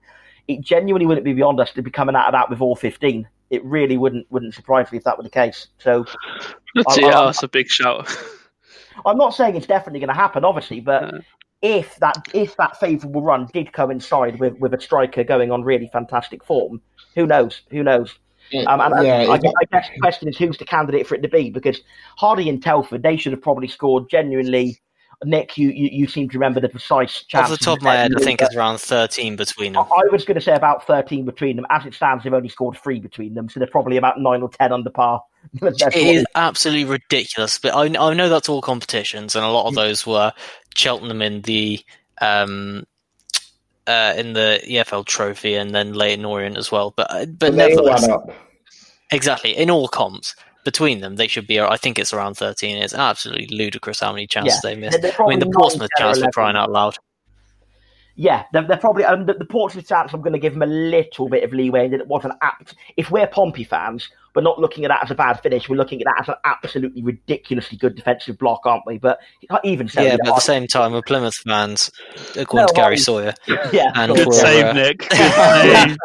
it 0.47 0.61
genuinely 0.61 1.05
wouldn't 1.05 1.25
be 1.25 1.33
beyond 1.33 1.59
us 1.59 1.73
to 1.73 1.81
be 1.81 1.91
coming 1.91 2.15
out 2.15 2.27
of 2.27 2.31
that 2.31 2.49
with 2.49 2.61
all 2.61 2.75
fifteen. 2.75 3.27
It 3.49 3.63
really 3.63 3.97
wouldn't 3.97 4.25
wouldn't 4.31 4.53
surprise 4.53 4.91
me 4.91 4.97
if 4.97 5.03
that 5.03 5.17
were 5.17 5.23
the 5.23 5.29
case. 5.29 5.67
So 5.77 6.05
That's, 6.75 6.97
I- 6.97 7.01
yeah, 7.01 7.19
I- 7.19 7.25
that's 7.25 7.43
a 7.43 7.47
big 7.47 7.67
shout. 7.69 8.09
I'm 9.05 9.17
not 9.17 9.33
saying 9.35 9.55
it's 9.55 9.67
definitely 9.67 9.99
going 9.99 10.07
to 10.07 10.13
happen, 10.15 10.45
obviously, 10.45 10.79
but 10.79 11.15
if 11.61 11.95
that 11.97 12.15
if 12.33 12.55
that 12.57 12.79
favourable 12.79 13.21
run 13.21 13.47
did 13.53 13.73
coincide 13.73 14.39
with, 14.39 14.57
with 14.59 14.73
a 14.73 14.79
striker 14.79 15.23
going 15.23 15.51
on 15.51 15.63
really 15.63 15.89
fantastic 15.91 16.43
form, 16.45 16.81
who 17.13 17.25
knows? 17.27 17.61
Who 17.71 17.83
knows? 17.83 18.15
Um, 18.67 18.79
and 18.79 18.93
and 18.93 19.05
yeah, 19.05 19.15
I, 19.15 19.35
exactly. 19.35 19.51
I 19.61 19.65
guess 19.71 19.89
the 19.93 19.99
question 19.99 20.29
is 20.29 20.37
who's 20.37 20.57
the 20.57 20.65
candidate 20.65 21.07
for 21.07 21.15
it 21.15 21.21
to 21.23 21.27
be? 21.27 21.49
Because 21.49 21.81
Hardy 22.17 22.47
and 22.47 22.61
Telford, 22.61 23.03
they 23.03 23.17
should 23.17 23.31
have 23.33 23.41
probably 23.41 23.67
scored 23.67 24.09
genuinely. 24.09 24.79
Nick, 25.23 25.57
you, 25.57 25.69
you, 25.69 25.89
you 25.91 26.07
seem 26.07 26.29
to 26.29 26.37
remember 26.37 26.59
the 26.59 26.69
precise 26.69 27.23
chance. 27.23 27.45
Off 27.49 27.57
the 27.57 27.63
top 27.63 27.77
of 27.77 27.83
my 27.83 27.95
head, 27.95 28.11
I 28.15 28.23
think 28.23 28.41
it's 28.41 28.55
around 28.55 28.79
13 28.79 29.35
between 29.35 29.73
them. 29.73 29.83
I 29.85 30.01
was 30.11 30.25
going 30.25 30.35
to 30.35 30.41
say 30.41 30.53
about 30.53 30.85
13 30.85 31.25
between 31.25 31.55
them. 31.55 31.65
As 31.69 31.85
it 31.85 31.93
stands, 31.93 32.23
they've 32.23 32.33
only 32.33 32.49
scored 32.49 32.77
three 32.77 32.99
between 32.99 33.33
them, 33.33 33.49
so 33.49 33.59
they're 33.59 33.67
probably 33.67 33.97
about 33.97 34.19
nine 34.19 34.41
or 34.41 34.49
10 34.49 34.71
under 34.71 34.89
par. 34.89 35.23
That's 35.61 35.81
It 35.81 35.85
what- 35.85 35.95
is 35.95 36.25
absolutely 36.35 36.85
ridiculous, 36.85 37.59
but 37.59 37.73
I, 37.75 37.83
I 37.85 38.13
know 38.13 38.29
that's 38.29 38.49
all 38.49 38.61
competitions, 38.61 39.35
and 39.35 39.45
a 39.45 39.49
lot 39.49 39.67
of 39.67 39.73
Mm. 39.73 39.77
those 39.77 40.05
were 40.05 40.33
Cheltenham 40.75 41.21
in 41.21 41.41
the 41.43 41.79
um, 42.19 42.85
uh, 43.87 44.13
in 44.17 44.33
the 44.33 44.59
EFL 44.65 45.05
Trophy, 45.05 45.53
and 45.55 45.69
then 45.73 45.93
Leyton 45.93 46.25
Orient 46.25 46.57
as 46.57 46.71
well. 46.71 46.91
But 46.95 47.11
uh, 47.11 47.25
but 47.25 47.51
They 47.51 47.57
nevertheless, 47.69 48.07
exactly 49.11 49.55
in 49.55 49.69
all 49.69 49.87
comps 49.87 50.35
between 50.65 50.99
them, 50.99 51.15
they 51.15 51.27
should 51.27 51.47
be. 51.47 51.61
I 51.61 51.77
think 51.77 51.97
it's 51.97 52.11
around 52.11 52.33
thirteen. 52.35 52.77
It's 52.77 52.93
absolutely 52.93 53.47
ludicrous 53.55 54.01
how 54.01 54.11
many 54.11 54.27
chances 54.27 54.59
Yeah, 54.63 54.71
they 54.71 54.75
missed. 54.75 54.99
I 55.17 55.25
mean, 55.27 55.39
the 55.39 55.45
Portsmouth 55.45 55.89
9, 55.99 56.05
10 56.05 56.07
or 56.07 56.09
chance 56.09 56.17
for 56.17 56.23
11. 56.23 56.31
crying 56.33 56.55
out 56.57 56.71
loud. 56.71 56.97
Yeah, 58.17 58.45
they're, 58.53 58.63
they're 58.63 58.77
probably 58.77 59.03
um, 59.03 59.25
the, 59.25 59.33
the 59.33 59.45
Portsmouth 59.45 59.87
chance. 59.87 60.13
I'm 60.13 60.21
going 60.21 60.33
to 60.33 60.39
give 60.39 60.53
them 60.53 60.61
a 60.63 60.67
little 60.67 61.27
bit 61.27 61.43
of 61.43 61.51
leeway 61.51 61.89
that 61.89 61.99
it 61.99 62.07
wasn't 62.07 62.35
apt. 62.41 62.75
If 62.95 63.11
we're 63.11 63.27
Pompey 63.27 63.65
fans, 63.65 64.09
we're 64.33 64.41
not 64.41 64.57
looking 64.57 64.85
at 64.85 64.89
that 64.89 65.03
as 65.03 65.11
a 65.11 65.15
bad 65.15 65.41
finish. 65.41 65.67
We're 65.67 65.75
looking 65.75 66.01
at 66.01 66.05
that 66.05 66.21
as 66.21 66.29
an 66.29 66.35
absolutely 66.45 67.01
ridiculously 67.01 67.77
good 67.77 67.95
defensive 67.95 68.37
block, 68.37 68.61
aren't 68.65 68.85
we? 68.85 68.99
But 68.99 69.19
even 69.65 69.89
so, 69.89 70.01
yeah, 70.01 70.15
but 70.21 70.29
at 70.29 70.35
the 70.35 70.41
same 70.41 70.65
time, 70.65 70.93
we're 70.93 71.01
Plymouth 71.01 71.35
fans, 71.35 71.91
according 72.37 72.63
No, 72.63 72.67
to 72.67 72.73
Gary 72.73 72.95
I- 72.95 72.99
Sawyer. 72.99 73.33
yeah, 73.73 73.91
and 73.95 74.15
Good 74.15 74.33
save, 74.33 74.65
uh, 74.65 74.73
Nick. 74.73 74.99
Good 75.09 75.97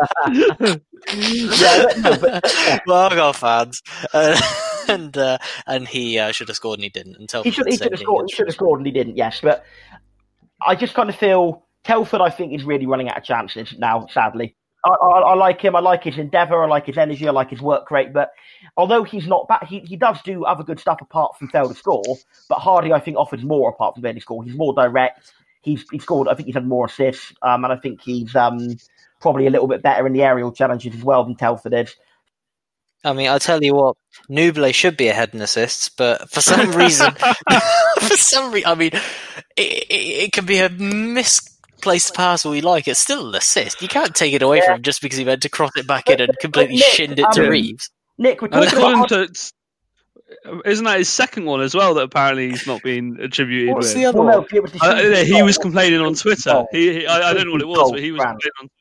save. 0.66 0.80
yeah, 1.60 1.84
no, 1.98 2.18
but, 2.18 2.82
well, 2.86 3.08
I 3.08 3.14
got 3.14 3.36
fans, 3.36 3.82
uh, 4.12 4.40
and 4.88 5.16
uh, 5.16 5.38
and 5.66 5.86
he 5.86 6.18
uh, 6.18 6.32
should 6.32 6.48
have 6.48 6.56
scored 6.56 6.78
and 6.78 6.84
he 6.84 6.90
didn't. 6.90 7.16
And 7.16 7.28
Telford 7.28 7.46
he 7.46 7.52
should 7.52 7.66
he 7.68 7.76
should 7.76 7.92
have 7.92 8.00
scored. 8.00 8.26
He 8.28 8.34
should 8.34 8.48
have 8.48 8.54
scored, 8.54 8.80
and 8.80 8.86
he 8.86 8.92
didn't. 8.92 9.16
Yes, 9.16 9.40
but 9.40 9.64
I 10.60 10.74
just 10.74 10.94
kind 10.94 11.08
of 11.08 11.16
feel 11.16 11.64
Telford. 11.84 12.20
I 12.20 12.30
think 12.30 12.52
is 12.52 12.64
really 12.64 12.86
running 12.86 13.08
out 13.08 13.18
of 13.18 13.24
chances 13.24 13.74
now. 13.78 14.06
Sadly, 14.10 14.54
I, 14.84 14.90
I, 14.90 15.20
I 15.20 15.34
like 15.34 15.60
him. 15.60 15.76
I 15.76 15.80
like 15.80 16.04
his 16.04 16.18
endeavour. 16.18 16.62
I 16.62 16.66
like 16.66 16.86
his 16.86 16.98
energy. 16.98 17.28
I 17.28 17.32
like 17.32 17.50
his 17.50 17.60
work 17.60 17.90
rate. 17.90 18.12
But 18.12 18.30
although 18.76 19.04
he's 19.04 19.26
not 19.26 19.48
back, 19.48 19.66
he, 19.66 19.80
he 19.80 19.96
does 19.96 20.20
do 20.22 20.44
other 20.44 20.64
good 20.64 20.80
stuff 20.80 21.00
apart 21.00 21.36
from 21.38 21.48
fail 21.48 21.68
to 21.68 21.74
score. 21.74 22.02
But 22.48 22.58
Hardy, 22.58 22.92
I 22.92 23.00
think, 23.00 23.16
offers 23.16 23.42
more 23.42 23.70
apart 23.70 23.94
from 23.94 24.02
fail 24.02 24.14
to 24.14 24.20
score. 24.20 24.44
He's 24.44 24.56
more 24.56 24.74
direct. 24.74 25.32
He's 25.62 25.84
he 25.90 25.98
scored. 25.98 26.28
I 26.28 26.34
think 26.34 26.46
he's 26.46 26.54
had 26.54 26.66
more 26.66 26.86
assists, 26.86 27.34
um, 27.42 27.64
and 27.64 27.72
I 27.72 27.76
think 27.76 28.00
he's 28.00 28.34
um, 28.34 28.76
probably 29.20 29.46
a 29.46 29.50
little 29.50 29.68
bit 29.68 29.82
better 29.82 30.06
in 30.06 30.14
the 30.14 30.22
aerial 30.22 30.52
challenges 30.52 30.94
as 30.94 31.04
well 31.04 31.24
than 31.24 31.34
Telford 31.36 31.74
is. 31.74 31.94
I 33.04 33.12
mean, 33.12 33.28
I'll 33.28 33.38
tell 33.38 33.62
you 33.62 33.74
what, 33.74 33.96
Nouble 34.28 34.72
should 34.72 34.96
be 34.96 35.08
ahead 35.08 35.30
in 35.34 35.40
assists, 35.40 35.88
but 35.88 36.30
for 36.30 36.40
some 36.40 36.72
reason, 36.72 37.12
for 38.00 38.16
some 38.16 38.52
reason, 38.52 38.70
I 38.70 38.74
mean, 38.74 38.90
it, 39.56 39.84
it, 39.90 40.24
it 40.24 40.32
can 40.32 40.46
be 40.46 40.58
a 40.58 40.68
misplaced 41.80 42.14
pass 42.14 42.44
or 42.44 42.54
you 42.54 42.62
like. 42.62 42.86
It's 42.86 43.00
still 43.00 43.28
an 43.28 43.34
assist. 43.34 43.80
You 43.82 43.88
can't 43.88 44.14
take 44.14 44.32
it 44.34 44.42
away 44.42 44.60
from 44.60 44.76
him 44.76 44.82
just 44.82 45.00
because 45.02 45.18
he 45.18 45.24
meant 45.24 45.42
to 45.42 45.48
cross 45.48 45.70
it 45.76 45.86
back 45.86 46.08
in 46.08 46.20
and 46.20 46.36
completely 46.40 46.76
Nick, 46.76 46.84
shinned 46.84 47.18
it 47.18 47.26
to 47.32 47.44
um, 47.44 47.48
Reeves. 47.48 47.90
Nick, 48.18 48.42
we're 48.42 48.48
talking 48.48 48.78
about 48.78 49.08
to, 49.08 49.52
isn't 50.64 50.84
that 50.84 50.98
his 50.98 51.08
second 51.08 51.44
one 51.44 51.60
as 51.60 51.74
well 51.74 51.94
that 51.94 52.02
apparently 52.02 52.50
he's 52.50 52.66
not 52.66 52.82
been 52.82 53.18
attributed 53.20 53.74
What's 53.74 53.88
with? 53.88 53.96
the 53.96 54.04
other 54.06 54.20
well, 54.22 54.40
one? 54.40 54.46
no, 54.52 54.60
was 54.60 54.72
Uh, 54.82 55.24
he 55.24 55.42
was 55.42 55.58
complaining 55.58 56.00
on 56.00 56.14
Twitter. 56.14 56.64
He, 56.70 57.00
he, 57.00 57.06
I, 57.06 57.30
I 57.30 57.34
don't 57.34 57.46
know 57.46 57.52
what 57.52 57.62
it 57.62 57.68
was, 57.68 57.90
but 57.92 58.00
he 58.00 58.12
was 58.12 58.20
complaining 58.20 58.52
on 58.60 58.68
Twitter. 58.68 58.79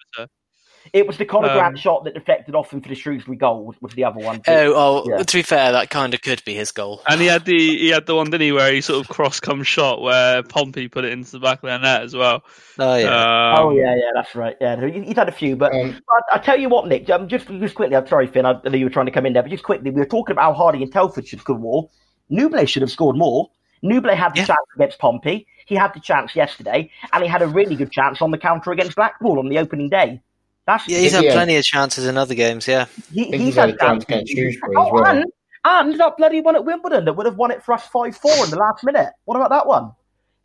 It 0.93 1.07
was 1.07 1.17
the 1.17 1.25
Conor 1.25 1.49
Um, 1.49 1.53
Grant 1.57 1.79
shot 1.79 2.03
that 2.03 2.13
deflected 2.13 2.55
off 2.55 2.71
him 2.71 2.81
for 2.81 2.89
the 2.89 2.95
Shrewsbury 2.95 3.37
goal. 3.37 3.65
Was, 3.65 3.75
was 3.81 3.93
the 3.93 4.03
other 4.03 4.19
one? 4.19 4.41
Oh, 4.47 4.73
oh 4.75 5.09
Yeah. 5.09 5.23
to 5.23 5.37
be 5.37 5.41
fair, 5.41 5.71
that 5.71 5.89
kind 5.89 6.13
of 6.13 6.21
could 6.21 6.43
be 6.45 6.53
his 6.53 6.71
goal. 6.71 7.01
And 7.07 7.21
he 7.21 7.27
had 7.27 7.45
the 7.45 7.57
he 7.77 7.89
had 7.89 8.05
the 8.05 8.15
one, 8.15 8.29
didn't 8.29 8.41
he, 8.41 8.51
where 8.51 8.71
he 8.73 8.81
sort 8.81 9.01
of 9.03 9.09
cross 9.09 9.39
come 9.39 9.63
shot 9.63 10.01
where 10.01 10.43
Pompey 10.43 10.87
put 10.87 11.05
it 11.05 11.11
into 11.11 11.31
the 11.31 11.39
back 11.39 11.57
of 11.63 11.67
their 11.67 11.79
net 11.79 12.01
as 12.03 12.15
well. 12.15 12.43
Oh, 12.77 12.95
yeah. 12.95 13.53
Um, 13.53 13.65
oh 13.65 13.69
yeah, 13.71 13.95
yeah, 13.95 14.11
that's 14.13 14.35
right. 14.35 14.55
Yeah, 14.61 14.85
he's 14.87 15.15
had 15.17 15.29
a 15.29 15.33
few, 15.33 15.55
but 15.55 15.73
Um, 15.73 16.01
I, 16.09 16.35
I 16.35 16.39
tell 16.39 16.59
you 16.59 16.69
what, 16.69 16.87
Nick, 16.87 17.09
um, 17.09 17.27
just 17.27 17.47
just 17.47 17.75
quickly. 17.75 17.95
I'm 17.95 18.07
sorry, 18.07 18.27
Finn. 18.27 18.45
I 18.45 18.53
know 18.63 18.75
you 18.77 18.85
were 18.85 18.91
trying 18.91 19.07
to 19.07 19.11
come 19.11 19.25
in 19.25 19.33
there, 19.33 19.43
but 19.43 19.51
just 19.51 19.63
quickly, 19.63 19.91
we 19.91 19.99
were 19.99 20.05
talking 20.05 20.33
about 20.33 20.43
how 20.43 20.53
Hardy 20.53 20.83
and 20.83 20.91
Telford 20.91 21.27
should 21.27 21.39
score 21.41 21.57
more. 21.57 21.89
Nouble 22.29 22.65
should 22.65 22.81
have 22.81 22.91
scored 22.91 23.15
more. 23.15 23.49
Nouble 23.81 24.15
had 24.15 24.33
the 24.33 24.39
Yeah. 24.39 24.45
chance 24.45 24.67
against 24.75 24.99
Pompey. 24.99 25.47
He 25.65 25.75
had 25.75 25.93
the 25.93 25.99
chance 25.99 26.35
yesterday, 26.35 26.89
and 27.13 27.23
he 27.23 27.29
had 27.29 27.41
a 27.41 27.47
really 27.47 27.75
good 27.75 27.91
chance 27.91 28.21
on 28.21 28.31
the 28.31 28.37
counter 28.37 28.71
against 28.71 28.95
Blackpool 28.95 29.39
on 29.39 29.49
the 29.49 29.57
opening 29.59 29.89
day. 29.89 30.21
That's 30.69 30.87
Yeah, 30.87 30.99
he's 30.99 31.13
had 31.13 31.23
Yeah. 31.23 31.33
plenty 31.33 31.55
of 31.57 31.63
chances 31.63 32.05
in 32.05 32.15
other 32.17 32.35
games, 32.35 32.67
yeah. 32.67 32.85
he, 33.11 33.25
he's 33.25 33.41
he's 33.41 33.55
had 33.55 33.69
a 33.69 33.77
chance 33.77 34.05
chances. 34.05 34.31
against 34.31 34.31
Shrewsbury 34.33 34.75
Oh, 34.77 34.85
as 34.85 34.91
well. 34.93 35.05
And, 35.05 35.25
and 35.65 35.99
that 35.99 36.15
bloody 36.17 36.41
one 36.41 36.55
at 36.55 36.63
Wimbledon 36.63 37.05
that 37.05 37.13
would 37.13 37.25
have 37.25 37.37
won 37.37 37.49
it 37.51 37.63
for 37.63 37.73
us 37.73 37.87
five 37.87 38.15
four 38.15 38.31
in 38.45 38.51
the 38.51 38.57
last 38.57 38.83
minute. 38.83 39.09
What 39.25 39.35
about 39.35 39.49
that 39.49 39.65
one? 39.65 39.91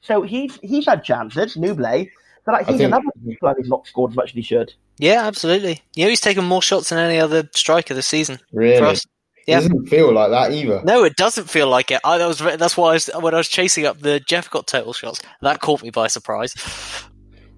So 0.01 0.23
he's 0.23 0.59
he's 0.63 0.87
had 0.87 1.05
chances, 1.05 1.57
Nouble. 1.57 2.07
But 2.47 2.53
like, 2.53 2.67
he's 2.67 2.77
think- 2.79 2.89
another 2.89 3.05
player 3.41 3.55
who's 3.59 3.69
not 3.69 3.87
scored 3.87 4.13
as 4.13 4.17
much 4.17 4.31
as 4.31 4.35
he 4.35 4.43
should. 4.43 4.73
Yeah, 4.99 5.27
absolutely. 5.27 5.83
You 5.95 6.05
know, 6.05 6.11
he's 6.11 6.21
taken 6.21 6.45
more 6.45 6.63
shots 6.63 6.89
than 6.91 6.99
any 6.99 7.19
other 7.21 7.49
striker 7.55 7.95
this 7.95 8.07
season. 8.07 8.37
For 8.37 8.59
Really? 8.61 8.81
us. 8.87 9.05
Yeah. 9.47 9.59
It 9.59 9.63
doesn't 9.63 9.87
feel 9.89 10.13
like 10.13 10.31
that 10.31 10.53
either. 10.53 10.81
No, 10.85 11.05
it 11.05 11.17
doesn't 11.17 11.51
feel 11.51 11.69
like 11.69 11.91
it. 11.91 12.01
I, 12.05 12.17
that 12.19 12.27
was 12.27 12.39
that's 12.39 12.77
why 12.79 12.91
I 12.91 12.93
was, 12.95 13.11
when 13.21 13.35
I 13.35 13.39
was 13.39 13.49
chasing 13.49 13.85
up 13.87 13.99
the 14.01 14.21
Jephcott 14.27 14.67
total 14.67 14.93
shots. 14.95 15.21
That 15.43 15.61
caught 15.61 15.83
me 15.83 15.91
by 15.91 16.07
surprise. 16.07 16.55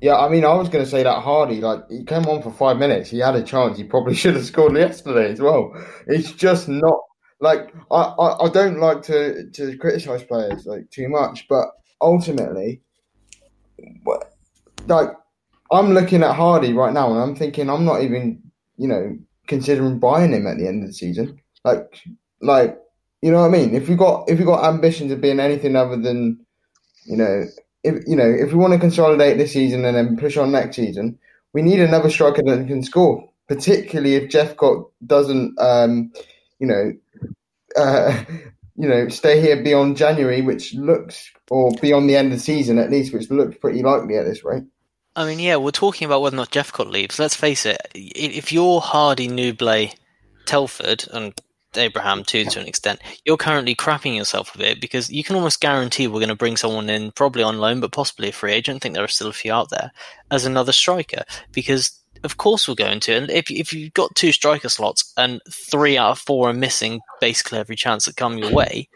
Yeah, 0.01 0.17
I 0.17 0.29
mean, 0.29 0.45
I 0.45 0.53
was 0.55 0.69
going 0.69 0.85
to 0.85 0.91
say 0.91 1.03
that 1.03 1.23
Hardy, 1.23 1.61
like, 1.61 1.89
he 1.89 2.05
came 2.05 2.27
on 2.27 2.43
for 2.43 2.51
five 2.51 2.77
minutes. 2.77 3.09
He 3.09 3.19
had 3.19 3.35
a 3.35 3.43
chance. 3.43 3.79
He 3.79 3.85
probably 3.85 4.15
should 4.21 4.35
have 4.35 4.45
scored 4.45 4.77
yesterday 4.77 5.33
as 5.33 5.41
well. 5.41 5.73
It's 6.07 6.33
just 6.33 6.69
not 6.69 7.01
like 7.41 7.75
I, 7.91 8.03
I, 8.03 8.47
I 8.47 8.49
don't 8.49 8.79
like 8.79 9.03
to 9.03 9.51
to 9.51 9.77
criticize 9.77 10.23
players 10.25 10.65
like 10.67 10.91
too 10.91 11.09
much, 11.09 11.47
but 11.49 11.69
ultimately, 12.01 12.83
like, 14.87 15.11
I'm 15.71 15.93
looking 15.93 16.23
at 16.23 16.35
Hardy 16.35 16.73
right 16.73 16.93
now 16.93 17.11
and 17.13 17.21
I'm 17.21 17.37
thinking 17.37 17.69
I'm 17.69 17.85
not 17.85 18.03
even, 18.03 18.43
you 18.77 18.89
know, 18.89 19.19
considering 19.47 19.99
buying 19.99 20.33
him 20.33 20.47
at 20.47 20.59
the 20.59 20.67
end 20.67 20.83
of 20.83 20.89
the 20.89 20.95
season. 20.95 21.41
Like, 21.65 22.01
like, 22.41 22.79
you 23.23 23.31
know 23.31 23.41
what 23.41 23.49
I 23.49 23.59
mean? 23.59 23.75
If 23.75 23.89
we 23.89 23.97
got 23.97 24.29
if 24.29 24.39
we 24.39 24.45
got 24.45 24.65
ambitions 24.65 25.11
of 25.11 25.21
being 25.21 25.41
anything 25.41 25.75
other 25.75 25.97
than, 25.97 26.45
you 27.07 27.17
know, 27.17 27.45
if 27.87 28.07
you 28.07 28.17
know, 28.17 28.29
if 28.29 28.53
we 28.53 28.59
want 28.59 28.73
to 28.73 28.79
consolidate 28.79 29.39
this 29.39 29.53
season 29.53 29.85
and 29.85 29.97
then 29.97 30.17
push 30.17 30.37
on 30.37 30.53
next 30.53 30.77
season, 30.77 31.19
we 31.53 31.63
need 31.63 31.81
another 31.81 32.11
striker 32.11 32.43
that 32.43 32.67
can 32.67 32.83
score. 32.83 33.29
Particularly 33.49 34.17
if 34.17 34.31
Jephcott 34.31 34.91
doesn't, 35.07 35.59
um, 35.61 36.13
you 36.59 36.67
know, 36.67 36.93
uh, 37.77 38.25
you 38.77 38.89
know, 38.89 39.09
stay 39.09 39.41
here 39.41 39.63
beyond 39.63 39.97
January, 39.97 40.43
which 40.43 40.75
looks, 40.75 41.31
or 41.51 41.71
beyond 41.81 42.11
the 42.11 42.17
end 42.17 42.33
of 42.33 42.39
the 42.39 42.45
season 42.45 42.79
at 42.79 42.91
least, 42.91 43.15
which 43.15 43.31
looks 43.31 43.57
pretty 43.59 43.83
likely 43.83 44.17
at 44.17 44.27
this 44.27 44.45
rate. 44.45 44.65
I 45.15 45.25
mean, 45.25 45.39
yeah, 45.39 45.57
we're 45.57 45.71
talking 45.71 46.05
about 46.05 46.21
whether 46.21 46.37
or 46.37 46.39
not 46.39 46.51
Jephcott 46.51 46.91
leaves. 46.91 47.19
Let's 47.19 47.35
face 47.35 47.65
it, 47.65 47.79
if 47.95 48.53
you're 48.53 48.81
Hardy, 48.81 49.29
Nouble, 49.29 49.89
Telford, 50.45 51.07
and 51.11 51.33
Abraham 51.79 52.25
too, 52.25 52.45
to 52.45 52.61
an 52.61 52.67
extent, 52.67 53.01
you're 53.25 53.37
currently 53.37 53.75
crapping 53.75 54.17
yourself 54.17 54.55
a 54.55 54.59
bit 54.59 54.81
because 54.81 55.11
you 55.11 55.25
can 55.25 55.37
almost 55.37 55.61
guarantee 55.61 56.07
we're 56.07 56.21
going 56.21 56.29
to 56.29 56.35
bring 56.35 56.57
someone 56.57 56.89
in, 56.89 57.13
probably 57.13 57.43
on 57.43 57.59
loan, 57.59 57.81
but 57.81 57.93
possibly 57.93 58.29
a 58.29 58.33
free 58.33 58.53
agent. 58.53 58.77
I 58.77 58.79
think 58.81 58.95
there 58.95 59.05
are 59.05 59.09
still 59.09 59.29
a 59.29 59.33
few 59.33 59.53
out 59.53 59.71
there 59.71 59.93
as 60.31 60.45
another 60.45 60.73
striker 60.73 61.25
because. 61.53 61.99
Of 62.25 62.39
course, 62.39 62.67
we're 62.67 62.75
going 62.75 62.99
to. 63.01 63.13
And 63.15 63.31
if 63.31 63.51
if 63.51 63.73
you've 63.73 63.93
got 63.93 64.15
two 64.17 64.33
striker 64.33 64.71
slots 64.71 65.13
and 65.19 65.41
three 65.53 65.99
out 65.99 66.13
of 66.13 66.19
four 66.19 66.49
are 66.49 66.55
missing 66.55 67.01
basically 67.21 67.59
every 67.59 67.77
chance 67.77 68.07
that 68.07 68.17
come 68.17 68.39
your 68.39 68.51
way, 68.51 68.89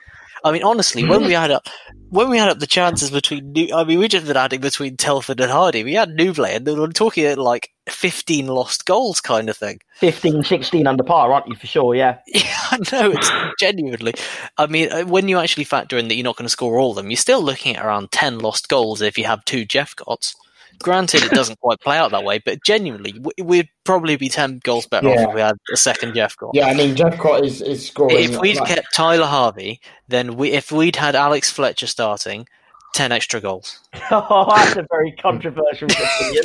I 0.45 0.53
mean, 0.53 0.63
honestly, 0.63 1.05
when 1.05 1.25
we 1.25 1.33
had 1.33 1.51
up, 1.51 1.69
when 2.09 2.29
we 2.29 2.39
had 2.39 2.49
up 2.49 2.59
the 2.59 2.67
chances 2.67 3.11
between, 3.11 3.53
New, 3.53 3.69
I 3.75 3.85
mean, 3.85 3.99
we 3.99 4.09
just 4.09 4.27
been 4.27 4.37
adding 4.37 4.61
between 4.61 4.97
Telford 4.97 5.41
and 5.41 5.51
Hardy. 5.51 5.85
We 5.85 5.95
had 5.95 6.11
Nouble, 6.11 6.47
and 6.47 6.67
we're 6.67 6.89
talking 6.89 7.25
at 7.25 7.39
like 7.39 7.71
15 7.89 8.47
lost 8.47 8.87
goals 8.87 9.21
kind 9.21 9.49
of 9.49 9.57
thing. 9.57 9.81
15, 9.99 10.45
16 10.45 10.87
under 10.87 11.05
par, 11.05 11.33
aren't 11.33 11.49
you, 11.49 11.57
for 11.57 11.67
sure, 11.67 11.95
yeah. 11.95 12.19
Yeah, 12.27 12.43
I 12.71 12.79
know, 12.93 13.13
it's 13.13 13.31
genuinely. 13.59 14.15
I 14.57 14.67
mean, 14.67 14.91
uh, 14.91 15.05
when 15.05 15.29
you 15.29 15.39
actually 15.39 15.65
factor 15.65 15.99
in 15.99 16.09
that 16.09 16.15
you're 16.15 16.25
not 16.25 16.37
going 16.37 16.47
to 16.47 16.51
score 16.51 16.79
all 16.79 16.91
of 16.91 16.97
them, 16.97 17.11
you're 17.11 17.17
still 17.17 17.43
looking 17.43 17.77
at 17.77 17.85
around 17.85 18.11
10 18.13 18.39
lost 18.39 18.69
goals 18.69 19.03
if 19.03 19.19
you 19.19 19.25
have 19.25 19.45
two 19.45 19.67
Jephcotts. 19.67 20.35
Granted, 20.83 21.23
it 21.25 21.31
doesn't 21.33 21.61
quite 21.61 21.79
play 21.81 21.97
out 21.99 22.11
that 22.13 22.25
way, 22.25 22.39
but 22.39 22.63
genuinely, 22.65 23.15
we'd 23.43 23.69
probably 23.85 24.17
be 24.17 24.29
10 24.29 24.61
goals 24.65 24.87
better 24.87 25.09
Yeah. 25.09 25.23
off 25.25 25.29
if 25.31 25.35
we 25.35 25.41
had 25.41 25.57
a 25.73 25.77
second 25.77 26.15
Jephcott. 26.15 26.51
Yeah, 26.55 26.67
I 26.67 26.75
mean, 26.75 26.95
Jephcott 26.97 27.45
is, 27.45 27.61
is 27.63 27.87
scoring. 27.87 28.17
If 28.19 28.39
we'd 28.41 28.57
like- 28.59 28.69
kept 28.69 28.95
Tyler 28.95 29.27
Harvey, 29.27 29.81
then 30.09 30.37
we, 30.37 30.53
if 30.53 30.73
we'd 30.73 30.97
had 30.97 31.15
Alex 31.15 31.51
Fletcher 31.51 31.87
starting, 31.87 32.49
10 32.95 33.13
extra 33.13 33.41
goals. 33.41 33.79
Oh, 34.11 34.53
that's 34.57 34.77
a 34.77 34.87
very 34.91 35.13
controversial 35.13 35.87
opinion. 35.91 36.45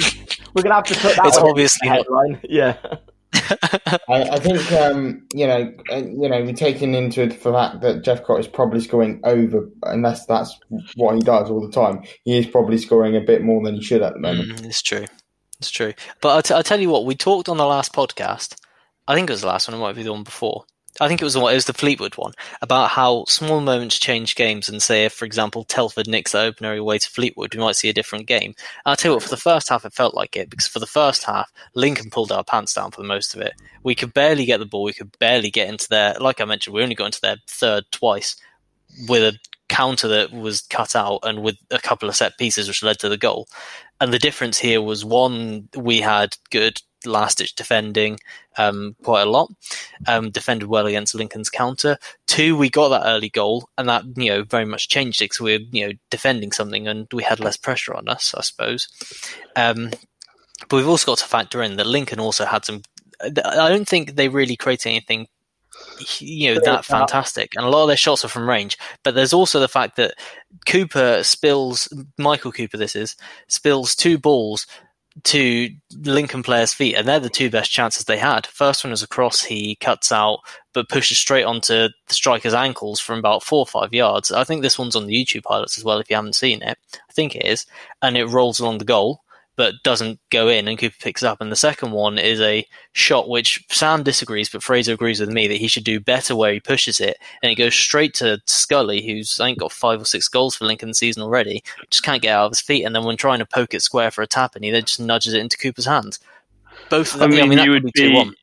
We're 0.54 0.62
going 0.64 0.70
to 0.72 0.76
have 0.76 0.84
to 0.86 0.94
put 0.96 1.16
that 1.16 1.26
It's 1.28 1.38
one 1.38 1.46
in 1.48 1.52
obviously 1.52 1.88
the 1.90 1.96
not- 1.96 1.98
headline. 2.06 2.40
Yeah. 2.44 2.78
I, 4.10 4.30
I 4.32 4.40
think 4.40 4.72
um, 4.72 5.28
you 5.34 5.48
know, 5.48 5.74
uh, 5.92 5.98
you 5.98 6.30
know, 6.30 6.42
we're 6.42 6.54
taking 6.54 6.94
into 6.94 7.28
the 7.28 7.36
fact 7.36 7.82
that 7.82 8.04
Jephcott 8.04 8.40
is 8.40 8.48
probably 8.48 8.80
scoring 8.80 9.22
over, 9.24 9.70
unless 9.84 10.26
that's 10.26 10.58
what 10.96 11.16
he 11.16 11.22
does 11.22 11.50
all 11.50 11.62
the 11.62 11.72
time. 11.72 12.04
He 12.24 12.38
is 12.38 12.46
probably 12.46 12.78
scoring 12.78 13.16
a 13.16 13.22
bit 13.22 13.44
more 13.44 13.64
than 13.64 13.76
he 13.76 13.82
should 13.82 14.02
at 14.02 14.14
the 14.14 14.20
moment. 14.20 14.50
Mm, 14.50 14.66
it's 14.66 14.82
true. 14.82 15.06
It's 15.60 15.72
true. 15.72 15.94
But 16.22 16.52
I'll, 16.52 16.64
tell 16.64 16.80
you 16.80 16.90
what, 16.90 17.06
we 17.06 17.16
talked 17.16 17.50
on 17.50 17.58
the 17.58 17.66
last 17.66 17.94
podcast. 17.94 18.56
I 19.08 19.16
think 19.16 19.30
it 19.30 19.34
was 19.34 19.42
the 19.42 19.48
last 19.48 19.68
one, 19.68 19.78
it 19.78 19.80
might 19.80 19.96
be 19.96 20.04
the 20.04 20.12
one 20.12 20.24
before. 20.24 20.66
I 21.02 21.08
think 21.08 21.22
it 21.22 21.26
was 21.26 21.36
it 21.36 21.42
was 21.42 21.66
the 21.66 21.74
Fleetwood 21.74 22.16
one, 22.16 22.34
about 22.62 22.92
how 22.92 23.26
small 23.26 23.62
moments 23.62 24.00
change 24.00 24.36
games. 24.36 24.70
And 24.70 24.82
say, 24.82 25.06
if, 25.06 25.14
for 25.14 25.26
example, 25.26 25.64
Telford 25.64 26.08
nicks 26.08 26.32
the 26.32 26.40
opener 26.40 26.74
away 26.74 27.00
to 27.00 27.10
Fleetwood, 27.10 27.54
we 27.54 27.62
might 27.62 27.76
see 27.76 27.90
a 27.90 27.94
different 27.94 28.28
game. 28.28 28.56
And 28.56 28.56
I'll 28.86 28.96
tell 28.96 29.12
you 29.12 29.16
what, 29.16 29.24
for 29.24 29.30
the 29.30 29.38
first 29.38 29.70
half, 29.70 29.86
it 29.86 29.94
felt 29.94 30.16
like 30.16 30.36
it, 30.36 30.50
because 30.50 30.68
for 30.68 30.80
the 30.80 30.88
first 30.88 31.24
half, 31.24 31.52
Lincoln 31.74 32.10
pulled 32.10 32.32
our 32.32 32.44
pants 32.44 32.74
down 32.74 32.92
for 32.92 33.02
the 33.02 33.08
most 33.08 33.36
of 33.36 33.42
it. 33.42 33.54
We 33.84 33.96
could 33.96 34.14
barely 34.14 34.46
get 34.46 34.60
the 34.60 34.66
ball, 34.66 34.84
we 34.84 34.94
could 34.94 35.18
barely 35.20 35.52
get 35.52 35.70
into 35.70 35.90
their, 35.90 36.16
like 36.20 36.40
I 36.40 36.46
mentioned, 36.46 36.74
we 36.74 36.84
only 36.84 36.96
got 36.96 37.08
into 37.08 37.22
their 37.22 37.38
third 37.48 37.86
twice 37.92 38.36
with 39.08 39.24
a 39.24 39.38
counter 39.68 40.08
that 40.08 40.32
was 40.32 40.62
cut 40.62 40.96
out 40.96 41.20
and 41.24 41.42
with 41.42 41.58
a 41.72 41.80
couple 41.80 42.08
of 42.08 42.16
set 42.16 42.38
pieces 42.38 42.68
which 42.68 42.84
led 42.84 43.00
to 43.00 43.10
the 43.10 43.18
goal. 43.18 43.48
And 44.00 44.14
the 44.14 44.20
difference 44.20 44.60
here 44.60 44.82
was 44.82 45.06
one, 45.06 45.70
we 45.76 46.02
had 46.02 46.38
good 46.52 46.82
last 47.06 47.38
ditch 47.38 47.56
defending 47.56 48.18
um, 48.58 48.96
quite 49.04 49.24
a 49.24 49.30
lot, 49.30 49.52
um, 50.08 50.32
defended 50.32 50.70
well 50.70 50.86
against 50.86 51.16
Lincoln's 51.16 51.50
counter. 51.50 51.98
Two, 52.28 52.56
we 52.56 52.70
got 52.70 52.90
that 52.90 53.08
early 53.08 53.30
goal, 53.30 53.70
and 53.78 53.90
that 53.90 54.04
you 54.16 54.30
know 54.30 54.44
very 54.44 54.66
much 54.66 54.90
changed 54.90 55.22
it 55.22 55.26
because 55.26 55.42
we 55.42 55.58
were 55.58 55.64
you 55.72 55.88
know 55.88 55.94
defending 56.10 56.52
something 56.52 56.88
and 56.88 57.08
we 57.14 57.24
had 57.24 57.40
less 57.40 57.58
pressure 57.58 57.94
on 57.94 58.08
us, 58.08 58.34
I 58.36 58.42
suppose. 58.42 58.88
Um, 59.56 59.92
but 60.70 60.78
we've 60.78 60.88
also 60.88 61.12
got 61.12 61.20
to 61.20 61.26
factor 61.26 61.62
in 61.62 61.78
that 61.78 61.88
Lincoln 61.88 62.20
also 62.20 62.46
had 62.46 62.66
some. 62.66 62.82
I 63.22 63.70
don't 63.70 63.88
think 63.88 64.16
they 64.16 64.28
really 64.28 64.56
created 64.56 64.90
anything 64.90 65.28
you 66.20 66.54
know 66.54 66.60
that 66.64 66.86
fantastic 66.86 67.54
and 67.56 67.66
a 67.66 67.70
lot 67.70 67.84
of 67.84 67.88
their 67.88 67.98
shots 67.98 68.24
are 68.24 68.30
from 68.30 68.48
range 68.48 68.78
but 69.04 69.16
there's 69.16 69.34
also 69.34 69.60
the 69.60 69.68
fact 69.68 69.96
that 69.96 70.14
cooper 70.66 71.22
spills 71.24 71.92
michael 72.18 72.52
cooper 72.52 72.78
this 72.78 72.96
is 72.96 73.16
spills 73.48 73.96
two 73.96 74.18
balls 74.18 74.68
to 75.24 75.70
lincoln 75.96 76.44
players 76.44 76.74
feet 76.74 76.96
and 76.96 77.08
they're 77.08 77.20
the 77.20 77.30
two 77.30 77.50
best 77.50 77.72
chances 77.72 78.04
they 78.04 78.18
had. 78.18 78.46
First 78.48 78.84
one 78.84 78.92
is 78.92 79.02
a 79.02 79.08
cross 79.08 79.42
he 79.42 79.76
cuts 79.76 80.12
out 80.12 80.40
but 80.74 80.90
pushes 80.90 81.18
straight 81.18 81.46
onto 81.46 81.88
the 82.08 82.14
striker's 82.14 82.54
ankles 82.54 83.00
from 83.00 83.20
about 83.20 83.44
four 83.44 83.60
or 83.60 83.66
five 83.66 83.94
yards. 83.94 84.32
I 84.32 84.44
think 84.44 84.62
this 84.62 84.78
one's 84.78 84.96
on 84.96 85.06
the 85.06 85.16
youtube 85.16 85.44
highlights 85.48 85.78
as 85.78 85.86
well 85.86 86.00
if 86.00 86.10
you 86.10 86.18
haven't 86.18 86.36
seen 86.36 86.62
it. 86.62 86.78
I 86.94 87.14
think 87.14 87.36
it 87.36 87.46
is. 87.46 87.66
And 88.02 88.18
it 88.18 88.26
rolls 88.26 88.60
along 88.60 88.80
the 88.80 88.86
goal 88.86 89.22
but 89.58 89.76
doesn't 89.84 90.20
go 90.32 90.48
in 90.50 90.68
and 90.68 90.78
Cooper 90.78 90.96
picks 91.00 91.24
up. 91.24 91.40
And 91.42 91.52
the 91.52 91.56
second 91.56 91.92
one 91.92 92.18
is 92.18 92.42
a 92.42 92.66
shot 92.94 93.30
which 93.30 93.64
Sam 93.70 94.04
disagrees, 94.04 94.50
but 94.50 94.64
Fraser 94.64 94.94
agrees 94.94 95.20
with 95.20 95.30
me 95.30 95.48
that 95.48 95.58
he 95.58 95.68
should 95.68 95.84
do 95.84 96.00
better 96.00 96.36
where 96.36 96.54
he 96.54 96.60
pushes 96.60 97.00
it. 97.00 97.18
And 97.42 97.52
it 97.52 97.56
goes 97.56 97.74
straight 97.76 98.14
to 98.16 98.40
Scully, 98.46 99.02
who's 99.06 99.40
I 99.40 99.46
think 99.48 99.60
got 99.60 99.72
five 99.72 100.02
or 100.02 100.06
six 100.06 100.28
goals 100.28 100.56
for 100.56 100.66
Lincoln 100.66 100.94
season 100.94 101.24
already, 101.24 101.64
just 101.90 102.04
can't 102.04 102.22
get 102.22 102.34
out 102.36 102.46
of 102.48 102.52
his 102.52 102.62
feet. 102.62 102.84
And 102.84 102.96
then 102.96 103.04
when 103.06 103.18
trying 103.18 103.40
to 103.40 103.46
poke 103.46 103.74
it 103.74 103.82
square 103.82 104.12
for 104.12 104.22
a 104.22 104.28
tap, 104.28 104.56
and 104.56 104.66
he 104.66 104.72
then 104.72 104.84
just 104.84 105.00
nudges 105.00 105.34
it 105.34 105.42
into 105.42 105.58
Cooper's 105.58 105.86
hands. 105.86 106.20
Both 106.90 107.16
of 107.16 107.22
I 107.22 107.28
mean, 107.28 107.42
I 107.42 107.46
mean, 107.48 107.60
you 107.60 107.72
would 107.72 107.84
be 107.84 107.92
2 107.96 108.10
be 108.10 108.16
1. 108.16 108.34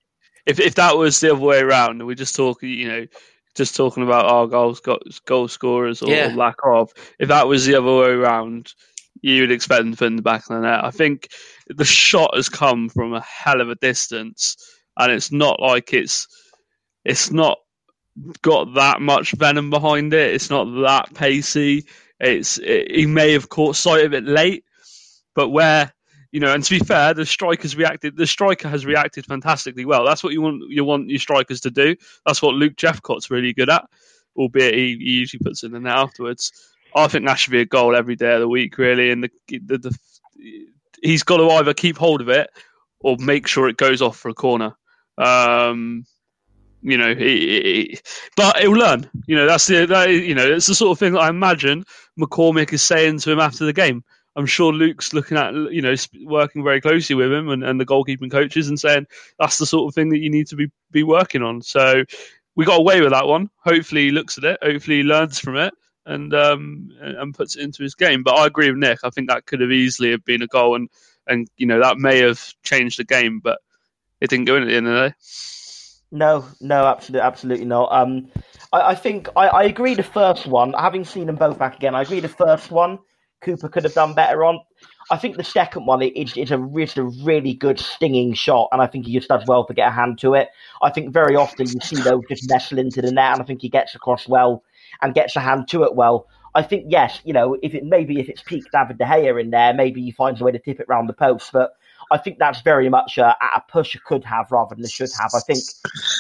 if 0.47 0.59
if 0.59 0.75
that 0.77 0.97
was 0.97 1.21
the 1.21 1.33
other 1.33 1.41
way 1.41 1.61
around, 1.61 2.01
and 2.01 2.07
we 2.07 2.15
just 2.15 2.35
talk, 2.35 2.63
you 2.63 2.89
know, 2.89 3.07
just 3.55 3.77
talking 3.77 4.03
about 4.03 4.25
our 4.25 4.47
goals, 4.47 4.81
go- 4.81 4.99
goal 5.27 5.47
scorers 5.47 6.01
or 6.01 6.11
Yeah. 6.11 6.33
lack 6.35 6.57
of. 6.65 6.91
If 7.19 7.29
that 7.29 7.47
was 7.47 7.67
the 7.67 7.75
other 7.75 7.95
way 7.95 8.09
around, 8.09 8.73
you 9.23 9.41
would 9.41 9.53
expect 9.53 9.83
them 9.83 9.93
to 9.93 9.97
put 9.97 10.07
in 10.09 10.17
the 10.17 10.23
back 10.23 10.43
of 10.43 10.49
the 10.49 10.61
net. 10.61 10.85
I 10.85 10.91
think 10.91 11.29
the 11.69 11.85
shot 11.85 12.35
has 12.35 12.49
come 12.49 12.89
from 12.89 13.15
a 13.15 13.21
hell 13.21 13.61
of 13.61 13.71
a 13.71 13.77
distance, 13.77 14.57
and 14.99 15.11
it's 15.11 15.33
not 15.33 15.61
like 15.61 15.93
it's 15.93 16.27
it's 17.05 17.31
not 17.31 17.59
got 18.43 18.75
that 18.75 19.01
much 19.01 19.33
venom 19.33 19.71
behind 19.71 20.13
it. 20.13 20.35
It's 20.35 20.51
not 20.51 20.65
that 20.83 21.15
pacey. 21.15 21.87
It's 22.21 22.59
it, 22.59 22.91
he 22.91 23.07
may 23.07 23.33
have 23.33 23.49
caught 23.49 23.77
sight 23.77 24.05
of 24.05 24.13
it 24.13 24.25
late, 24.25 24.65
but 25.35 25.49
where 25.49 25.93
you 26.33 26.41
know, 26.41 26.53
and 26.53 26.65
to 26.65 26.79
be 26.79 26.85
fair, 26.85 27.13
the 27.13 27.27
striker's 27.27 27.77
reacted. 27.77 28.17
The 28.17 28.27
striker 28.27 28.69
has 28.69 28.87
reacted 28.87 29.27
fantastically 29.27 29.85
well. 29.85 30.05
That's 30.05 30.25
what 30.25 30.33
you 30.33 30.41
want. 30.41 30.63
You 30.69 30.83
want 30.85 31.11
your 31.11 31.19
strikers 31.19 31.61
to 31.61 31.71
do. 31.71 31.95
That's 32.27 32.41
what 32.41 32.55
Luke 32.55 32.77
Jephcott's 32.77 33.31
really 33.31 33.53
good 33.53 33.69
at, 33.69 33.85
albeit 34.35 34.75
he, 34.75 34.97
he 34.97 35.11
usually 35.11 35.41
puts 35.45 35.63
it 35.63 35.67
in 35.67 35.73
the 35.73 35.81
net 35.81 35.97
afterwards. 35.97 36.51
I 36.95 37.09
think 37.09 37.27
that 37.27 37.35
should 37.35 37.53
be 37.53 37.61
a 37.61 37.67
goal 37.67 37.97
every 37.97 38.17
day 38.17 38.35
of 38.35 38.41
the 38.41 38.49
week, 38.49 38.79
really. 38.79 39.11
And 39.11 39.25
the, 39.25 39.31
the, 39.49 39.79
the 39.79 39.99
he's 41.03 41.23
got 41.23 41.39
to 41.39 41.51
either 41.51 41.75
keep 41.75 41.97
hold 41.99 42.21
of 42.21 42.29
it 42.29 42.51
or 43.01 43.17
make 43.19 43.47
sure 43.47 43.69
it 43.69 43.77
goes 43.77 44.03
off 44.03 44.17
for 44.17 44.29
a 44.29 44.35
corner. 44.35 44.75
Um, 45.19 46.05
you 46.83 46.97
know, 46.99 47.15
he, 47.15 47.25
he, 47.25 47.99
but 48.37 48.59
he'll 48.59 48.73
learn. 48.73 49.09
You 49.27 49.37
know, 49.37 49.47
that's 49.47 49.67
the 49.67 49.87
that, 49.87 50.11
you 50.11 50.35
know, 50.35 50.47
it's 50.47 50.67
the 50.67 50.75
sort 50.75 50.93
of 50.93 50.99
thing 50.99 51.13
that 51.13 51.21
I 51.21 51.29
imagine 51.29 51.85
McCormick 52.19 52.73
is 52.73 52.83
saying 52.83 53.21
to 53.21 53.33
him 53.33 53.41
after 53.41 53.65
the 53.65 53.73
game. 53.73 54.05
I'm 54.35 54.47
sure 54.47 54.73
Luke's 54.73 55.13
looking 55.13 55.37
at, 55.37 55.53
you 55.53 55.83
know, 55.83 55.95
working 56.25 56.65
very 56.65 56.81
closely 56.81 57.15
with 57.15 57.31
him 57.31 57.51
and, 57.51 57.63
and 57.63 57.79
the 57.79 57.85
goalkeeping 57.85 58.31
coaches 58.31 58.69
and 58.69 58.81
saying 58.81 59.07
that's 59.39 59.59
the 59.59 59.67
sort 59.67 59.89
of 59.89 59.95
thing 59.95 60.09
that 60.09 60.21
you 60.21 60.31
need 60.31 60.47
to 60.49 60.57
be, 60.57 60.71
be 60.91 61.03
working 61.03 61.43
on. 61.43 61.61
So 61.61 62.05
we 62.57 62.65
got 62.65 62.81
away 62.81 63.03
with 63.03 63.11
that 63.11 63.27
one. 63.27 63.51
Hopefully 63.59 64.07
he 64.07 64.11
looks 64.11 64.39
at 64.39 64.45
it. 64.45 64.59
Hopefully 64.63 64.99
he 64.99 65.03
learns 65.03 65.39
from 65.39 65.57
it 65.57 65.75
and 66.07 66.35
um, 66.35 66.91
and 67.01 67.35
puts 67.35 67.57
it 67.57 67.63
into 67.63 67.83
his 67.83 67.95
game. 67.95 68.23
But 68.23 68.35
I 68.35 68.47
agree 68.47 68.71
with 68.71 68.79
Nick. 68.79 69.01
I 69.05 69.11
think 69.11 69.29
that 69.29 69.47
could 69.47 69.61
have 69.61 69.71
easily 69.71 70.11
have 70.11 70.25
been 70.25 70.43
a 70.43 70.47
goal 70.47 70.75
and, 70.75 70.89
and 71.27 71.49
you 71.57 71.67
know, 71.67 71.81
that 71.81 71.99
may 71.99 72.19
have 72.19 72.55
changed 72.63 72.99
the 72.99 73.05
game, 73.05 73.41
but 73.41 73.59
it 74.21 74.31
didn't 74.31 74.47
go 74.47 74.57
in 74.57 74.63
at 74.63 74.69
the 74.69 74.77
end 74.77 74.89
of 74.89 74.95
the 74.95 75.09
day. 75.09 75.15
No, 76.11 76.45
no, 76.61 76.87
absolutely, 76.87 77.27
absolutely 77.27 77.65
not. 77.65 77.89
Um, 77.91 78.29
I, 78.73 78.91
I 78.91 78.95
think 78.95 79.29
I, 79.35 79.49
I 79.49 79.63
agree. 79.65 79.95
The 79.95 80.03
first 80.03 80.47
one, 80.47 80.75
having 80.75 81.05
seen 81.05 81.27
them 81.27 81.37
both 81.37 81.59
back 81.59 81.77
again, 81.77 81.95
I 81.95 82.03
agree. 82.03 82.21
The 82.21 82.29
first 82.29 82.71
one, 82.71 82.99
Cooper 83.41 83.69
could 83.69 83.85
have 83.85 83.95
done 83.95 84.15
better 84.15 84.45
on. 84.45 84.61
I 85.11 85.17
think 85.17 85.37
the 85.37 85.45
second 85.45 85.87
one, 85.87 86.03
it, 86.03 86.13
it's 86.15 86.37
a 86.51 86.69
it's 86.77 86.97
a 86.97 87.03
really 87.03 87.55
good 87.55 87.79
stinging 87.79 88.35
shot, 88.35 88.69
and 88.73 88.83
I 88.83 88.87
think 88.87 89.07
he 89.07 89.13
just 89.15 89.29
does 89.29 89.45
well 89.47 89.65
to 89.65 89.75
get 89.75 89.89
a 89.89 89.91
hand 89.91 90.19
to 90.21 90.35
it. 90.35 90.49
I 90.83 90.91
think 90.91 91.13
very 91.13 91.35
often 91.35 91.67
you 91.67 91.81
see 91.81 92.01
those 92.01 92.23
just 92.29 92.49
nestle 92.49 92.79
into 92.79 93.03
the 93.03 93.11
net, 93.11 93.33
and 93.33 93.43
I 93.43 93.45
think 93.45 93.63
he 93.63 93.69
gets 93.69 93.95
across 93.95 94.29
well 94.29 94.63
and 95.03 95.15
gets 95.15 95.37
a 95.37 95.41
hand 95.41 95.69
to 95.69 95.83
it 95.85 95.95
well. 95.95 96.27
I 96.55 96.63
think 96.63 96.85
yes, 96.89 97.21
you 97.25 97.33
know, 97.33 97.57
if 97.63 97.75
it 97.75 97.85
maybe 97.85 98.21
if 98.21 98.29
it's 98.29 98.43
peak 98.43 98.65
David 98.73 98.99
De 98.99 99.05
Gea 99.05 99.41
in 99.41 99.51
there, 99.51 99.75
maybe 99.75 100.03
he 100.03 100.11
finds 100.11 100.41
a 100.41 100.45
way 100.45 100.53
to 100.53 100.59
tip 100.59 100.81
it 100.81 100.87
round 100.89 101.09
the 101.09 101.15
post, 101.15 101.51
but. 101.53 101.73
I 102.11 102.19
think 102.19 102.39
that's 102.39 102.61
very 102.61 102.91
much 102.91 103.17
a, 103.17 103.29
a 103.57 103.63
push 103.71 103.97
could 104.05 104.23
have 104.25 104.53
rather 104.53 104.75
than 104.75 104.85
a 104.85 104.89
should 104.89 105.09
have. 105.19 105.31
I 105.35 105.41
think, 105.47 105.61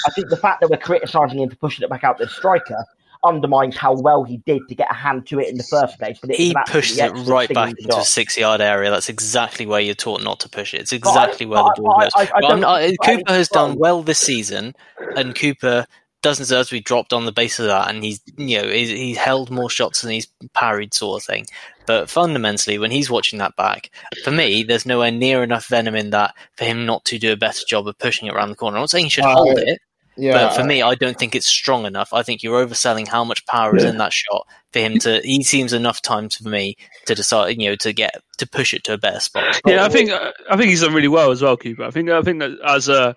I 0.06 0.10
think 0.12 0.30
the 0.30 0.38
fact 0.38 0.62
that 0.62 0.70
we're 0.70 0.78
criticising 0.78 1.38
him 1.40 1.50
for 1.50 1.56
pushing 1.56 1.82
it 1.84 1.90
back 1.90 2.02
out 2.02 2.16
to 2.16 2.24
the 2.24 2.30
striker 2.30 2.82
undermines 3.24 3.76
how 3.76 3.92
well 3.92 4.24
he 4.24 4.38
did 4.38 4.62
to 4.70 4.74
get 4.74 4.90
a 4.90 4.94
hand 4.94 5.26
to 5.26 5.38
it 5.38 5.48
in 5.50 5.58
the 5.58 5.62
first 5.64 5.98
place. 5.98 6.18
But 6.22 6.34
He 6.34 6.54
pushes 6.66 6.96
it 6.98 7.10
right 7.28 7.52
back 7.52 7.70
into 7.78 7.88
a 7.90 7.92
shot. 7.92 8.06
six 8.06 8.38
yard 8.38 8.62
area. 8.62 8.90
That's 8.90 9.10
exactly 9.10 9.66
where 9.66 9.80
you're 9.80 9.94
taught 9.94 10.22
not 10.22 10.40
to 10.40 10.48
push 10.48 10.72
it. 10.72 10.80
It's 10.80 10.94
I- 10.94 10.96
exactly 10.96 11.44
where 11.44 11.62
but 11.62 11.76
the 11.76 11.82
ball 11.82 12.00
I- 12.00 12.04
goes. 12.04 12.12
I- 12.16 12.20
I 12.22 12.24
But 12.26 12.34
I'm 12.36 12.50
don't 12.52 12.60
not- 12.60 12.82
uh, 12.82 12.86
think 12.86 12.98
by 13.02 13.16
Cooper 13.16 13.32
has 13.34 13.48
done 13.48 13.74
well 13.76 14.02
this 14.02 14.18
season, 14.18 14.74
and 15.16 15.34
Cooper 15.34 15.86
doesn't 16.22 16.44
deserve 16.44 16.68
to 16.68 16.74
be 16.74 16.80
dropped 16.80 17.12
on 17.12 17.24
the 17.24 17.32
basis 17.32 17.60
of 17.60 17.66
that. 17.66 17.90
And 17.90 18.02
he's, 18.02 18.20
you 18.36 18.62
know, 18.62 18.68
he's, 18.68 18.88
he's 18.88 19.16
held 19.16 19.50
more 19.50 19.68
shots 19.68 20.02
than 20.02 20.12
he's 20.12 20.28
parried, 20.54 20.94
sort 20.94 21.20
of 21.20 21.26
thing. 21.26 21.46
But 21.84 22.08
fundamentally, 22.08 22.78
when 22.78 22.92
he's 22.92 23.10
watching 23.10 23.40
that 23.40 23.56
back, 23.56 23.90
for 24.22 24.30
me, 24.30 24.62
there's 24.62 24.86
nowhere 24.86 25.10
near 25.10 25.42
enough 25.42 25.66
venom 25.66 25.96
in 25.96 26.10
that 26.10 26.34
for 26.56 26.64
him 26.64 26.86
not 26.86 27.04
to 27.06 27.18
do 27.18 27.32
a 27.32 27.36
better 27.36 27.64
job 27.66 27.88
of 27.88 27.98
pushing 27.98 28.28
it 28.28 28.34
around 28.34 28.50
the 28.50 28.54
corner. 28.54 28.76
I'm 28.76 28.82
not 28.82 28.90
saying 28.90 29.06
he 29.06 29.10
should 29.10 29.24
Uh, 29.24 29.34
hold 29.34 29.58
it, 29.58 29.80
Yeah, 30.16 30.32
but 30.32 30.54
for 30.54 30.62
me, 30.62 30.80
I 30.80 30.94
don't 30.94 31.18
think 31.18 31.34
it's 31.34 31.46
strong 31.46 31.86
enough. 31.86 32.12
I 32.12 32.22
think 32.22 32.42
you're 32.42 32.64
overselling 32.64 33.08
how 33.08 33.24
much 33.24 33.44
power 33.46 33.74
is 33.74 33.82
in 33.82 33.98
that 33.98 34.12
shot 34.12 34.46
for 34.72 34.78
him 34.78 34.98
to. 35.00 35.20
He 35.24 35.42
seems 35.42 35.72
enough 35.72 36.00
time 36.00 36.28
for 36.28 36.48
me 36.48 36.76
to 37.06 37.16
decide, 37.16 37.60
you 37.60 37.70
know, 37.70 37.76
to 37.76 37.92
get 37.92 38.22
to 38.38 38.46
push 38.46 38.74
it 38.74 38.84
to 38.84 38.92
a 38.92 38.98
better 38.98 39.20
spot. 39.20 39.60
Yeah, 39.66 39.84
I 39.84 39.88
think 39.88 40.10
uh, 40.10 40.30
I 40.48 40.56
think 40.56 40.70
he's 40.70 40.82
done 40.82 40.94
really 40.94 41.08
well 41.08 41.32
as 41.32 41.42
well, 41.42 41.56
Cooper. 41.56 41.82
I 41.82 41.90
think 41.90 42.10
I 42.10 42.22
think 42.22 42.38
that 42.40 42.58
as 42.64 42.88
a 42.88 43.16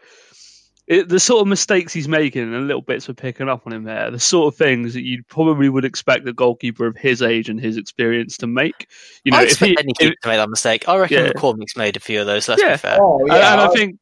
it, 0.88 1.10
the 1.10 1.20
sort 1.20 1.42
of 1.42 1.48
mistakes 1.48 1.92
he's 1.94 2.08
making 2.08 2.44
and 2.44 2.54
the 2.54 2.60
little 2.60 2.82
bits 2.82 3.08
we're 3.08 3.16
picking 3.16 3.50
up 3.50 3.66
on 3.66 3.74
him 3.74 3.84
there, 3.84 4.12
the 4.12 4.20
sort 4.20 4.54
of 4.54 4.58
things 4.58 4.94
that 4.94 5.04
you 5.04 5.24
probably 5.28 5.68
would 5.68 5.86
expect 5.86 6.28
a 6.28 6.34
goalkeeper 6.34 6.86
of 6.86 6.96
his 6.96 7.22
age 7.22 7.50
and 7.50 7.60
his 7.60 7.78
experience 7.78 8.38
to 8.38 8.48
make. 8.48 8.88
You 9.24 9.32
know, 9.32 9.40
I 9.40 9.44
if 9.44 9.60
he, 9.60 9.76
any 9.80 9.92
if- 9.92 9.98
keeper 9.98 10.16
to 10.22 10.28
make 10.30 10.38
that 10.38 10.50
mistake. 10.50 10.88
I 10.88 10.98
reckon 10.98 11.26
Yeah. 11.26 11.32
McCormick's 11.32 11.76
made 11.76 11.98
a 11.98 12.00
few 12.00 12.20
of 12.22 12.28
those. 12.28 12.48
Let's 12.48 12.62
Yeah. 12.62 12.74
be 12.74 12.78
fair. 12.78 12.98
Oh, 13.02 13.20
and, 13.20 13.28
yeah, 13.30 13.54
and 13.54 13.62
I 13.62 13.66
I- 13.68 13.74
think 13.74 14.00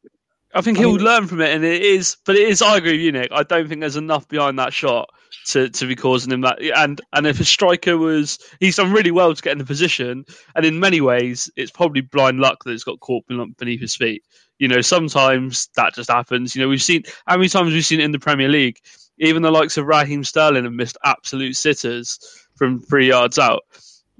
I 0.56 0.60
think 0.60 0.78
he'll 0.78 0.94
mean- 0.96 1.04
learn 1.04 1.26
from 1.26 1.40
it, 1.40 1.52
and 1.52 1.64
it 1.64 1.82
is. 1.82 2.16
But 2.24 2.36
it 2.36 2.48
is. 2.48 2.62
I 2.62 2.76
agree 2.76 2.92
with 2.92 3.00
you, 3.00 3.10
Nick. 3.12 3.30
I 3.32 3.42
don't 3.42 3.66
think 3.68 3.80
there's 3.80 3.96
enough 3.96 4.28
behind 4.28 4.56
that 4.60 4.72
shot 4.72 5.08
to, 5.46 5.68
to 5.68 5.86
be 5.86 5.96
causing 5.96 6.32
him 6.32 6.42
that. 6.42 6.60
And 6.76 7.00
and 7.12 7.26
if 7.26 7.40
a 7.40 7.44
striker 7.44 7.98
was, 7.98 8.38
he's 8.60 8.76
done 8.76 8.92
really 8.92 9.10
well 9.10 9.34
to 9.34 9.42
get 9.42 9.50
in 9.52 9.58
the 9.58 9.64
position, 9.64 10.24
and 10.54 10.64
in 10.64 10.78
many 10.78 11.00
ways, 11.00 11.50
it's 11.56 11.72
probably 11.72 12.02
blind 12.02 12.38
luck 12.38 12.62
that 12.64 12.70
it's 12.70 12.84
got 12.84 13.00
caught 13.00 13.24
beneath 13.26 13.80
his 13.80 13.96
feet. 13.96 14.22
You 14.58 14.68
know, 14.68 14.80
sometimes 14.80 15.68
that 15.76 15.94
just 15.94 16.10
happens. 16.10 16.54
You 16.54 16.62
know, 16.62 16.68
we've 16.68 16.82
seen 16.82 17.02
how 17.26 17.36
many 17.36 17.48
times 17.48 17.72
we've 17.72 17.84
seen 17.84 18.00
it 18.00 18.04
in 18.04 18.12
the 18.12 18.18
Premier 18.18 18.48
League. 18.48 18.78
Even 19.18 19.42
the 19.42 19.50
likes 19.50 19.76
of 19.76 19.86
Raheem 19.86 20.24
Sterling 20.24 20.64
have 20.64 20.72
missed 20.72 20.98
absolute 21.04 21.56
sitters 21.56 22.18
from 22.56 22.80
three 22.80 23.08
yards 23.08 23.38
out. 23.38 23.62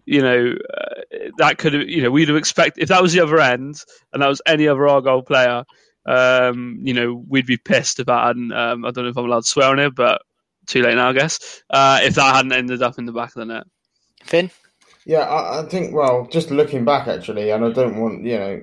You 0.06 0.22
know, 0.22 0.54
uh, 0.76 1.18
that 1.38 1.58
could 1.58 1.74
have. 1.74 1.88
You 1.88 2.02
know, 2.02 2.10
we'd 2.10 2.28
have 2.28 2.36
expected 2.36 2.82
if 2.82 2.88
that 2.90 3.02
was 3.02 3.12
the 3.12 3.20
other 3.20 3.40
end, 3.40 3.82
and 4.12 4.22
that 4.22 4.28
was 4.28 4.42
any 4.46 4.68
other 4.68 4.86
Argyle 4.86 5.22
player. 5.22 5.64
Um, 6.06 6.80
you 6.82 6.92
know, 6.92 7.24
we'd 7.26 7.46
be 7.46 7.56
pissed 7.56 8.00
if 8.00 8.06
that 8.06 8.26
hadn't. 8.26 8.52
Um, 8.52 8.84
I 8.84 8.90
don't 8.90 9.04
know 9.04 9.10
if 9.10 9.16
I'm 9.16 9.24
allowed 9.24 9.44
to 9.44 9.48
swear 9.48 9.70
on 9.70 9.78
it, 9.78 9.94
but 9.94 10.22
too 10.66 10.82
late 10.82 10.96
now, 10.96 11.08
I 11.08 11.12
guess. 11.12 11.62
Uh, 11.70 12.00
if 12.02 12.14
that 12.16 12.34
hadn't 12.34 12.52
ended 12.52 12.82
up 12.82 12.98
in 12.98 13.06
the 13.06 13.12
back 13.12 13.28
of 13.30 13.34
the 13.34 13.46
net. 13.46 13.64
Finn? 14.22 14.50
Yeah, 15.06 15.20
I, 15.20 15.60
I 15.60 15.66
think. 15.66 15.94
Well, 15.94 16.26
just 16.30 16.50
looking 16.50 16.84
back, 16.84 17.08
actually, 17.08 17.50
and 17.50 17.64
I 17.64 17.70
don't 17.70 18.00
want 18.00 18.24
you 18.24 18.38
know 18.38 18.62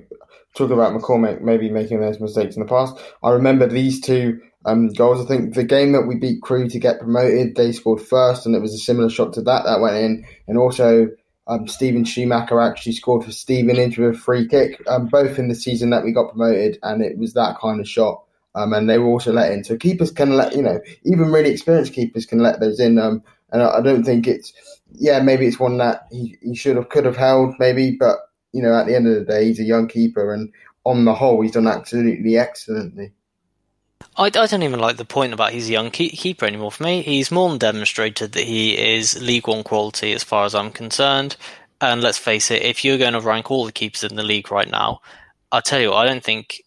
talking 0.56 0.74
about 0.74 0.92
McCormick 0.92 1.40
maybe 1.40 1.70
making 1.70 2.00
those 2.00 2.20
mistakes 2.20 2.56
in 2.56 2.62
the 2.62 2.68
past. 2.68 2.96
I 3.22 3.30
remember 3.30 3.66
these 3.66 4.00
two 4.00 4.40
um, 4.64 4.88
goals. 4.88 5.24
I 5.24 5.28
think 5.28 5.54
the 5.54 5.64
game 5.64 5.92
that 5.92 6.06
we 6.06 6.16
beat 6.16 6.42
Crewe 6.42 6.68
to 6.68 6.78
get 6.78 7.00
promoted, 7.00 7.56
they 7.56 7.72
scored 7.72 8.00
first, 8.00 8.46
and 8.46 8.54
it 8.54 8.62
was 8.62 8.74
a 8.74 8.78
similar 8.78 9.10
shot 9.10 9.32
to 9.34 9.42
that 9.42 9.64
that 9.64 9.80
went 9.80 9.96
in, 9.96 10.24
and 10.46 10.58
also. 10.58 11.08
Um, 11.48 11.66
Steven 11.66 12.04
Schumacher 12.04 12.60
actually 12.60 12.92
scored 12.92 13.24
for 13.24 13.32
Stevenage 13.32 13.98
with 13.98 14.14
a 14.14 14.18
free 14.18 14.46
kick, 14.46 14.80
um, 14.86 15.08
both 15.08 15.40
in 15.40 15.48
the 15.48 15.56
season 15.56 15.90
that 15.90 16.04
we 16.04 16.12
got 16.12 16.30
promoted, 16.30 16.78
and 16.84 17.02
it 17.02 17.18
was 17.18 17.32
that 17.32 17.58
kind 17.58 17.80
of 17.80 17.88
shot. 17.88 18.22
Um, 18.54 18.72
and 18.72 18.88
they 18.88 18.98
were 18.98 19.08
also 19.08 19.32
let 19.32 19.50
in. 19.50 19.64
So 19.64 19.76
keepers 19.76 20.12
can 20.12 20.36
let, 20.36 20.54
you 20.54 20.62
know, 20.62 20.80
even 21.04 21.32
really 21.32 21.50
experienced 21.50 21.94
keepers 21.94 22.26
can 22.26 22.38
let 22.38 22.60
those 22.60 22.78
in. 22.78 22.96
Um, 22.96 23.24
and 23.50 23.60
I, 23.60 23.78
I 23.78 23.80
don't 23.80 24.04
think 24.04 24.28
it's, 24.28 24.52
yeah, 24.92 25.18
maybe 25.20 25.46
it's 25.46 25.58
one 25.58 25.78
that 25.78 26.06
he, 26.12 26.38
he 26.42 26.54
should 26.54 26.76
have, 26.76 26.90
could 26.90 27.06
have 27.06 27.16
held, 27.16 27.56
maybe, 27.58 27.96
but, 27.98 28.18
you 28.52 28.62
know, 28.62 28.74
at 28.74 28.86
the 28.86 28.94
end 28.94 29.06
of 29.06 29.14
the 29.14 29.24
day, 29.24 29.46
he's 29.46 29.60
a 29.60 29.64
young 29.64 29.88
keeper, 29.88 30.32
and 30.32 30.52
on 30.84 31.04
the 31.04 31.14
whole, 31.14 31.40
he's 31.40 31.52
done 31.52 31.66
absolutely 31.66 32.36
excellently. 32.36 33.12
I, 34.16 34.24
I 34.26 34.30
don't 34.30 34.62
even 34.62 34.80
like 34.80 34.96
the 34.96 35.04
point 35.04 35.32
about 35.32 35.52
he's 35.52 35.68
a 35.68 35.72
young 35.72 35.90
keeper 35.90 36.44
anymore. 36.44 36.72
For 36.72 36.82
me, 36.82 37.02
he's 37.02 37.30
more 37.30 37.48
than 37.48 37.58
demonstrated 37.58 38.32
that 38.32 38.44
he 38.44 38.76
is 38.76 39.20
League 39.22 39.46
One 39.46 39.62
quality 39.62 40.12
as 40.12 40.22
far 40.22 40.44
as 40.44 40.54
I'm 40.54 40.70
concerned. 40.70 41.36
And 41.80 42.02
let's 42.02 42.18
face 42.18 42.50
it, 42.50 42.62
if 42.62 42.84
you're 42.84 42.98
going 42.98 43.14
to 43.14 43.20
rank 43.20 43.50
all 43.50 43.64
the 43.64 43.72
keepers 43.72 44.04
in 44.04 44.16
the 44.16 44.22
league 44.22 44.52
right 44.52 44.70
now, 44.70 45.00
I'll 45.50 45.62
tell 45.62 45.80
you, 45.80 45.90
what, 45.90 45.98
I 45.98 46.06
don't 46.06 46.22
think, 46.22 46.62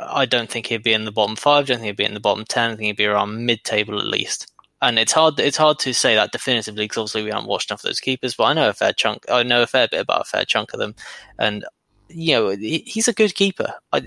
I 0.00 0.26
don't 0.26 0.50
think 0.50 0.66
he'd 0.66 0.82
be 0.82 0.92
in 0.92 1.04
the 1.04 1.12
bottom 1.12 1.36
five. 1.36 1.64
I 1.64 1.66
don't 1.66 1.78
think 1.78 1.86
he'd 1.86 1.96
be 1.96 2.04
in 2.04 2.14
the 2.14 2.20
bottom 2.20 2.44
ten. 2.44 2.72
I 2.72 2.76
think 2.76 2.86
he'd 2.86 2.96
be 2.96 3.06
around 3.06 3.46
mid-table 3.46 3.98
at 3.98 4.06
least. 4.06 4.52
And 4.82 4.98
it's 4.98 5.12
hard, 5.12 5.38
it's 5.38 5.56
hard 5.56 5.78
to 5.80 5.92
say 5.92 6.14
that 6.14 6.32
definitively 6.32 6.84
because 6.84 6.98
obviously 6.98 7.24
we 7.24 7.30
haven't 7.30 7.48
watched 7.48 7.70
enough 7.70 7.80
of 7.80 7.88
those 7.88 8.00
keepers. 8.00 8.34
But 8.34 8.44
I 8.44 8.52
know 8.54 8.68
a 8.68 8.72
fair 8.72 8.92
chunk, 8.92 9.24
I 9.28 9.42
know 9.42 9.62
a 9.62 9.66
fair 9.66 9.88
bit 9.88 10.00
about 10.00 10.22
a 10.22 10.24
fair 10.24 10.44
chunk 10.44 10.72
of 10.72 10.78
them, 10.80 10.94
and 11.38 11.64
you 12.12 12.34
know, 12.34 12.48
he- 12.50 12.84
he's 12.86 13.08
a 13.08 13.12
good 13.12 13.34
keeper. 13.34 13.72
I, 13.92 14.02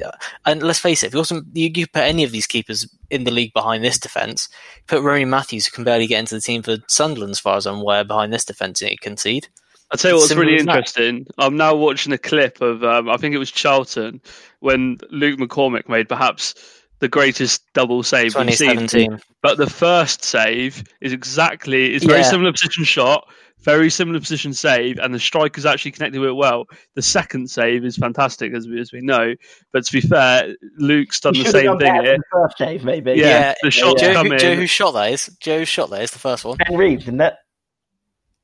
and 0.45 0.61
let's 0.61 0.79
face 0.79 1.03
it, 1.03 1.07
if 1.07 1.13
you, 1.13 1.19
also, 1.19 1.41
you, 1.53 1.71
you 1.73 1.87
put 1.87 2.03
any 2.03 2.23
of 2.23 2.31
these 2.31 2.47
keepers 2.47 2.87
in 3.09 3.23
the 3.23 3.31
league 3.31 3.53
behind 3.53 3.83
this 3.83 3.97
defence, 3.97 4.49
put 4.87 5.01
Rory 5.01 5.25
Matthews, 5.25 5.65
who 5.65 5.71
can 5.71 5.83
barely 5.83 6.07
get 6.07 6.19
into 6.19 6.35
the 6.35 6.41
team 6.41 6.63
for 6.63 6.77
Sunderland, 6.87 7.31
as 7.31 7.39
far 7.39 7.57
as 7.57 7.65
I'm 7.65 7.79
aware, 7.79 8.03
behind 8.03 8.33
this 8.33 8.45
defence, 8.45 8.81
and 8.81 8.91
he 8.91 8.97
concede. 8.97 9.47
I'll 9.91 9.97
tell 9.97 10.11
you 10.11 10.17
what's 10.17 10.33
really 10.33 10.57
interesting. 10.57 11.27
I'm 11.37 11.55
now 11.55 11.75
watching 11.75 12.13
a 12.13 12.17
clip 12.17 12.61
of, 12.61 12.83
um, 12.83 13.09
I 13.09 13.17
think 13.17 13.35
it 13.35 13.39
was 13.39 13.51
Charlton, 13.51 14.21
when 14.59 14.97
Luke 15.11 15.39
McCormick 15.39 15.87
made 15.87 16.09
perhaps 16.09 16.55
the 17.03 17.09
greatest 17.09 17.61
double 17.73 18.01
save 18.01 18.33
we've 18.33 18.55
seen. 18.55 19.19
But 19.41 19.57
the 19.57 19.69
first 19.69 20.23
save 20.23 20.85
is 21.01 21.11
exactly, 21.11 21.93
it's 21.93 22.05
very 22.05 22.19
Yeah. 22.21 22.29
similar 22.29 22.53
position 22.53 22.85
shot, 22.85 23.27
very 23.59 23.89
similar 23.89 24.21
position 24.21 24.53
save, 24.53 24.99
and 24.99 25.13
the 25.13 25.19
striker's 25.19 25.65
actually 25.65 25.91
connected 25.91 26.21
with 26.21 26.29
it 26.29 26.35
well. 26.35 26.63
The 26.95 27.01
second 27.01 27.49
save 27.49 27.83
is 27.83 27.97
fantastic, 27.97 28.53
as 28.53 28.69
we, 28.69 28.79
as 28.79 28.93
we 28.93 29.01
know. 29.01 29.33
But 29.73 29.83
to 29.83 29.91
be 29.91 29.99
fair, 29.99 30.55
Luke's 30.77 31.19
done 31.19 31.33
He 31.33 31.43
the 31.43 31.51
same 31.51 31.65
done 31.65 31.79
thing 31.79 31.93
here. 32.03 32.15
the 32.17 32.23
first 32.31 32.57
save, 32.57 32.85
maybe. 32.85 33.11
Yeah, 33.15 33.53
the 33.61 33.69
shots 33.69 34.01
Joe, 34.01 34.13
come 34.13 34.27
who, 34.27 34.37
Joe, 34.37 34.51
in. 34.53 34.65
shot 34.65 34.91
that 34.91 35.11
is? 35.11 35.29
Joe's 35.41 35.67
shot 35.67 35.89
that 35.89 36.03
is 36.03 36.11
the 36.11 36.19
first 36.19 36.45
one. 36.45 36.55
Ben 36.69 36.77
Reeves, 36.77 37.03
isn't 37.03 37.19
it? 37.19 37.33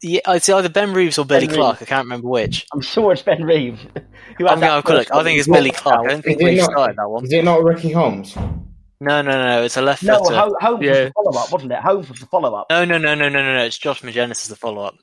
Yeah, 0.01 0.21
it's 0.29 0.47
either 0.47 0.69
Ben 0.69 0.93
Reeves 0.93 1.17
or 1.17 1.25
Billy 1.25 1.47
Ben 1.47 1.55
Clarke. 1.57 1.81
I 1.81 1.85
can't 1.85 2.05
remember 2.05 2.27
which. 2.29 2.65
I'm 2.73 2.81
sure 2.81 3.11
it's 3.11 3.21
Ben 3.21 3.43
Reeves. 3.43 3.81
Who 4.37 4.47
I'm 4.47 4.59
going 4.61 4.81
to 4.81 4.93
look. 4.93 5.11
I 5.13 5.23
think 5.23 5.39
it's. 5.39 5.47
Billy 5.47 5.71
Clarke. 5.71 6.05
I 6.05 6.07
don't 6.09 6.21
think 6.23 6.37
Is 6.37 6.41
it 6.41 6.45
Reeves 6.45 6.61
not- 6.61 6.71
started 6.71 6.97
that 6.97 7.09
one. 7.09 7.23
Is 7.25 7.33
it 7.33 7.43
not 7.43 7.63
Ricky 7.63 7.91
Holmes? 7.91 8.35
No, 9.01 9.21
no, 9.21 9.31
no. 9.31 9.63
It's 9.63 9.75
a 9.77 9.81
left 9.81 10.03
No, 10.03 10.19
footer. 10.19 10.35
Ho- 10.35 10.55
Holmes 10.59 10.79
was 10.85 10.89
the 10.97 11.11
follow 11.15 11.39
up, 11.41 11.51
wasn't 11.51 11.71
it? 11.73 11.79
Holmes 11.79 12.09
was 12.09 12.19
the 12.19 12.25
follow 12.27 12.53
up. 12.55 12.67
No, 12.69 12.85
no, 12.85 12.97
no, 12.97 13.15
no, 13.15 13.29
no, 13.29 13.41
no, 13.43 13.53
no. 13.55 13.63
It's 13.63 13.77
Josh 13.77 14.01
Magennis 14.01 14.41
is 14.43 14.47
the 14.47 14.55
follow 14.55 14.83
up. 14.83 14.95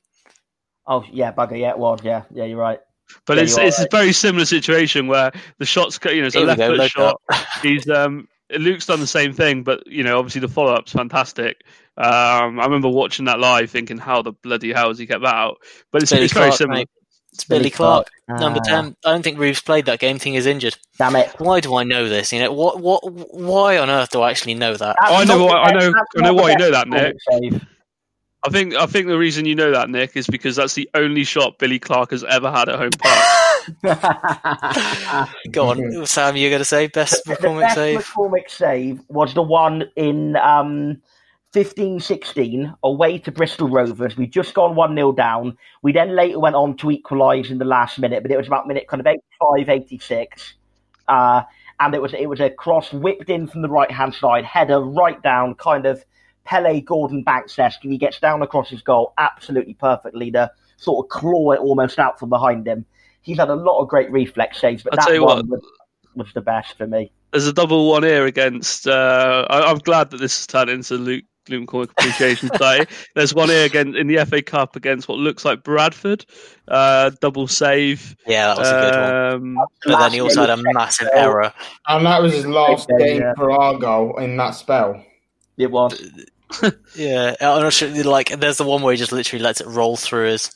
Oh, 0.86 1.05
yeah, 1.11 1.32
bugger. 1.32 1.59
Yeah, 1.59 1.70
it 1.70 1.78
was. 1.78 2.01
Yeah, 2.03 2.22
yeah, 2.30 2.44
you're 2.44 2.59
right. 2.59 2.78
But 3.26 3.36
Yeah, 3.36 3.42
it's 3.44 3.57
you 3.57 3.62
are 3.62 3.66
it's 3.66 3.78
a 3.80 3.88
very 3.90 4.12
similar 4.12 4.44
situation 4.44 5.07
where 5.09 5.32
the 5.59 5.66
shots, 5.66 5.99
you 6.07 6.20
know, 6.22 6.26
it's 6.26 6.36
a 6.36 6.40
Here 6.40 6.47
we 6.47 6.55
left 6.55 6.59
go, 6.59 6.76
foot 6.76 6.90
shot. 6.90 7.20
up. 7.30 7.47
He's 7.62 7.88
um, 7.88 8.28
Luke's 8.51 8.86
done 8.86 9.01
the 9.01 9.07
same 9.07 9.32
thing, 9.32 9.62
but 9.64 9.86
you 9.86 10.03
know, 10.05 10.18
obviously 10.18 10.40
the 10.40 10.49
follow 10.49 10.72
up's 10.74 10.92
fantastic. 10.92 11.62
Um, 11.97 12.61
I 12.61 12.64
remember 12.64 12.88
watching 12.88 13.24
that 13.24 13.40
live, 13.40 13.70
thinking, 13.70 13.99
"How 13.99 14.22
the 14.22 14.32
bloody 14.32 14.72
hell 14.72 14.88
has 14.88 14.99
he 14.99 15.07
kept 15.07 15.22
that 15.22 15.34
out?" 15.34 15.59
But 15.90 16.03
it's, 16.03 16.12
Billy 16.12 16.24
it's 16.24 16.32
very 16.34 16.47
Clarke, 16.49 16.59
similar. 16.59 16.78
mate. 16.80 16.88
It's 17.32 17.44
Billy 17.44 17.70
Clarke, 17.70 18.09
number 18.28 18.61
Ah, 18.64 18.68
ten. 18.68 18.97
I 19.05 19.11
don't 19.12 19.22
think 19.22 19.38
Reeves 19.38 19.61
played 19.61 19.86
that 19.86 19.99
game. 19.99 20.18
Thing 20.18 20.34
is 20.34 20.47
injured. 20.47 20.76
Damn 20.99 21.16
it. 21.16 21.34
Why 21.38 21.61
do 21.61 21.74
I 21.74 21.84
know 21.84 22.09
this? 22.09 22.32
You 22.32 22.40
know 22.40 22.53
what? 22.53 22.80
What? 22.80 23.01
Why 23.34 23.76
on 23.78 23.90
earth 23.90 24.11
do 24.11 24.22
I 24.22 24.30
actually 24.30 24.55
know 24.55 24.74
that? 24.74 24.97
That's 25.01 25.12
I 25.12 25.24
know 25.24 25.38
not 25.38 25.49
why- 25.49 25.62
I 25.62 25.72
know- 25.72 25.78
I 25.78 25.82
know 25.82 25.90
not 25.90 26.26
the 26.28 26.34
why 26.34 26.51
you 26.53 26.57
know 26.59 26.70
that, 26.70 26.88
Nick. 26.88 27.14
save. 27.30 27.66
I 28.44 28.49
think 28.49 28.74
I 28.74 28.86
think 28.86 29.09
the 29.09 29.18
reason 29.18 29.44
you 29.44 29.55
know 29.55 29.72
that, 29.72 29.90
Nick, 29.90 30.16
is 30.16 30.26
because 30.28 30.57
that's 30.57 30.74
the 30.74 30.88
only 30.94 31.24
shot 31.24 31.59
Billy 31.59 31.78
Clarke 31.78 32.12
has 32.12 32.22
ever 32.24 32.51
had 32.51 32.68
at 32.68 32.78
home 32.78 32.90
park. 32.99 33.24
Go 35.50 35.68
on, 35.68 36.06
Sam. 36.06 36.36
You're 36.36 36.50
going 36.50 36.60
to 36.60 36.64
say 36.64 36.86
best 36.86 37.24
the 37.24 37.34
McCormick 37.34 37.60
best 37.60 37.74
save? 37.74 37.98
McCormick 38.00 38.50
save 38.50 39.00
was 39.08 39.34
the 39.34 39.42
one 39.42 39.84
in 39.96 40.36
um, 40.36 41.00
15-16 41.54 42.76
away 42.82 43.18
to 43.18 43.32
Bristol 43.32 43.68
Rovers. 43.68 44.16
We'd 44.16 44.32
just 44.32 44.54
gone 44.54 44.74
1-0 44.76 45.16
down. 45.16 45.56
We 45.82 45.92
then 45.92 46.14
later 46.14 46.38
went 46.38 46.56
on 46.56 46.76
to 46.78 46.90
equalise 46.90 47.50
in 47.50 47.58
the 47.58 47.64
last 47.64 47.98
minute, 47.98 48.22
but 48.22 48.30
it 48.30 48.36
was 48.36 48.46
about 48.46 48.66
minute 48.66 48.88
kind 48.88 49.00
of 49.00 49.06
85, 49.06 49.68
86. 49.68 50.54
Uh, 51.08 51.42
and 51.78 51.94
it 51.94 52.00
was 52.00 52.14
it 52.14 52.28
was 52.28 52.40
a 52.40 52.50
cross 52.50 52.92
whipped 52.92 53.28
in 53.28 53.46
from 53.46 53.62
the 53.62 53.68
right 53.68 53.90
hand 53.90 54.14
side, 54.14 54.44
header 54.44 54.80
right 54.80 55.22
down, 55.22 55.54
kind 55.54 55.86
of 55.86 56.04
Pele 56.46 56.80
Gordon 56.80 57.22
Banks 57.22 57.58
esque, 57.58 57.82
he 57.82 57.98
gets 57.98 58.18
down 58.20 58.40
across 58.40 58.70
his 58.70 58.80
goal 58.80 59.12
absolutely 59.18 59.74
perfectly 59.74 60.30
to 60.30 60.50
sort 60.76 61.04
of 61.04 61.10
claw 61.10 61.50
it 61.50 61.60
almost 61.60 61.98
out 61.98 62.18
from 62.18 62.30
behind 62.30 62.66
him. 62.66 62.86
He's 63.27 63.39
had 63.39 63.51
a 63.51 63.55
lot 63.57 63.81
of 63.83 63.89
great 63.89 64.11
reflex 64.11 64.61
saves, 64.61 64.83
but 64.85 64.99
I'll 64.99 65.07
that 65.07 65.20
one 65.20 65.37
what. 65.37 65.47
was, 65.49 65.62
was 66.14 66.29
the 66.33 66.41
best 66.41 66.79
for 66.79 66.87
me. 66.87 67.11
There's 67.33 67.47
a 67.49 67.53
double 67.53 67.91
one 67.91 68.05
here 68.05 68.24
against. 68.24 68.87
Uh, 68.87 69.47
I, 69.51 69.68
I'm 69.70 69.79
glad 69.79 70.11
that 70.11 70.18
this 70.18 70.39
has 70.39 70.47
turned 70.47 70.70
into 70.70 70.95
Luke 70.95 71.24
Luke 71.49 71.68
McCormick 71.68 71.91
Appreciation 71.91 72.49
Society. 72.53 72.91
There's 73.14 73.35
one 73.35 73.49
here 73.49 73.64
again 73.66 73.95
in 73.97 74.07
the 74.07 74.24
FA 74.24 74.43
Cup 74.43 74.77
against 74.77 75.09
what 75.09 75.18
looks 75.18 75.45
like 75.45 75.62
Bradford. 75.64 76.24
Uh, 76.68 77.11
double 77.20 77.47
save. 77.49 78.16
Yeah, 78.27 78.47
that 78.47 78.59
was 78.59 78.68
a 78.68 78.72
good 78.72 79.43
one. 79.43 79.59
Um, 79.59 79.66
But 79.85 79.99
then 79.99 80.12
he 80.12 80.20
also 80.20 80.41
had 80.43 80.51
a 80.51 80.62
massive 80.72 81.09
error. 81.12 81.53
And 81.89 82.07
that 82.07 82.22
was 82.22 82.33
his 82.33 82.47
last 82.47 82.89
Okay, 82.91 83.14
game 83.14 83.22
yeah. 83.22 83.35
for 83.37 83.51
Argyle 83.51 84.16
in 84.18 84.37
that 84.37 84.53
spell. 84.53 85.03
It 85.57 85.70
was. 85.70 86.01
Yeah, 86.95 87.35
I'm 87.41 87.61
not 87.61 87.72
sure. 87.72 87.89
Like, 88.05 88.29
there's 88.39 88.57
the 88.59 88.64
one 88.64 88.81
where 88.81 88.93
he 88.93 88.97
just 88.97 89.11
literally 89.11 89.43
lets 89.43 89.61
it 89.61 89.66
roll 89.66 89.97
through 89.97 90.29
his. 90.29 90.55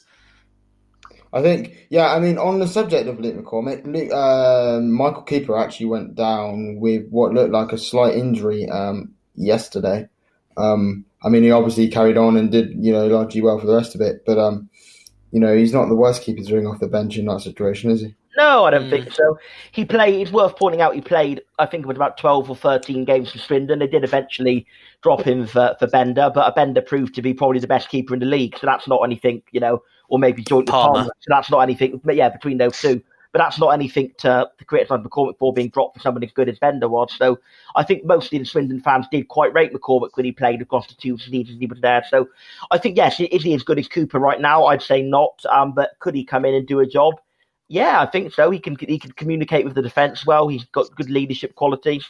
I 1.33 1.43
think, 1.43 1.87
yeah, 1.91 2.13
I 2.13 2.19
mean, 2.19 2.39
on 2.39 2.59
the 2.59 2.67
subject 2.67 3.09
of 3.09 3.21
Luke 3.21 3.37
McCormick, 3.37 3.87
Luke, 3.87 4.13
um 4.13 4.93
Michael 4.93 5.23
Cooper 5.23 5.57
actually 5.57 5.87
went 5.87 6.15
down 6.17 6.81
with 6.81 7.09
what 7.11 7.33
looked 7.33 7.53
like 7.53 7.73
a 7.73 7.79
slight 7.79 8.17
injury 8.17 8.69
um, 8.69 9.15
yesterday. 9.37 10.09
Um, 10.57 11.05
I 11.23 11.29
mean, 11.29 11.43
he 11.45 11.51
obviously 11.53 11.89
carried 11.89 12.17
on 12.17 12.37
and 12.37 12.51
did, 12.51 12.71
you 12.85 12.93
know, 12.93 13.07
largely 13.07 13.43
well 13.43 13.59
for 13.59 13.67
the 13.67 13.77
rest 13.77 13.95
of 13.95 14.01
it, 14.01 14.25
but, 14.27 14.39
um, 14.39 14.69
you 15.31 15.39
know, 15.39 15.57
he's 15.57 15.73
not 15.73 15.89
the 15.89 15.95
worst 15.95 16.23
keeper 16.23 16.43
to 16.43 16.55
ring 16.57 16.67
off 16.67 16.81
the 16.81 16.89
bench 16.89 17.17
in 17.17 17.27
that 17.27 17.41
situation, 17.41 17.91
is 17.93 18.01
he? 18.01 18.15
No, 18.37 18.65
I 18.65 18.71
don't 18.71 18.87
Mm. 18.87 18.91
think 18.91 19.13
so. 19.13 19.39
He 19.73 19.85
played. 19.85 20.21
It's 20.21 20.33
worth 20.33 20.57
pointing 20.57 20.81
out. 20.81 20.95
He 20.95 21.01
played. 21.01 21.43
I 21.59 21.67
think 21.67 21.85
it 21.85 21.89
was 21.89 21.97
about 21.97 22.17
twelve 22.17 22.49
or 22.49 22.57
thirteen 22.57 23.05
games 23.05 23.33
for 23.33 23.39
Swindon. 23.39 23.81
They 23.81 23.89
did 23.89 24.05
eventually 24.05 24.67
drop 25.03 25.23
him 25.23 25.47
for, 25.47 25.77
for 25.79 25.89
Benda, 25.89 26.31
but 26.31 26.49
a 26.49 26.53
Benda 26.53 26.81
proved 26.81 27.15
to 27.17 27.23
be 27.23 27.35
probably 27.35 27.59
the 27.59 27.67
best 27.67 27.89
keeper 27.89 28.15
in 28.15 28.21
the 28.21 28.27
league. 28.27 28.57
So 28.57 28.67
that's 28.67 28.87
not 28.87 29.03
anything, 29.03 29.43
you 29.51 29.61
know, 29.61 29.83
or 30.11 30.19
maybe 30.19 30.43
joint 30.43 30.69
Palmer. 30.69 30.95
Palmer. 30.95 31.11
So 31.21 31.27
that's 31.29 31.51
not 31.51 31.61
anything. 31.61 32.01
But 32.05 32.17
yeah, 32.17 32.29
between 32.29 32.59
those 32.59 32.79
two, 32.79 33.03
but 33.33 33.39
that's 33.39 33.59
not 33.59 33.69
anything 33.69 34.13
to, 34.19 34.51
to 34.59 34.65
criticise 34.65 35.01
McCormick 35.01 35.39
for 35.39 35.53
being 35.53 35.71
dropped 35.71 35.97
for 35.97 36.03
somebody 36.03 36.27
as 36.27 36.33
good 36.33 36.49
as 36.49 36.59
Benda 36.59 36.89
was. 36.89 37.15
So 37.17 37.39
I 37.77 37.85
think 37.85 38.05
mostly 38.05 38.39
the 38.39 38.45
Swindon 38.45 38.81
fans 38.81 39.07
did 39.11 39.29
quite 39.29 39.55
rate 39.55 39.73
McCormick 39.73 40.11
when 40.15 40.27
he 40.27 40.33
played 40.33 40.61
across 40.61 40.89
the 40.89 40.95
two 40.95 41.17
seasons 41.17 41.59
he 41.61 41.67
was 41.67 41.81
there. 41.81 42.05
So 42.11 42.29
I 42.71 42.79
think, 42.79 42.97
yes, 42.97 43.21
is 43.21 43.43
he 43.43 43.55
as 43.55 43.63
good 43.63 43.79
as 43.79 43.89
Cooper 43.89 44.19
right 44.19 44.41
now? 44.41 44.67
I'd 44.67 44.83
say 44.83 45.01
not. 45.01 45.41
Um, 45.51 45.73
but 45.73 45.91
could 46.01 46.15
he 46.15 46.25
come 46.25 46.45
in 46.45 46.55
and 46.55 46.67
do 46.67 46.81
a 46.81 46.87
job? 46.87 47.15
Yeah, 47.69 48.03
I 48.03 48.07
think 48.07 48.35
so. 48.35 48.51
He 48.51 48.59
can 48.59 48.77
he 48.81 48.99
can 48.99 49.13
communicate 49.13 49.65
with 49.65 49.77
the 49.77 49.83
defence 49.83 50.27
well. 50.27 50.49
He's 50.49 50.65
got 50.65 50.93
good 50.97 51.09
leadership 51.09 51.55
qualities. 51.55 52.05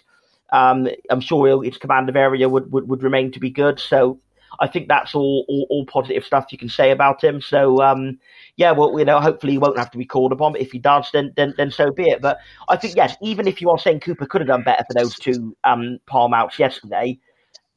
Um, 0.52 0.88
I'm 1.10 1.20
sure 1.20 1.62
his 1.62 1.76
command 1.76 2.08
of 2.08 2.16
area 2.16 2.48
would, 2.48 2.72
would, 2.72 2.88
would 2.88 3.02
remain 3.02 3.30
to 3.32 3.38
be 3.38 3.50
good. 3.50 3.78
So 3.78 4.18
I 4.58 4.66
think 4.66 4.88
that's 4.88 5.14
all, 5.14 5.44
all, 5.48 5.66
all 5.70 5.86
positive 5.86 6.24
stuff 6.24 6.46
you 6.50 6.58
can 6.58 6.68
say 6.68 6.90
about 6.90 7.22
him. 7.22 7.40
So 7.40 7.82
um, 7.82 8.18
yeah, 8.56 8.72
well, 8.72 8.98
you 8.98 9.04
know, 9.04 9.20
hopefully 9.20 9.52
he 9.52 9.58
won't 9.58 9.78
have 9.78 9.90
to 9.92 9.98
be 9.98 10.04
called 10.04 10.32
upon. 10.32 10.52
But 10.52 10.60
if 10.60 10.72
he 10.72 10.78
does, 10.78 11.08
then 11.12 11.32
then 11.36 11.54
then 11.56 11.70
so 11.70 11.92
be 11.92 12.04
it. 12.04 12.20
But 12.20 12.38
I 12.68 12.76
think 12.76 12.96
yes, 12.96 13.16
even 13.22 13.46
if 13.46 13.60
you 13.60 13.70
are 13.70 13.78
saying 13.78 14.00
Cooper 14.00 14.26
could 14.26 14.40
have 14.40 14.48
done 14.48 14.64
better 14.64 14.84
for 14.88 14.94
those 14.94 15.14
two 15.14 15.56
um, 15.64 15.98
palm 16.06 16.34
outs 16.34 16.58
yesterday, 16.58 17.18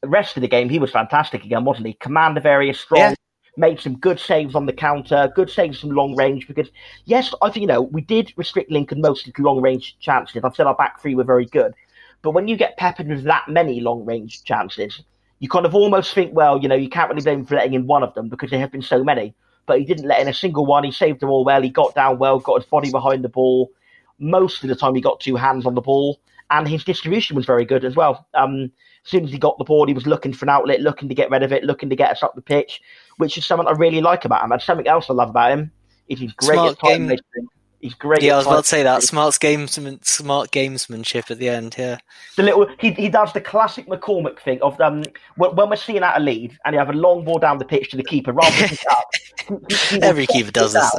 the 0.02 0.10
rest 0.10 0.36
of 0.36 0.42
the 0.42 0.48
game 0.48 0.70
he 0.70 0.80
was 0.80 0.92
fantastic 0.92 1.46
again, 1.46 1.64
wasn't 1.64 1.88
he? 1.88 1.94
Command 1.94 2.38
of 2.38 2.46
area 2.46 2.74
strong. 2.74 3.02
Yeah. 3.02 3.16
Made 3.56 3.80
some 3.80 4.00
good 4.00 4.20
saves 4.20 4.56
on 4.56 4.66
the 4.66 4.74
counter, 4.74 5.32
good 5.36 5.48
saves 5.48 5.80
from 5.80 5.92
long 5.92 6.16
range. 6.16 6.48
Because 6.48 6.72
yes, 7.06 7.36
I 7.44 7.52
think 7.52 7.62
you 7.62 7.68
know 7.68 7.84
we 7.84 8.02
did 8.02 8.34
restrict 8.36 8.72
Lincoln 8.72 9.00
mostly 9.00 9.32
to 9.32 9.44
long 9.44 9.62
range 9.62 9.96
chances. 10.00 10.44
I've 10.44 10.56
said 10.56 10.66
our 10.66 10.76
back 10.76 11.00
three 11.00 11.14
were 11.14 11.24
very 11.24 11.46
good, 11.46 11.76
but 12.24 12.32
when 12.32 12.48
you 12.48 12.58
get 12.58 12.78
peppered 12.78 13.10
with 13.10 13.24
that 13.26 13.48
many 13.48 13.80
long 13.80 14.06
range 14.06 14.44
chances, 14.44 15.04
you 15.40 15.50
kind 15.50 15.66
of 15.66 15.76
almost 15.76 16.14
think, 16.14 16.34
well, 16.34 16.62
you 16.62 16.68
know, 16.68 16.76
you 16.76 16.90
can't 16.90 17.10
really 17.10 17.22
blame 17.22 17.40
him 17.40 17.46
for 17.46 17.56
letting 17.56 17.74
in 17.74 17.88
one 17.88 18.04
of 18.04 18.14
them 18.14 18.30
because 18.30 18.50
there 18.50 18.60
have 18.60 18.72
been 18.72 18.82
so 18.82 19.04
many. 19.04 19.34
But 19.66 19.80
he 19.80 19.86
didn't 19.86 20.08
let 20.08 20.20
in 20.20 20.28
a 20.28 20.34
single 20.34 20.66
one. 20.66 20.84
He 20.84 20.92
saved 20.92 21.22
them 21.22 21.30
all 21.30 21.46
well. 21.46 21.62
He 21.62 21.70
got 21.70 21.96
down 21.96 22.18
well, 22.18 22.40
got 22.40 22.62
his 22.62 22.70
body 22.70 22.92
behind 22.92 23.24
the 23.24 23.30
ball. 23.30 23.72
Most 24.20 24.64
of 24.64 24.70
the 24.70 24.76
time, 24.76 24.96
he 24.96 25.02
got 25.02 25.20
two 25.20 25.36
hands 25.36 25.66
on 25.66 25.76
the 25.76 25.82
ball, 25.82 26.20
and 26.50 26.68
his 26.68 26.84
distribution 26.84 27.36
was 27.36 27.46
very 27.46 27.66
good 27.66 27.86
as 27.86 27.96
well. 27.96 28.28
Um, 28.34 28.72
as 29.06 29.12
soon 29.12 29.26
as 29.26 29.32
he 29.32 29.38
got 29.38 29.58
the 29.58 29.64
ball, 29.64 29.88
he 29.88 29.94
was 29.94 30.06
looking 30.06 30.34
for 30.34 30.46
an 30.46 30.50
outlet, 30.50 30.82
looking 30.82 31.10
to 31.10 31.16
get 31.16 31.30
rid 31.30 31.44
of 31.44 31.52
it, 31.52 31.64
looking 31.64 31.90
to 31.90 31.96
get 31.96 32.12
us 32.12 32.24
up 32.24 32.36
the 32.36 32.42
pitch, 32.42 32.82
which 33.18 33.38
is 33.38 33.46
something 33.46 33.68
I 33.68 33.72
really 33.72 34.02
like 34.02 34.26
about 34.26 34.44
him. 34.44 34.52
And 34.52 34.62
something 34.62 34.88
else 34.88 35.10
I 35.10 35.14
love 35.14 35.30
about 35.30 35.52
him 35.52 35.72
is 36.08 36.20
he's 36.20 36.34
great 36.34 36.56
Smart 36.56 36.72
at 36.72 36.80
time 36.80 37.08
wasting. 37.08 37.48
He's 37.84 37.94
great. 37.94 38.22
Yeah, 38.22 38.36
I 38.36 38.38
was 38.38 38.46
about 38.46 38.64
to 38.64 38.70
say 38.70 38.82
that 38.84 39.04
smart 39.04 39.34
gamesman, 39.42 40.06
smart 40.06 40.52
gamesmanship 40.52 41.30
at 41.30 41.38
the 41.38 41.50
end. 41.50 41.76
Yeah, 41.78 41.98
the 42.38 42.44
little 42.44 42.66
he, 42.80 42.92
he 42.92 43.10
does 43.10 43.34
the 43.34 43.42
classic 43.42 43.88
McCormick 43.88 44.40
thing 44.40 44.62
of 44.62 44.80
um 44.80 45.04
when, 45.36 45.54
when 45.58 45.70
we're 45.70 45.76
seeing 45.76 46.02
out 46.02 46.16
a 46.16 46.22
lead 46.22 46.58
and 46.64 46.74
you 46.74 46.80
have 46.80 46.90
a 46.90 46.94
long 46.94 47.26
ball 47.26 47.40
down 47.40 47.58
the 47.58 47.66
pitch 47.66 47.92
to 47.92 47.98
the 47.98 48.04
keeper 48.04 48.32
rather 48.32 48.56
than 48.56 48.78
up. 48.90 49.10
He, 49.70 49.98
he 49.98 50.02
Every 50.02 50.26
keeper 50.26 50.52
does 50.52 50.72
this. 50.72 50.96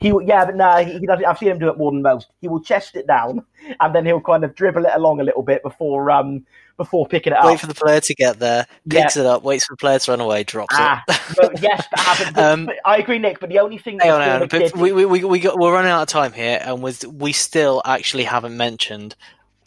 He 0.00 0.12
yeah, 0.26 0.44
but 0.44 0.54
no, 0.54 0.84
he, 0.84 0.98
he 0.98 1.06
does. 1.06 1.22
I've 1.26 1.38
seen 1.38 1.48
him 1.48 1.58
do 1.58 1.70
it 1.70 1.78
more 1.78 1.92
than 1.92 2.02
most. 2.02 2.28
He 2.42 2.48
will 2.48 2.60
chest 2.60 2.94
it 2.94 3.06
down, 3.06 3.42
and 3.80 3.94
then 3.94 4.04
he'll 4.04 4.20
kind 4.20 4.44
of 4.44 4.54
dribble 4.54 4.84
it 4.84 4.92
along 4.94 5.20
a 5.20 5.24
little 5.24 5.42
bit 5.42 5.62
before 5.62 6.10
um 6.10 6.44
before 6.78 7.06
picking 7.06 7.34
it 7.34 7.38
up. 7.38 7.44
Wait 7.44 7.60
for 7.60 7.66
the 7.66 7.74
player 7.74 8.00
to 8.00 8.14
get 8.14 8.38
there, 8.38 8.66
picks 8.88 9.16
yeah. 9.16 9.22
it 9.22 9.26
up, 9.26 9.42
waits 9.42 9.66
for 9.66 9.74
the 9.74 9.76
player 9.76 9.98
to 9.98 10.10
run 10.10 10.20
away, 10.20 10.44
drops 10.44 10.74
ah, 10.78 11.02
it. 11.08 11.60
yes, 11.60 11.86
that 11.90 12.00
happens. 12.00 12.38
Um, 12.38 12.66
but 12.66 12.76
I 12.86 12.96
agree, 12.96 13.18
Nick. 13.18 13.40
But 13.40 13.50
the 13.50 13.58
only 13.58 13.76
thing 13.76 13.98
hang 13.98 14.12
on, 14.12 14.20
hang 14.22 14.42
on, 14.42 14.48
but 14.48 14.74
we, 14.74 14.92
we, 14.92 15.24
we 15.24 15.40
got, 15.40 15.58
we're 15.58 15.72
running 15.72 15.90
out 15.90 16.02
of 16.02 16.08
time 16.08 16.32
here, 16.32 16.58
and 16.64 16.80
with, 16.80 17.04
we 17.04 17.32
still 17.32 17.82
actually 17.84 18.24
haven't 18.24 18.56
mentioned 18.56 19.14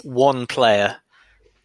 one 0.04 0.48
player 0.48 0.98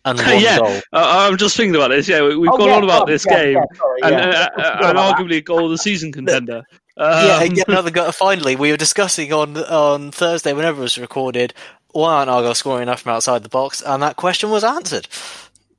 and 0.05 0.19
one 0.19 0.41
yeah, 0.41 0.59
goal. 0.59 0.77
Uh, 0.93 1.29
I'm 1.31 1.39
just 1.39 1.57
thinking 1.57 1.77
about 1.77 1.89
this. 1.89 2.09
Yeah, 2.09 2.23
we, 2.23 2.47
have 2.47 2.55
oh, 2.55 2.59
gone 2.59 2.69
yeah, 2.69 2.77
on 2.77 2.85
about 2.85 3.07
this 3.07 3.25
yeah, 3.29 3.45
game, 3.45 3.59
sorry, 3.75 4.01
and, 4.03 4.15
uh, 4.15 4.49
uh, 4.59 4.81
and 4.83 4.99
arguably 4.99 5.37
a 5.37 5.41
goal 5.41 5.65
of 5.65 5.71
the 5.71 5.79
season 5.79 6.13
contender. 6.13 6.63
Um, 6.99 7.27
yeah, 7.27 7.43
yeah, 7.43 7.65
another 7.69 7.91
go- 7.91 8.11
finally, 8.11 8.57
we 8.57 8.71
were 8.71 8.77
discussing 8.77 9.33
on 9.33 9.57
on 9.57 10.11
Thursday, 10.11 10.53
whenever 10.53 10.81
it 10.81 10.83
was 10.83 10.99
recorded, 10.99 11.55
why 11.97 12.15
aren't 12.15 12.31
Argyle 12.31 12.55
scoring 12.55 12.83
enough 12.83 13.03
from 13.03 13.13
outside 13.13 13.43
the 13.43 13.49
box? 13.49 13.83
And 13.83 14.03
that 14.03 14.17
question 14.17 14.51
was 14.51 14.65
answered. 14.65 15.09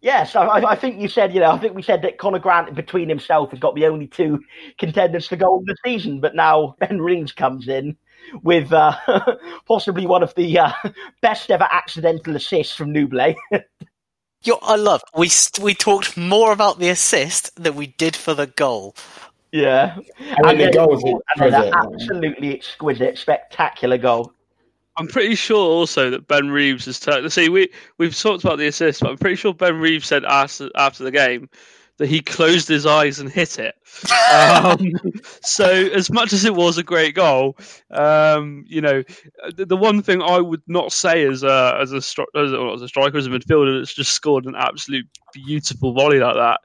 Yes, 0.02 0.36
I, 0.36 0.48
I, 0.48 0.76
think 0.76 1.02
you 1.02 1.08
said, 1.08 1.34
you 1.34 1.40
know, 1.40 1.52
I 1.52 1.58
think 1.58 1.76
we 1.76 1.82
said 1.82 2.04
that 2.04 2.18
Conor 2.18 2.40
Grant 2.40 2.74
between 2.76 3.10
himself 3.10 3.50
has 3.52 3.60
got 3.60 3.76
the 3.76 3.88
only 3.88 4.08
two 4.08 4.44
contenders 4.78 5.28
for 5.28 5.36
goal 5.36 5.60
of 5.60 5.66
the 5.66 5.76
season, 5.84 6.20
but 6.20 6.36
now 6.36 6.76
Ben 6.80 7.02
Reeves 7.02 7.32
comes 7.32 7.68
in 7.68 7.98
with 8.44 8.72
uh, 8.72 8.96
possibly 9.68 10.06
one 10.06 10.24
of 10.24 10.34
the 10.36 10.60
uh, 10.60 10.72
best 11.22 11.50
ever 11.50 11.68
accidental 11.70 12.36
assists 12.36 12.76
from 12.76 12.94
Nouble. 12.94 13.36
Yo, 14.44 14.60
I 14.62 14.76
love. 14.76 15.02
We 15.16 15.30
we 15.62 15.74
talked 15.74 16.16
more 16.16 16.52
about 16.52 16.78
the 16.78 16.90
assist 16.90 17.56
than 17.62 17.76
we 17.76 17.88
did 17.88 18.16
for 18.16 18.36
the 18.36 18.48
goal. 18.48 18.96
Yeah, 19.52 19.98
and, 20.20 20.60
the 20.60 20.72
goal 20.72 20.90
was 20.90 21.04
an 21.38 21.74
absolutely 21.74 22.54
exquisite, 22.54 23.18
spectacular 23.18 23.98
goal. 23.98 24.32
I'm 24.98 25.08
pretty 25.08 25.36
sure 25.36 25.58
also 25.58 26.10
that 26.10 26.28
Ben 26.28 26.50
Reeves 26.50 26.86
has 26.86 27.00
turned. 27.00 27.32
See, 27.32 27.50
we 27.50 27.70
we've 27.98 28.18
talked 28.18 28.44
about 28.44 28.58
the 28.58 28.68
assist, 28.68 29.02
but 29.02 29.12
I'm 29.12 29.18
pretty 29.18 29.36
sure 29.36 29.54
Ben 29.54 29.80
Reeves 29.80 30.08
said 30.08 30.26
after 30.26 30.70
after 30.76 31.04
the 31.04 31.12
game 31.12 31.50
that 31.98 32.08
he 32.08 32.22
closed 32.22 32.68
his 32.68 32.86
eyes 32.86 33.20
and 33.20 33.30
hit 33.30 33.60
it. 33.60 33.76
Um, 34.32 34.94
so, 35.42 35.66
as 35.66 36.12
much 36.12 36.32
as 36.32 36.46
it 36.46 36.54
was 36.54 36.78
a 36.78 36.84
great 36.84 37.16
goal, 37.16 37.58
um, 37.92 38.64
you 38.68 38.82
know, 38.82 39.04
the, 39.56 39.66
the, 39.66 39.78
one 39.78 40.02
thing 40.02 40.22
I 40.22 40.40
would 40.40 40.62
not 40.68 40.92
say 40.92 41.26
as 41.26 41.44
a 41.44 41.78
as 41.82 41.92
a, 41.94 41.98
as 41.98 42.16
a, 42.54 42.72
as 42.76 42.82
a 42.82 42.88
striker, 42.88 43.18
as 43.18 43.28
a 43.28 43.30
midfielder, 43.30 43.80
that's 43.80 43.94
just 43.94 44.12
scored 44.12 44.46
an 44.46 44.56
absolute 44.56 45.08
beautiful 45.34 45.94
volley 45.94 46.20
like 46.20 46.36
that. 46.36 46.62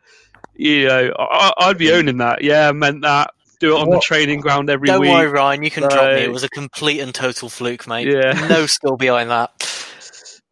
You 0.54 0.86
know, 0.86 1.12
I, 1.18 1.68
would 1.68 1.78
be 1.78 1.92
owning 1.92 2.18
that. 2.18 2.44
Yeah, 2.44 2.68
I 2.68 2.72
meant 2.72 3.02
that 3.02 3.32
do 3.62 3.76
it 3.76 3.80
on 3.80 3.88
what? 3.88 3.96
the 3.96 4.00
training 4.00 4.40
ground 4.40 4.68
every 4.68 4.86
Don't 4.86 5.00
week. 5.00 5.08
Don't 5.08 5.18
worry, 5.18 5.28
Ryan. 5.28 5.62
You 5.62 5.70
can 5.70 5.84
drop 5.84 6.14
me. 6.14 6.22
It 6.22 6.32
was 6.32 6.42
a 6.42 6.48
complete 6.48 7.00
and 7.00 7.14
total 7.14 7.48
fluke, 7.48 7.86
mate. 7.86 8.08
Yeah. 8.08 8.32
No 8.48 8.66
skill 8.66 8.96
behind 8.96 9.30
that. 9.30 9.50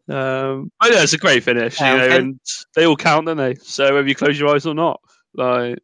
Um, 0.09 0.71
but 0.81 0.93
yeah, 0.93 1.03
it's 1.03 1.13
a 1.13 1.19
great 1.19 1.43
finish, 1.43 1.79
you 1.81 1.87
know, 1.87 2.09
and 2.09 2.41
they 2.75 2.87
all 2.87 2.97
count, 2.97 3.27
don't 3.27 3.37
they? 3.37 3.55
So 3.57 3.95
whether 3.95 4.09
you 4.09 4.15
close 4.15 4.39
your 4.39 4.55
eyes 4.55 4.65
or 4.65 4.75
not, 4.75 5.01
like. 5.35 5.79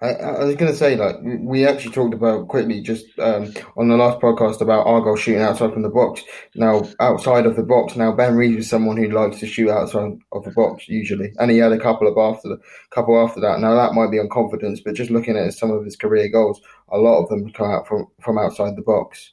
I, 0.00 0.10
I 0.10 0.44
was 0.44 0.54
going 0.54 0.70
to 0.70 0.78
say, 0.78 0.94
like, 0.94 1.16
we 1.22 1.66
actually 1.66 1.92
talked 1.92 2.14
about 2.14 2.46
quickly 2.46 2.80
just 2.80 3.06
um, 3.18 3.52
on 3.76 3.88
the 3.88 3.96
last 3.96 4.20
podcast 4.20 4.60
about 4.60 4.86
Argyle 4.86 5.16
shooting 5.16 5.42
outside 5.42 5.72
from 5.72 5.82
the 5.82 5.88
box. 5.88 6.22
Now, 6.54 6.88
outside 7.00 7.46
of 7.46 7.56
the 7.56 7.64
box, 7.64 7.96
now 7.96 8.12
Ben 8.12 8.36
Reeves 8.36 8.58
is 8.58 8.70
someone 8.70 8.96
who 8.96 9.08
likes 9.08 9.40
to 9.40 9.46
shoot 9.46 9.70
outside 9.70 10.16
of 10.30 10.44
the 10.44 10.52
box 10.52 10.88
usually, 10.88 11.32
and 11.38 11.50
he 11.50 11.58
had 11.58 11.72
a 11.72 11.80
couple 11.80 12.06
of 12.06 12.16
after 12.16 12.48
the 12.48 12.60
couple 12.90 13.20
after 13.20 13.40
that. 13.40 13.58
Now 13.58 13.74
that 13.74 13.94
might 13.94 14.12
be 14.12 14.20
on 14.20 14.28
confidence, 14.28 14.80
but 14.80 14.94
just 14.94 15.10
looking 15.10 15.36
at 15.36 15.52
some 15.54 15.72
of 15.72 15.84
his 15.84 15.96
career 15.96 16.28
goals, 16.28 16.60
a 16.90 16.98
lot 16.98 17.20
of 17.20 17.28
them 17.28 17.50
come 17.52 17.70
out 17.70 17.88
from 17.88 18.06
from 18.20 18.38
outside 18.38 18.76
the 18.76 18.82
box. 18.82 19.32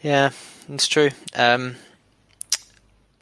Yeah, 0.00 0.30
it's 0.70 0.88
true. 0.88 1.10
Um, 1.34 1.76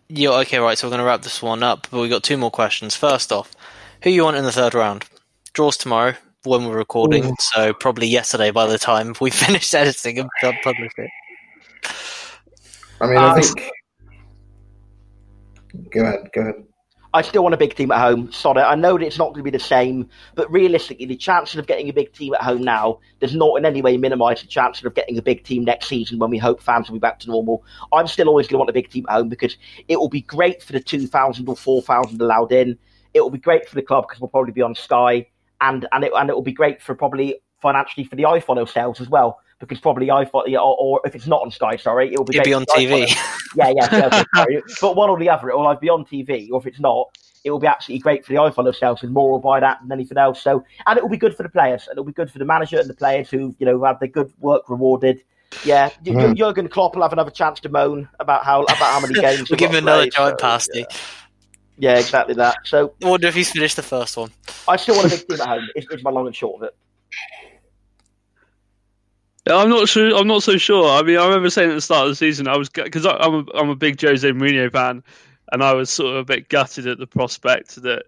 yeah, 0.09 0.31
okay, 0.31 0.59
right. 0.59 0.79
So 0.79 0.87
we're 0.87 0.93
going 0.93 1.01
to 1.01 1.05
wrap 1.05 1.23
this 1.23 1.43
one 1.43 1.65
up, 1.65 1.89
but 1.91 2.01
we've 2.01 2.09
got 2.11 2.23
two 2.23 2.37
more 2.37 2.53
questions. 2.53 2.95
First 2.95 3.33
off, 3.33 3.57
who 4.05 4.11
you 4.11 4.23
want 4.23 4.37
in 4.37 4.45
the 4.45 4.53
third 4.53 4.75
round? 4.75 5.05
Draws 5.53 5.77
tomorrow 5.77 6.15
when 6.45 6.65
we're 6.65 6.77
recording, 6.77 7.27
Ooh. 7.27 7.37
so 7.39 7.73
probably 7.73 8.07
yesterday 8.07 8.51
by 8.51 8.67
the 8.67 8.79
time 8.79 9.15
we 9.21 9.31
finished 9.47 9.75
editing 9.75 10.19
and 10.19 10.31
published 10.63 10.99
it. 10.99 11.11
I 13.01 13.07
mean, 13.07 13.17
I 13.17 13.29
uh, 13.29 13.41
think. 13.41 13.71
Go 15.91 16.03
ahead. 16.03 16.29
Go 16.35 16.41
ahead. 16.41 16.65
I 17.15 17.23
still 17.23 17.43
want 17.43 17.55
a 17.55 17.59
big 17.59 17.75
team 17.75 17.91
at 17.91 17.99
home. 17.99 18.31
Sorry, 18.33 18.61
I 18.61 18.75
know 18.75 18.99
that 18.99 19.05
it's 19.05 19.17
not 19.17 19.29
going 19.29 19.39
to 19.39 19.43
be 19.43 19.51
the 19.51 19.59
same, 19.59 20.09
but 20.35 20.51
realistically, 20.53 21.07
the 21.07 21.17
chances 21.17 21.57
of 21.57 21.67
getting 21.67 21.89
a 21.89 21.93
big 21.93 22.13
team 22.13 22.35
at 22.35 22.43
home 22.43 22.63
now 22.63 22.99
does 23.19 23.35
not 23.35 23.57
in 23.57 23.65
any 23.65 23.81
way 23.81 23.97
minimise 23.97 24.43
the 24.43 24.47
chances 24.47 24.85
of 24.85 24.95
getting 24.95 25.17
a 25.17 25.23
big 25.23 25.43
team 25.43 25.65
next 25.65 25.89
season 25.89 26.19
when 26.19 26.29
we 26.29 26.37
hope 26.37 26.61
fans 26.61 26.89
will 26.89 26.97
be 26.97 27.01
back 27.01 27.19
to 27.21 27.29
normal. 27.29 27.65
I'm 27.93 28.07
still 28.09 28.29
always 28.29 28.47
going 28.47 28.57
to 28.57 28.59
want 28.59 28.71
a 28.71 28.75
big 28.75 28.91
team 28.91 29.07
at 29.09 29.15
home 29.15 29.31
because 29.31 29.57
it 29.89 29.99
will 29.99 30.11
be 30.11 30.21
great 30.21 30.63
for 30.63 30.73
the 30.73 30.81
2,000 30.81 31.49
or 31.49 31.57
4,000 31.57 32.21
allowed 32.21 32.53
in. 32.53 32.79
It 33.15 33.23
will 33.23 33.31
be 33.31 33.39
great 33.39 33.67
for 33.67 33.75
the 33.75 33.83
club 33.83 34.05
because 34.07 34.21
we'll 34.21 34.29
probably 34.29 34.53
be 34.53 34.63
on 34.63 34.75
Sky, 34.75 35.27
and 35.61 35.87
and 35.93 36.05
it 36.05 36.13
and 36.15 36.31
it 36.31 36.35
will 36.35 36.43
be 36.43 36.53
great 36.53 36.81
for 36.83 36.95
probably 36.95 37.37
financially 37.61 38.05
for 38.05 38.17
the 38.17 38.23
iFollow 38.23 38.69
sales 38.69 39.01
as 39.01 39.09
well 39.09 39.41
because 39.61 39.81
probably 39.81 40.07
iFollow, 40.07 40.53
or, 40.53 40.77
or 40.79 41.01
if 41.05 41.15
it's 41.15 41.27
not 41.27 41.43
on 41.43 41.51
Sky, 41.51 41.77
sorry, 41.77 42.13
it'll 42.13 42.25
be, 42.25 42.39
be 42.41 42.55
on 42.55 42.65
TV. 42.67 43.09
yeah, 43.57 43.73
yeah, 43.75 44.23
sorry. 44.35 44.63
but 44.81 44.97
one 44.97 45.11
or 45.11 45.19
the 45.19 45.29
other, 45.29 45.51
it 45.51 45.57
will 45.57 45.67
either 45.67 45.81
be 45.81 45.89
on 45.89 46.05
TV, 46.05 46.49
or 46.53 46.61
if 46.61 46.67
it's 46.67 46.79
not, 46.79 47.09
it 47.45 47.51
will 47.51 47.59
be 47.59 47.67
absolutely 47.67 48.01
great 48.01 48.25
for 48.25 48.33
the 48.33 48.39
iFollow 48.39 48.75
sales, 48.75 49.03
and 49.03 49.13
more 49.13 49.31
will 49.33 49.41
buy 49.41 49.61
that 49.61 49.79
than 49.83 49.91
anything 49.93 50.19
else. 50.19 50.43
So, 50.43 50.65
and 50.87 50.97
it 50.97 51.03
will 51.03 51.11
be 51.11 51.17
good 51.17 51.37
for 51.37 51.43
the 51.43 51.49
players, 51.49 51.87
and 51.87 51.95
it'll 51.95 52.05
be 52.05 52.13
good 52.13 52.31
for 52.31 52.39
the 52.39 52.45
manager 52.45 52.79
and 52.79 52.89
the 52.89 52.95
players 52.95 53.31
who, 53.31 53.55
you 53.59 53.67
know, 53.67 53.83
have 53.85 53.99
their 53.99 54.09
good 54.09 54.33
work 54.39 54.69
rewarded. 54.69 55.23
Yeah, 55.65 55.91
mm. 56.05 56.37
Jurgen 56.37 56.69
Klopp 56.69 56.95
will 56.95 57.03
have 57.03 57.13
another 57.13 57.31
chance 57.31 57.59
to 57.61 57.69
moan 57.69 58.09
about 58.21 58.45
how 58.45 58.63
about 58.65 58.77
how 58.79 59.01
many 59.01 59.15
games. 59.21 59.51
we'll 59.51 59.57
give 59.57 59.71
him 59.71 59.87
another 59.87 60.09
giant 60.09 60.39
so, 60.39 60.47
pasty. 60.47 60.81
Yeah. 60.81 60.97
Yeah. 61.79 61.99
exactly 61.99 62.35
that. 62.35 62.59
So, 62.65 62.95
I 63.03 63.09
wonder 63.09 63.29
if 63.29 63.35
he's 63.35 63.51
finished 63.51 63.77
the 63.77 63.83
first 63.83 64.17
one. 64.17 64.31
I 64.67 64.77
still 64.77 64.97
want 64.97 65.07
a 65.07 65.17
big 65.17 65.29
team 65.29 65.41
at 65.41 65.49
home. 65.49 65.69
It's, 65.75 65.87
it's 65.91 66.03
my 66.03 66.11
long 66.11 66.27
and 66.27 66.35
short 66.37 66.63
of 66.63 66.69
it. 66.69 66.77
I'm 69.51 69.69
not 69.69 69.89
sure. 69.89 70.15
I'm 70.17 70.27
not 70.27 70.43
so 70.43 70.57
sure. 70.57 70.91
I 70.91 71.03
mean, 71.03 71.17
I 71.17 71.25
remember 71.27 71.51
saying 71.51 71.71
at 71.71 71.75
the 71.75 71.81
start 71.81 72.05
of 72.05 72.11
the 72.11 72.17
season, 72.17 72.49
I 72.49 72.57
was 72.57 72.69
because 72.69 73.07
I'm 73.07 73.35
a, 73.35 73.45
I'm 73.55 73.71
a 73.71 73.77
big 73.77 74.01
Jose 74.01 74.29
Mourinho 74.29 74.71
fan, 74.71 75.03
and 75.53 75.63
I 75.63 75.73
was 75.73 75.91
sort 75.91 76.11
of 76.11 76.17
a 76.17 76.25
bit 76.25 76.49
gutted 76.49 76.87
at 76.87 76.99
the 76.99 77.07
prospect 77.07 77.81
that 77.83 78.05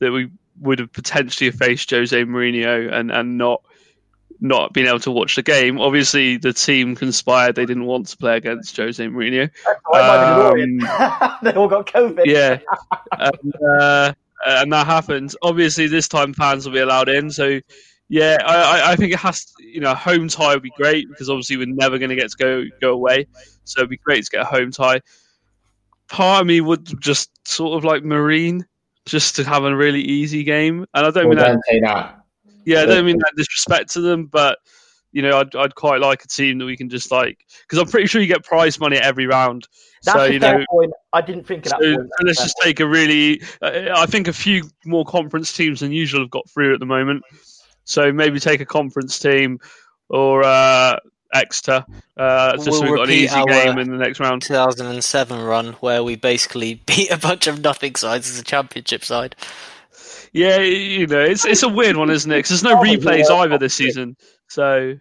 that 0.00 0.12
we 0.12 0.30
would 0.60 0.78
have 0.78 0.92
potentially 0.92 1.50
faced 1.50 1.90
Jose 1.90 2.24
Mourinho 2.24 2.92
and 2.92 3.10
and 3.10 3.38
not 3.38 3.62
not 4.42 4.72
being 4.72 4.88
able 4.88 4.98
to 4.98 5.10
watch 5.12 5.36
the 5.36 5.42
game. 5.42 5.80
Obviously, 5.80 6.36
the 6.36 6.52
team 6.52 6.96
conspired; 6.96 7.54
they 7.54 7.64
didn't 7.64 7.86
want 7.86 8.08
to 8.08 8.16
play 8.16 8.36
against 8.36 8.76
Jose 8.76 9.02
Mourinho. 9.06 9.44
Um, 9.94 10.78
they 11.42 11.52
all 11.54 11.68
got 11.68 11.86
COVID. 11.86 12.26
Yeah, 12.26 12.58
and, 13.18 13.54
uh, 13.78 14.12
and 14.44 14.72
that 14.72 14.86
happened. 14.86 15.34
Obviously, 15.42 15.86
this 15.86 16.08
time 16.08 16.34
fans 16.34 16.66
will 16.66 16.74
be 16.74 16.80
allowed 16.80 17.08
in. 17.08 17.30
So, 17.30 17.60
yeah, 18.08 18.38
I, 18.44 18.92
I 18.92 18.96
think 18.96 19.12
it 19.12 19.20
has. 19.20 19.44
To, 19.44 19.64
you 19.64 19.80
know, 19.80 19.94
home 19.94 20.28
tie 20.28 20.54
would 20.54 20.62
be 20.62 20.72
great 20.76 21.08
because 21.08 21.30
obviously 21.30 21.56
we're 21.56 21.66
never 21.68 21.98
going 21.98 22.10
to 22.10 22.16
get 22.16 22.30
to 22.32 22.36
go 22.36 22.64
go 22.80 22.92
away. 22.92 23.28
So 23.64 23.80
it'd 23.80 23.90
be 23.90 23.96
great 23.96 24.24
to 24.24 24.30
get 24.30 24.40
a 24.42 24.44
home 24.44 24.72
tie. 24.72 25.00
Part 26.08 26.42
of 26.42 26.46
me 26.48 26.60
would 26.60 27.00
just 27.00 27.30
sort 27.48 27.78
of 27.78 27.84
like 27.84 28.02
Marine, 28.02 28.66
just 29.06 29.36
to 29.36 29.44
have 29.44 29.62
a 29.64 29.74
really 29.74 30.00
easy 30.02 30.42
game. 30.42 30.84
And 30.92 31.06
I 31.06 31.10
don't 31.10 31.28
Well, 31.28 31.36
mean 31.36 31.38
that. 31.38 31.48
don't 31.52 31.64
say 31.70 31.80
that. 31.80 32.21
Yeah, 32.64 32.82
I 32.82 32.86
don't 32.86 33.04
mean 33.06 33.18
that 33.18 33.32
disrespect 33.36 33.92
to 33.92 34.00
them, 34.00 34.26
but 34.26 34.58
you 35.12 35.22
know, 35.22 35.40
I'd 35.40 35.54
I'd 35.54 35.74
quite 35.74 36.00
like 36.00 36.24
a 36.24 36.28
team 36.28 36.58
that 36.58 36.64
we 36.64 36.76
can 36.76 36.88
just 36.88 37.10
like 37.10 37.44
because 37.62 37.78
I'm 37.78 37.86
pretty 37.88 38.06
sure 38.06 38.20
you 38.20 38.26
get 38.26 38.44
prize 38.44 38.80
money 38.80 38.96
every 38.96 39.26
round. 39.26 39.68
That's 40.04 40.16
so 40.18 40.24
a 40.24 40.30
you 40.32 40.38
know, 40.38 40.64
point. 40.70 40.92
I 41.12 41.20
didn't 41.20 41.46
think 41.46 41.66
of 41.66 41.70
so, 41.70 41.76
that 41.78 41.96
point. 41.96 42.10
so 42.18 42.26
let's 42.26 42.42
just 42.42 42.56
take 42.62 42.80
a 42.80 42.86
really. 42.86 43.42
Uh, 43.60 43.88
I 43.94 44.06
think 44.06 44.26
a 44.28 44.32
few 44.32 44.64
more 44.84 45.04
conference 45.04 45.52
teams 45.52 45.80
than 45.80 45.92
usual 45.92 46.20
have 46.20 46.30
got 46.30 46.48
through 46.50 46.74
at 46.74 46.80
the 46.80 46.86
moment. 46.86 47.22
So 47.84 48.12
maybe 48.12 48.40
take 48.40 48.60
a 48.60 48.66
conference 48.66 49.18
team 49.18 49.58
or 50.08 50.42
uh, 50.44 50.98
Exeter, 51.34 51.84
uh, 52.16 52.52
just 52.56 52.64
so 52.64 52.70
We'll 52.72 52.82
we've 52.82 52.90
got 52.90 53.02
an 53.02 53.08
repeat 53.08 53.24
easy 53.24 53.34
our- 53.34 53.46
game 53.46 53.78
in 53.78 53.90
the 53.90 53.96
next 53.96 54.20
round. 54.20 54.42
2007 54.42 55.40
run 55.40 55.72
where 55.74 56.02
we 56.04 56.16
basically 56.16 56.74
beat 56.86 57.10
a 57.10 57.18
bunch 57.18 57.46
of 57.46 57.60
nothing 57.60 57.94
sides 57.96 58.30
as 58.30 58.38
a 58.38 58.44
championship 58.44 59.04
side. 59.04 59.34
Yeah, 60.32 60.58
you 60.60 61.06
know, 61.06 61.20
it's 61.20 61.44
it's 61.44 61.62
a 61.62 61.68
weird 61.68 61.96
one, 61.96 62.10
isn't 62.10 62.30
it? 62.30 62.36
Because 62.36 62.48
there's 62.50 62.62
no 62.62 62.80
Oh, 62.80 62.82
replays 62.82 63.28
yeah. 63.28 63.36
either 63.36 63.58
this 63.58 63.74
season. 63.74 64.16
So, 64.48 64.94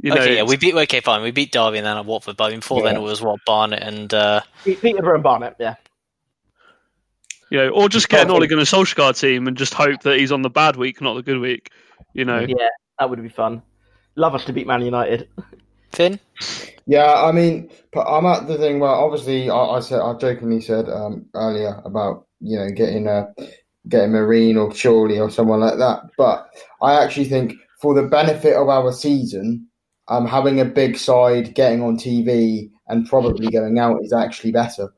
you 0.00 0.10
know, 0.10 0.20
okay, 0.20 0.36
yeah, 0.36 0.42
we 0.44 0.56
beat. 0.56 0.74
Okay, 0.74 1.00
fine, 1.00 1.22
we 1.22 1.32
beat 1.32 1.50
Derby 1.50 1.78
and 1.78 1.86
then 1.86 1.96
at 1.96 2.06
Watford, 2.06 2.36
but 2.36 2.52
before 2.52 2.82
then 2.82 2.96
it 2.96 3.00
was 3.02 3.20
what 3.20 3.40
Barnet 3.44 3.82
and 3.82 4.14
uh, 4.14 4.40
Peterborough 4.64 5.14
and 5.14 5.22
Barnet, 5.24 5.56
yeah. 5.58 5.74
you 7.50 7.58
know, 7.58 7.68
or 7.70 7.88
just 7.88 8.08
get 8.08 8.22
an 8.22 8.30
Ole 8.30 8.46
Gunnar 8.46 8.62
Solskjaer 8.62 9.18
team 9.18 9.48
and 9.48 9.56
just 9.56 9.74
hope 9.74 10.02
that 10.02 10.18
he's 10.18 10.30
on 10.30 10.42
the 10.42 10.50
bad 10.50 10.76
week, 10.76 11.00
not 11.00 11.14
the 11.14 11.22
good 11.22 11.40
week. 11.40 11.70
You 12.14 12.24
know, 12.24 12.38
Yeah, 12.38 12.68
that 13.00 13.10
would 13.10 13.20
be 13.20 13.28
fun. 13.28 13.62
Love 14.14 14.34
us 14.34 14.44
to 14.44 14.52
beat 14.52 14.66
Man 14.66 14.82
United. 14.82 15.28
Finn. 15.92 16.20
Yeah, 16.86 17.12
I 17.14 17.32
mean, 17.32 17.70
I'm 17.96 18.26
at 18.26 18.46
the 18.46 18.56
thing 18.56 18.78
where 18.78 18.90
obviously 18.90 19.50
I, 19.50 19.56
I 19.56 19.80
said 19.80 20.00
I 20.00 20.14
jokingly 20.14 20.60
said 20.60 20.88
um, 20.88 21.26
earlier 21.34 21.80
about 21.84 22.26
you 22.40 22.56
know 22.58 22.70
getting 22.70 23.06
a 23.06 23.34
getting 23.88 24.12
Marine 24.12 24.56
or 24.56 24.70
Chorley 24.70 25.18
or 25.18 25.30
someone 25.30 25.60
like 25.60 25.78
that, 25.78 26.02
but 26.16 26.48
I 26.82 27.02
actually 27.02 27.28
think 27.28 27.54
for 27.80 27.94
the 27.94 28.02
benefit 28.02 28.54
of 28.54 28.68
our 28.68 28.92
season, 28.92 29.68
um, 30.08 30.26
having 30.26 30.60
a 30.60 30.64
big 30.64 30.96
side, 30.96 31.54
getting 31.54 31.82
on 31.82 31.96
TV, 31.96 32.70
and 32.88 33.08
probably 33.08 33.48
going 33.48 33.78
out 33.78 34.02
is 34.02 34.12
actually 34.12 34.52
better. 34.52 34.92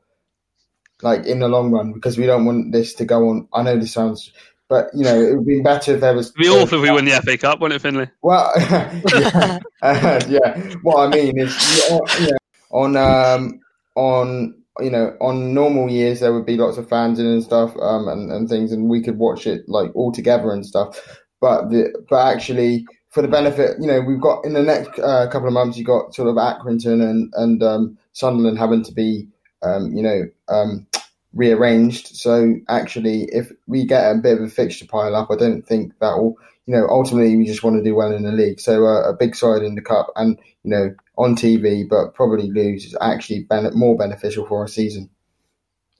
Like 1.01 1.25
in 1.25 1.39
the 1.39 1.47
long 1.47 1.71
run, 1.71 1.93
because 1.93 2.17
we 2.17 2.25
don't 2.25 2.45
want 2.45 2.71
this 2.71 2.93
to 2.95 3.05
go 3.05 3.29
on. 3.29 3.47
I 3.53 3.63
know 3.63 3.77
this 3.77 3.93
sounds, 3.93 4.31
but 4.69 4.87
you 4.93 5.03
know, 5.03 5.19
it 5.19 5.35
would 5.35 5.47
be 5.47 5.61
better 5.61 5.95
if 5.95 6.01
there 6.01 6.15
was. 6.15 6.27
it'd 6.27 6.35
be 6.35 6.47
awful 6.47 6.77
if 6.77 6.83
we 6.83 6.91
win 6.91 7.05
the 7.05 7.19
FA 7.21 7.37
Cup, 7.37 7.59
wouldn't 7.59 7.79
it, 7.79 7.81
Finley? 7.81 8.07
Well, 8.21 8.51
yeah, 8.57 9.59
uh, 9.81 10.21
yeah. 10.29 10.73
What 10.83 11.07
I 11.07 11.09
mean 11.09 11.39
is, 11.39 11.89
you 11.89 12.27
know, 12.27 12.37
on 12.69 12.95
um, 12.95 13.59
on 13.95 14.60
you 14.79 14.89
know, 14.89 15.15
on 15.19 15.53
normal 15.53 15.89
years 15.89 16.19
there 16.19 16.33
would 16.33 16.45
be 16.45 16.57
lots 16.57 16.77
of 16.77 16.87
fans 16.87 17.19
in 17.19 17.25
and 17.25 17.43
stuff, 17.43 17.75
um, 17.81 18.07
and, 18.07 18.31
and 18.31 18.49
things, 18.49 18.71
and 18.71 18.89
we 18.89 19.01
could 19.01 19.17
watch 19.17 19.45
it 19.45 19.67
like 19.67 19.91
all 19.95 20.11
together 20.11 20.51
and 20.51 20.65
stuff. 20.65 21.19
But 21.39 21.69
the 21.69 21.93
but 22.09 22.27
actually, 22.33 22.85
for 23.09 23.21
the 23.21 23.27
benefit, 23.27 23.77
you 23.79 23.87
know, 23.87 23.99
we've 23.99 24.21
got 24.21 24.45
in 24.45 24.53
the 24.53 24.63
next 24.63 24.97
uh, 24.99 25.27
couple 25.29 25.47
of 25.47 25.53
months, 25.53 25.77
you 25.77 25.83
have 25.83 26.03
got 26.03 26.15
sort 26.15 26.29
of 26.29 26.35
Accrington 26.35 27.01
and 27.01 27.33
and 27.35 27.63
um, 27.63 27.97
Sunderland 28.13 28.57
having 28.57 28.83
to 28.83 28.93
be, 28.93 29.27
um, 29.61 29.91
you 29.93 30.03
know, 30.03 30.23
um, 30.47 30.87
rearranged. 31.33 32.15
So 32.15 32.55
actually, 32.67 33.23
if 33.31 33.51
we 33.67 33.85
get 33.85 34.11
a 34.11 34.19
bit 34.19 34.37
of 34.37 34.43
a 34.43 34.49
fixture 34.49 34.85
pile 34.85 35.15
up, 35.15 35.29
I 35.31 35.35
don't 35.35 35.65
think 35.65 35.97
that 35.99 36.17
will. 36.17 36.37
You 36.67 36.75
know, 36.75 36.87
ultimately, 36.89 37.35
we 37.35 37.45
just 37.45 37.63
want 37.63 37.77
to 37.77 37.83
do 37.83 37.95
well 37.95 38.13
in 38.13 38.23
the 38.23 38.31
league. 38.31 38.59
So 38.59 38.85
uh, 38.85 39.09
a 39.09 39.13
big 39.13 39.35
side 39.35 39.63
in 39.63 39.75
the 39.75 39.81
cup, 39.81 40.11
and 40.15 40.37
you 40.63 40.69
know, 40.69 40.95
on 41.17 41.35
TV, 41.35 41.87
but 41.87 42.13
probably 42.13 42.49
lose 42.49 42.85
is 42.85 42.95
actually 43.01 43.43
ben- 43.43 43.75
more 43.75 43.97
beneficial 43.97 44.45
for 44.45 44.59
our 44.59 44.67
season. 44.67 45.09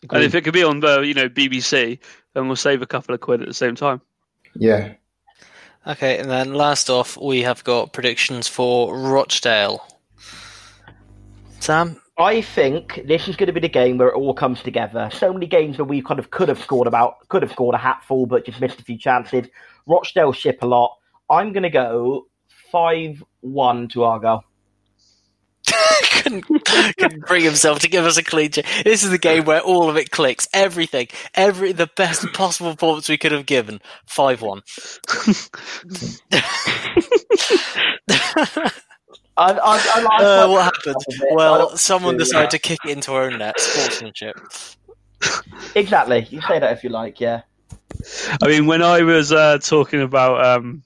And 0.10 0.24
if 0.24 0.34
it 0.34 0.44
could 0.44 0.54
be 0.54 0.64
on 0.64 0.80
the 0.80 1.02
you 1.02 1.14
know 1.14 1.30
BBC, 1.30 2.00
then 2.34 2.48
we'll 2.48 2.56
save 2.56 2.82
a 2.82 2.88
couple 2.88 3.14
of 3.14 3.22
quid 3.22 3.42
at 3.42 3.48
the 3.48 3.54
same 3.54 3.76
time. 3.76 4.02
Yeah. 4.56 4.94
Okay, 5.86 6.20
and 6.20 6.30
then 6.30 6.54
last 6.54 6.90
off, 6.90 7.18
we 7.18 7.42
have 7.42 7.64
got 7.64 7.92
predictions 7.92 8.48
for 8.48 8.96
Rochdale. 8.96 9.86
Sam. 11.60 12.01
I 12.18 12.42
think 12.42 13.02
this 13.06 13.28
is 13.28 13.36
going 13.36 13.48
to 13.48 13.54
be 13.54 13.60
the 13.62 13.70
game 13.70 13.98
where 13.98 14.10
it 14.10 14.16
all 14.16 14.34
comes 14.34 14.62
together. 14.62 15.10
So 15.12 15.34
many 15.34 15.48
games 15.48 15.78
where 15.78 15.86
we 15.86 16.02
kind 16.02 16.20
of 16.20 16.30
could 16.30 16.50
have 16.50 16.62
scored 16.62 16.88
about, 16.88 17.28
could 17.30 17.42
have 17.42 17.52
scored 17.52 17.76
a 17.76 17.80
hatful, 17.80 18.26
but 18.26 18.46
just 18.46 18.60
missed 18.62 18.80
a 18.80 18.84
few 18.84 18.98
chances. 18.98 19.48
Rochdale 19.88 20.34
ship 20.34 20.60
a 20.62 20.68
lot. 20.68 20.98
I'm 21.30 21.54
going 21.54 21.64
to 21.64 21.70
go 21.70 22.28
five-one 22.72 23.88
to 23.90 24.04
Argyle. 24.04 24.44
couldn't, 26.12 26.44
couldn't 26.98 27.26
bring 27.26 27.44
himself 27.44 27.80
to 27.80 27.90
give 27.90 28.06
us 28.06 28.18
a 28.18 28.24
clean 28.24 28.52
sheet. 28.52 28.66
This 28.84 29.04
is 29.04 29.10
the 29.10 29.18
game 29.18 29.46
where 29.46 29.62
all 29.62 29.90
of 29.90 29.96
it 29.98 30.12
clicks. 30.12 30.48
Everything, 30.54 31.08
every 31.34 31.72
the 31.72 31.90
best 31.96 32.26
possible 32.34 32.72
performance 32.72 33.08
we 33.10 33.18
could 33.18 33.32
have 33.32 33.46
given. 33.46 33.80
Five 34.06 34.42
one. 34.42 34.62
I, 39.38 39.52
I, 39.54 39.92
I 39.96 40.02
like 40.02 40.22
Uh, 40.22 40.48
what 40.50 40.64
happened? 40.66 40.96
of 40.96 41.14
it. 41.16 41.32
I 41.32 41.36
Well, 41.36 41.78
someone 41.78 42.16
yeah. 42.16 42.20
decided 42.20 42.50
to 42.52 42.60
kick 42.60 42.80
it 42.86 42.92
into 42.92 43.14
our 43.14 43.24
own 43.24 43.38
net. 43.38 43.60
Sportsmanship. 43.60 44.36
Exactly. 45.76 46.26
You 46.32 46.42
say 46.42 46.58
that 46.60 46.74
if 46.74 46.84
you 46.84 46.90
like, 46.90 47.20
yeah. 47.20 47.42
I 48.42 48.48
mean, 48.48 48.66
when 48.66 48.82
I 48.82 49.04
was 49.04 49.32
uh, 49.32 49.60
talking 49.60 50.02
about 50.02 50.44
um, 50.44 50.84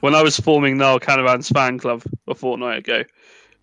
when 0.00 0.14
I 0.14 0.22
was 0.22 0.38
forming 0.38 0.76
Niall 0.76 1.00
Canavan's 1.00 1.48
fan 1.48 1.78
club 1.78 2.02
a 2.28 2.34
fortnight 2.34 2.78
ago, 2.80 3.04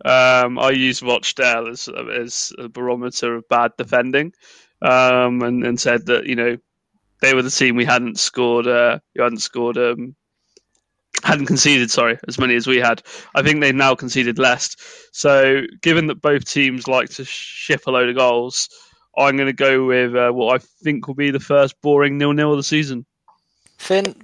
um, 0.03 0.57
I 0.57 0.71
used 0.71 1.03
Rochdale 1.03 1.67
as 1.67 1.87
as 1.87 2.51
a 2.57 2.67
barometer 2.69 3.35
of 3.35 3.47
bad 3.49 3.71
defending, 3.77 4.33
um, 4.81 5.41
and, 5.43 5.63
and 5.63 5.79
said 5.79 6.07
that 6.07 6.25
you 6.25 6.35
know 6.35 6.57
they 7.21 7.33
were 7.33 7.43
the 7.43 7.51
team 7.51 7.75
we 7.75 7.85
hadn't 7.85 8.17
scored, 8.17 8.65
uh, 8.65 8.99
who 9.15 9.21
hadn't 9.23 9.39
scored, 9.39 9.77
um, 9.77 10.15
hadn't 11.23 11.47
conceded, 11.47 11.91
sorry, 11.91 12.17
as 12.27 12.39
many 12.39 12.55
as 12.55 12.67
we 12.67 12.77
had. 12.77 13.01
I 13.35 13.41
think 13.41 13.61
they've 13.61 13.75
now 13.75 13.95
conceded 13.95 14.39
less. 14.39 14.75
So, 15.11 15.61
given 15.81 16.07
that 16.07 16.21
both 16.21 16.45
teams 16.45 16.87
like 16.87 17.09
to 17.11 17.25
ship 17.25 17.87
a 17.87 17.91
load 17.91 18.09
of 18.09 18.15
goals, 18.15 18.69
I'm 19.17 19.35
going 19.35 19.47
to 19.47 19.53
go 19.53 19.85
with 19.85 20.15
uh, 20.15 20.31
what 20.31 20.55
I 20.55 20.65
think 20.83 21.07
will 21.07 21.15
be 21.15 21.31
the 21.31 21.39
first 21.39 21.75
boring 21.81 22.17
nil-nil 22.17 22.51
of 22.51 22.57
the 22.57 22.63
season. 22.63 23.05
Finn. 23.77 24.15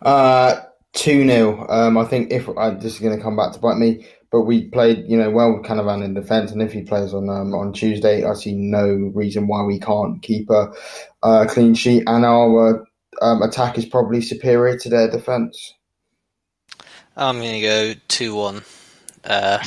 Uh, 0.00 0.60
2 0.94 1.26
0. 1.26 1.66
Um, 1.68 1.98
I 1.98 2.04
think 2.04 2.32
if 2.32 2.48
uh, 2.48 2.70
this 2.70 2.94
is 2.94 3.00
going 3.00 3.16
to 3.16 3.22
come 3.22 3.36
back 3.36 3.52
to 3.52 3.58
bite 3.58 3.78
me, 3.78 4.06
but 4.30 4.42
we 4.42 4.68
played, 4.68 5.04
you 5.08 5.16
know, 5.16 5.30
well 5.30 5.54
with 5.54 5.66
Canavan 5.66 6.04
in 6.04 6.14
defence, 6.14 6.52
and 6.52 6.62
if 6.62 6.72
he 6.72 6.82
plays 6.82 7.12
on 7.12 7.28
um, 7.28 7.54
on 7.54 7.72
Tuesday, 7.72 8.24
I 8.24 8.34
see 8.34 8.54
no 8.54 9.12
reason 9.14 9.46
why 9.46 9.62
we 9.64 9.78
can't 9.78 10.22
keep 10.22 10.48
a, 10.50 10.72
a 11.22 11.46
clean 11.46 11.74
sheet, 11.74 12.04
and 12.06 12.24
our 12.24 12.86
um, 13.20 13.42
attack 13.42 13.78
is 13.78 13.86
probably 13.86 14.22
superior 14.22 14.78
to 14.78 14.88
their 14.88 15.10
defence. 15.10 15.74
I'm 17.16 17.38
going 17.38 17.54
to 17.54 17.60
go 17.60 17.94
two 18.08 18.34
one. 18.34 18.62
Uh, 19.24 19.62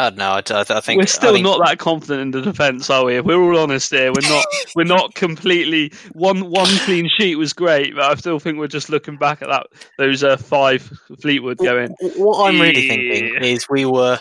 I 0.00 0.10
don't 0.10 0.18
know. 0.18 0.30
I, 0.30 0.42
I, 0.50 0.64
I 0.68 0.80
think 0.80 1.00
we're 1.00 1.06
still 1.06 1.30
I 1.30 1.32
think, 1.34 1.44
not 1.44 1.58
that 1.66 1.78
confident 1.78 2.20
in 2.20 2.30
the 2.30 2.40
defence, 2.40 2.88
are 2.88 3.04
we? 3.04 3.16
If 3.16 3.24
we're 3.24 3.42
all 3.42 3.58
honest 3.58 3.90
here, 3.90 4.12
we're 4.12 4.28
not. 4.28 4.44
we're 4.76 4.84
not 4.84 5.14
completely. 5.14 5.92
One 6.12 6.50
one 6.50 6.68
clean 6.84 7.08
sheet 7.08 7.34
was 7.34 7.52
great, 7.52 7.96
but 7.96 8.04
I 8.04 8.14
still 8.14 8.38
think 8.38 8.58
we're 8.58 8.68
just 8.68 8.90
looking 8.90 9.16
back 9.16 9.42
at 9.42 9.48
that 9.48 9.66
those 9.98 10.22
uh, 10.22 10.36
five 10.36 10.82
Fleetwood 11.20 11.58
going. 11.58 11.94
What 12.00 12.48
I'm 12.48 12.60
really 12.60 12.86
Yeah. 12.86 12.94
thinking 12.94 13.42
is 13.42 13.68
we 13.68 13.84
were. 13.84 14.20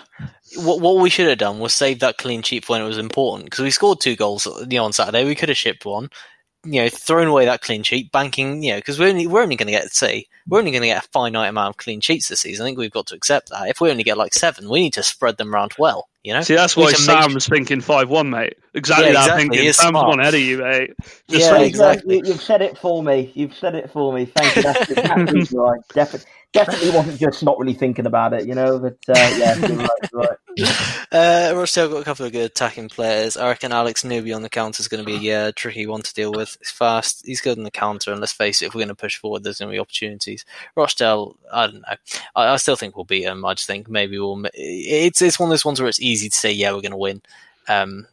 What, 0.55 0.79
what 0.79 0.97
we 1.01 1.09
should 1.09 1.27
have 1.27 1.37
done 1.37 1.59
was 1.59 1.73
save 1.73 1.99
that 1.99 2.17
clean 2.17 2.41
sheet 2.41 2.63
for 2.63 2.73
when 2.73 2.81
it 2.81 2.87
was 2.87 2.97
important 2.97 3.45
because 3.45 3.63
we 3.63 3.69
scored 3.69 3.99
two 3.99 4.15
goals 4.15 4.47
you 4.69 4.77
know, 4.77 4.85
on 4.85 4.93
Saturday. 4.93 5.25
We 5.25 5.35
could 5.35 5.49
have 5.49 5.57
shipped 5.57 5.85
one. 5.85 6.09
You 6.65 6.83
know, 6.83 6.89
thrown 6.89 7.27
away 7.27 7.45
that 7.45 7.61
clean 7.61 7.83
sheet, 7.83 8.11
banking. 8.11 8.63
You 8.63 8.73
know, 8.73 8.77
because 8.79 8.99
we're 8.99 9.09
only 9.09 9.27
we're 9.27 9.41
only 9.43 9.55
going 9.55 9.67
to 9.67 9.71
get 9.71 9.93
see 9.93 10.27
we're 10.47 10.59
only 10.59 10.71
going 10.71 10.81
to 10.81 10.87
get 10.87 11.03
a 11.03 11.07
finite 11.09 11.49
amount 11.49 11.71
of 11.71 11.77
clean 11.77 11.99
sheets 11.99 12.29
this 12.29 12.41
season. 12.41 12.63
I 12.63 12.67
think 12.67 12.77
we've 12.77 12.91
got 12.91 13.07
to 13.07 13.15
accept 13.15 13.49
that. 13.49 13.67
If 13.69 13.81
we 13.81 13.91
only 13.91 14.03
get 14.03 14.17
like 14.17 14.33
seven, 14.33 14.69
we 14.69 14.81
need 14.81 14.93
to 14.93 15.03
spread 15.03 15.37
them 15.37 15.53
around 15.53 15.73
well. 15.77 16.07
You 16.23 16.33
know, 16.33 16.41
See, 16.41 16.55
that's 16.55 16.75
why 16.75 16.87
need 16.87 16.95
to 16.95 17.07
make 17.07 17.33
was 17.33 17.47
thinking 17.47 17.81
five 17.81 18.09
one, 18.09 18.29
mate. 18.29 18.55
exactly 18.73 19.07
Yeah, 19.07 19.13
that 19.13 19.19
exactly. 19.23 19.43
thinking. 19.43 19.61
He 19.63 19.71
Sam's 19.73 19.89
smart. 19.89 20.07
one 20.09 20.19
ahead 20.19 20.33
of 20.33 20.39
you, 20.41 20.57
mate. 20.57 20.93
Just 21.29 21.51
Yeah, 21.51 21.59
exactly. 21.59 22.17
You, 22.17 22.21
you've 22.25 22.41
said 22.41 22.61
it 22.61 22.77
for 22.77 23.03
me. 23.03 23.31
You've 23.33 23.55
said 23.55 23.75
it 23.75 23.91
for 23.91 24.13
me. 24.13 24.25
Thank 24.25 24.55
you. 24.55 24.61
That's 24.63 24.89
exactly 24.89 25.47
right. 25.53 25.79
Definitely, 25.93 26.29
definitely 26.53 26.89
wasn't 26.91 27.19
just 27.19 27.43
not 27.43 27.57
really 27.59 27.73
thinking 27.73 28.05
about 28.05 28.33
it, 28.33 28.47
you 28.47 28.55
know. 28.55 28.79
But 28.79 28.97
uh, 29.09 29.35
yeah, 29.37 29.55
you're 29.67 29.77
right. 29.77 29.89
You're 30.11 30.21
right. 30.21 30.37
Uh, 31.11 31.53
Rochdale 31.55 31.89
got 31.89 32.01
a 32.01 32.05
couple 32.05 32.25
of 32.25 32.31
good 32.31 32.51
attacking 32.51 32.89
players. 32.89 33.37
I 33.37 33.47
reckon 33.47 33.71
Alex 33.71 34.03
Newby 34.03 34.33
on 34.33 34.41
the 34.41 34.49
counter 34.49 34.81
is 34.81 34.87
going 34.87 35.03
to 35.03 35.05
be 35.05 35.17
a 35.17 35.19
yeah, 35.19 35.51
tricky 35.51 35.85
one 35.85 36.01
to 36.01 36.13
deal 36.13 36.31
with. 36.31 36.57
He's 36.59 36.71
fast. 36.71 37.25
He's 37.25 37.41
good 37.41 37.57
on 37.57 37.63
the 37.63 37.71
counter, 37.71 38.11
and 38.11 38.19
let's 38.19 38.33
face 38.33 38.61
it, 38.61 38.67
if 38.67 38.75
we're 38.75 38.79
going 38.79 38.87
to 38.89 38.95
push 38.95 39.17
forward, 39.17 39.43
there's 39.43 39.59
going 39.59 39.69
to 39.69 39.75
be 39.75 39.79
opportunities. 39.79 40.45
Rochdale, 40.75 41.35
I 41.51 41.67
don't 41.67 41.81
know. 41.81 41.95
I, 42.35 42.53
I 42.53 42.57
still 42.57 42.75
think 42.75 42.95
we'll 42.95 43.05
beat 43.05 43.23
them. 43.23 43.45
I 43.45 43.53
just 43.53 43.67
think 43.67 43.89
maybe 43.89 44.17
we'll. 44.17 44.43
It's 44.53 45.21
it's 45.21 45.39
one 45.39 45.49
of 45.49 45.51
those 45.51 45.65
ones 45.65 45.79
where 45.79 45.89
it's 45.89 46.01
easy 46.01 46.29
to 46.29 46.35
say 46.35 46.51
yeah, 46.51 46.71
we're 46.71 46.81
going 46.81 46.91
to 46.91 46.97
win. 46.97 47.21
Um, 47.67 48.07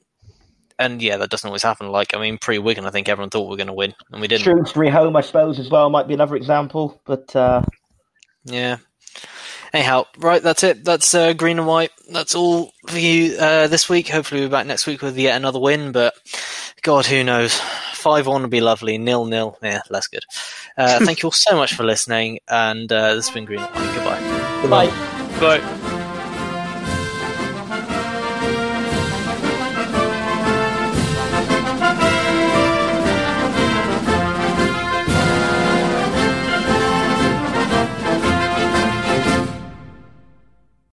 and 0.78 1.01
yeah, 1.01 1.16
that 1.18 1.30
doesn't 1.30 1.47
always 1.47 1.62
happen. 1.62 1.89
Like 1.89 2.14
I 2.14 2.20
mean, 2.20 2.39
pre 2.39 2.59
Wigan, 2.59 2.87
I 2.87 2.91
think 2.91 3.09
everyone 3.09 3.30
thought 3.30 3.45
we 3.45 3.51
were 3.51 3.57
going 3.57 3.68
to 3.68 3.72
win, 3.72 3.95
and 4.11 4.20
we 4.20 4.28
didn't. 4.28 4.43
Shrewsbury 4.43 4.91
home, 4.91 5.16
I 5.16 5.20
suppose, 5.20 5.59
as 5.59 5.70
well 5.70 5.89
might 5.91 6.09
be 6.09 6.14
another 6.14 6.37
example. 6.37 7.01
But 7.05 7.35
uh, 7.35 7.62
Yeah. 8.45 8.79
Anyhow, 9.73 10.05
right, 10.19 10.41
that's 10.41 10.63
it. 10.63 10.85
That's 10.85 11.15
uh, 11.15 11.33
green 11.33 11.59
and 11.59 11.67
white. 11.67 11.91
That's 12.09 12.37
all 12.37 12.73
for 12.87 12.99
you 12.99 13.37
uh, 13.37 13.67
this 13.67 13.89
week. 13.89 14.09
Hopefully, 14.09 14.41
we'll 14.41 14.49
be 14.49 14.53
back 14.53 14.67
next 14.67 14.87
week 14.87 15.03
with 15.03 15.19
yet 15.19 15.37
another 15.37 15.59
win. 15.59 15.91
But 15.91 16.15
God, 16.83 17.07
who 17.07 17.25
knows? 17.25 17.59
Five 17.93 18.29
one 18.29 18.43
would 18.43 18.51
be 18.51 18.61
lovely. 18.61 18.99
Nil 18.99 19.25
nil, 19.25 19.59
yeah, 19.63 19.81
less 19.91 20.07
good. 20.07 20.25
Uh, 20.77 21.01
thank 21.05 21.23
you 21.23 21.27
all 21.27 21.33
so 21.33 21.57
much 21.57 21.75
for 21.75 21.83
listening, 21.83 22.39
and 22.49 22.91
uh, 22.93 23.15
this 23.15 23.27
has 23.27 23.35
been 23.35 23.47
green 23.47 23.61
and 23.61 23.75
white. 23.75 24.63
Goodbye. 24.63 24.87
goodbye. 24.87 25.41
But 25.41 25.94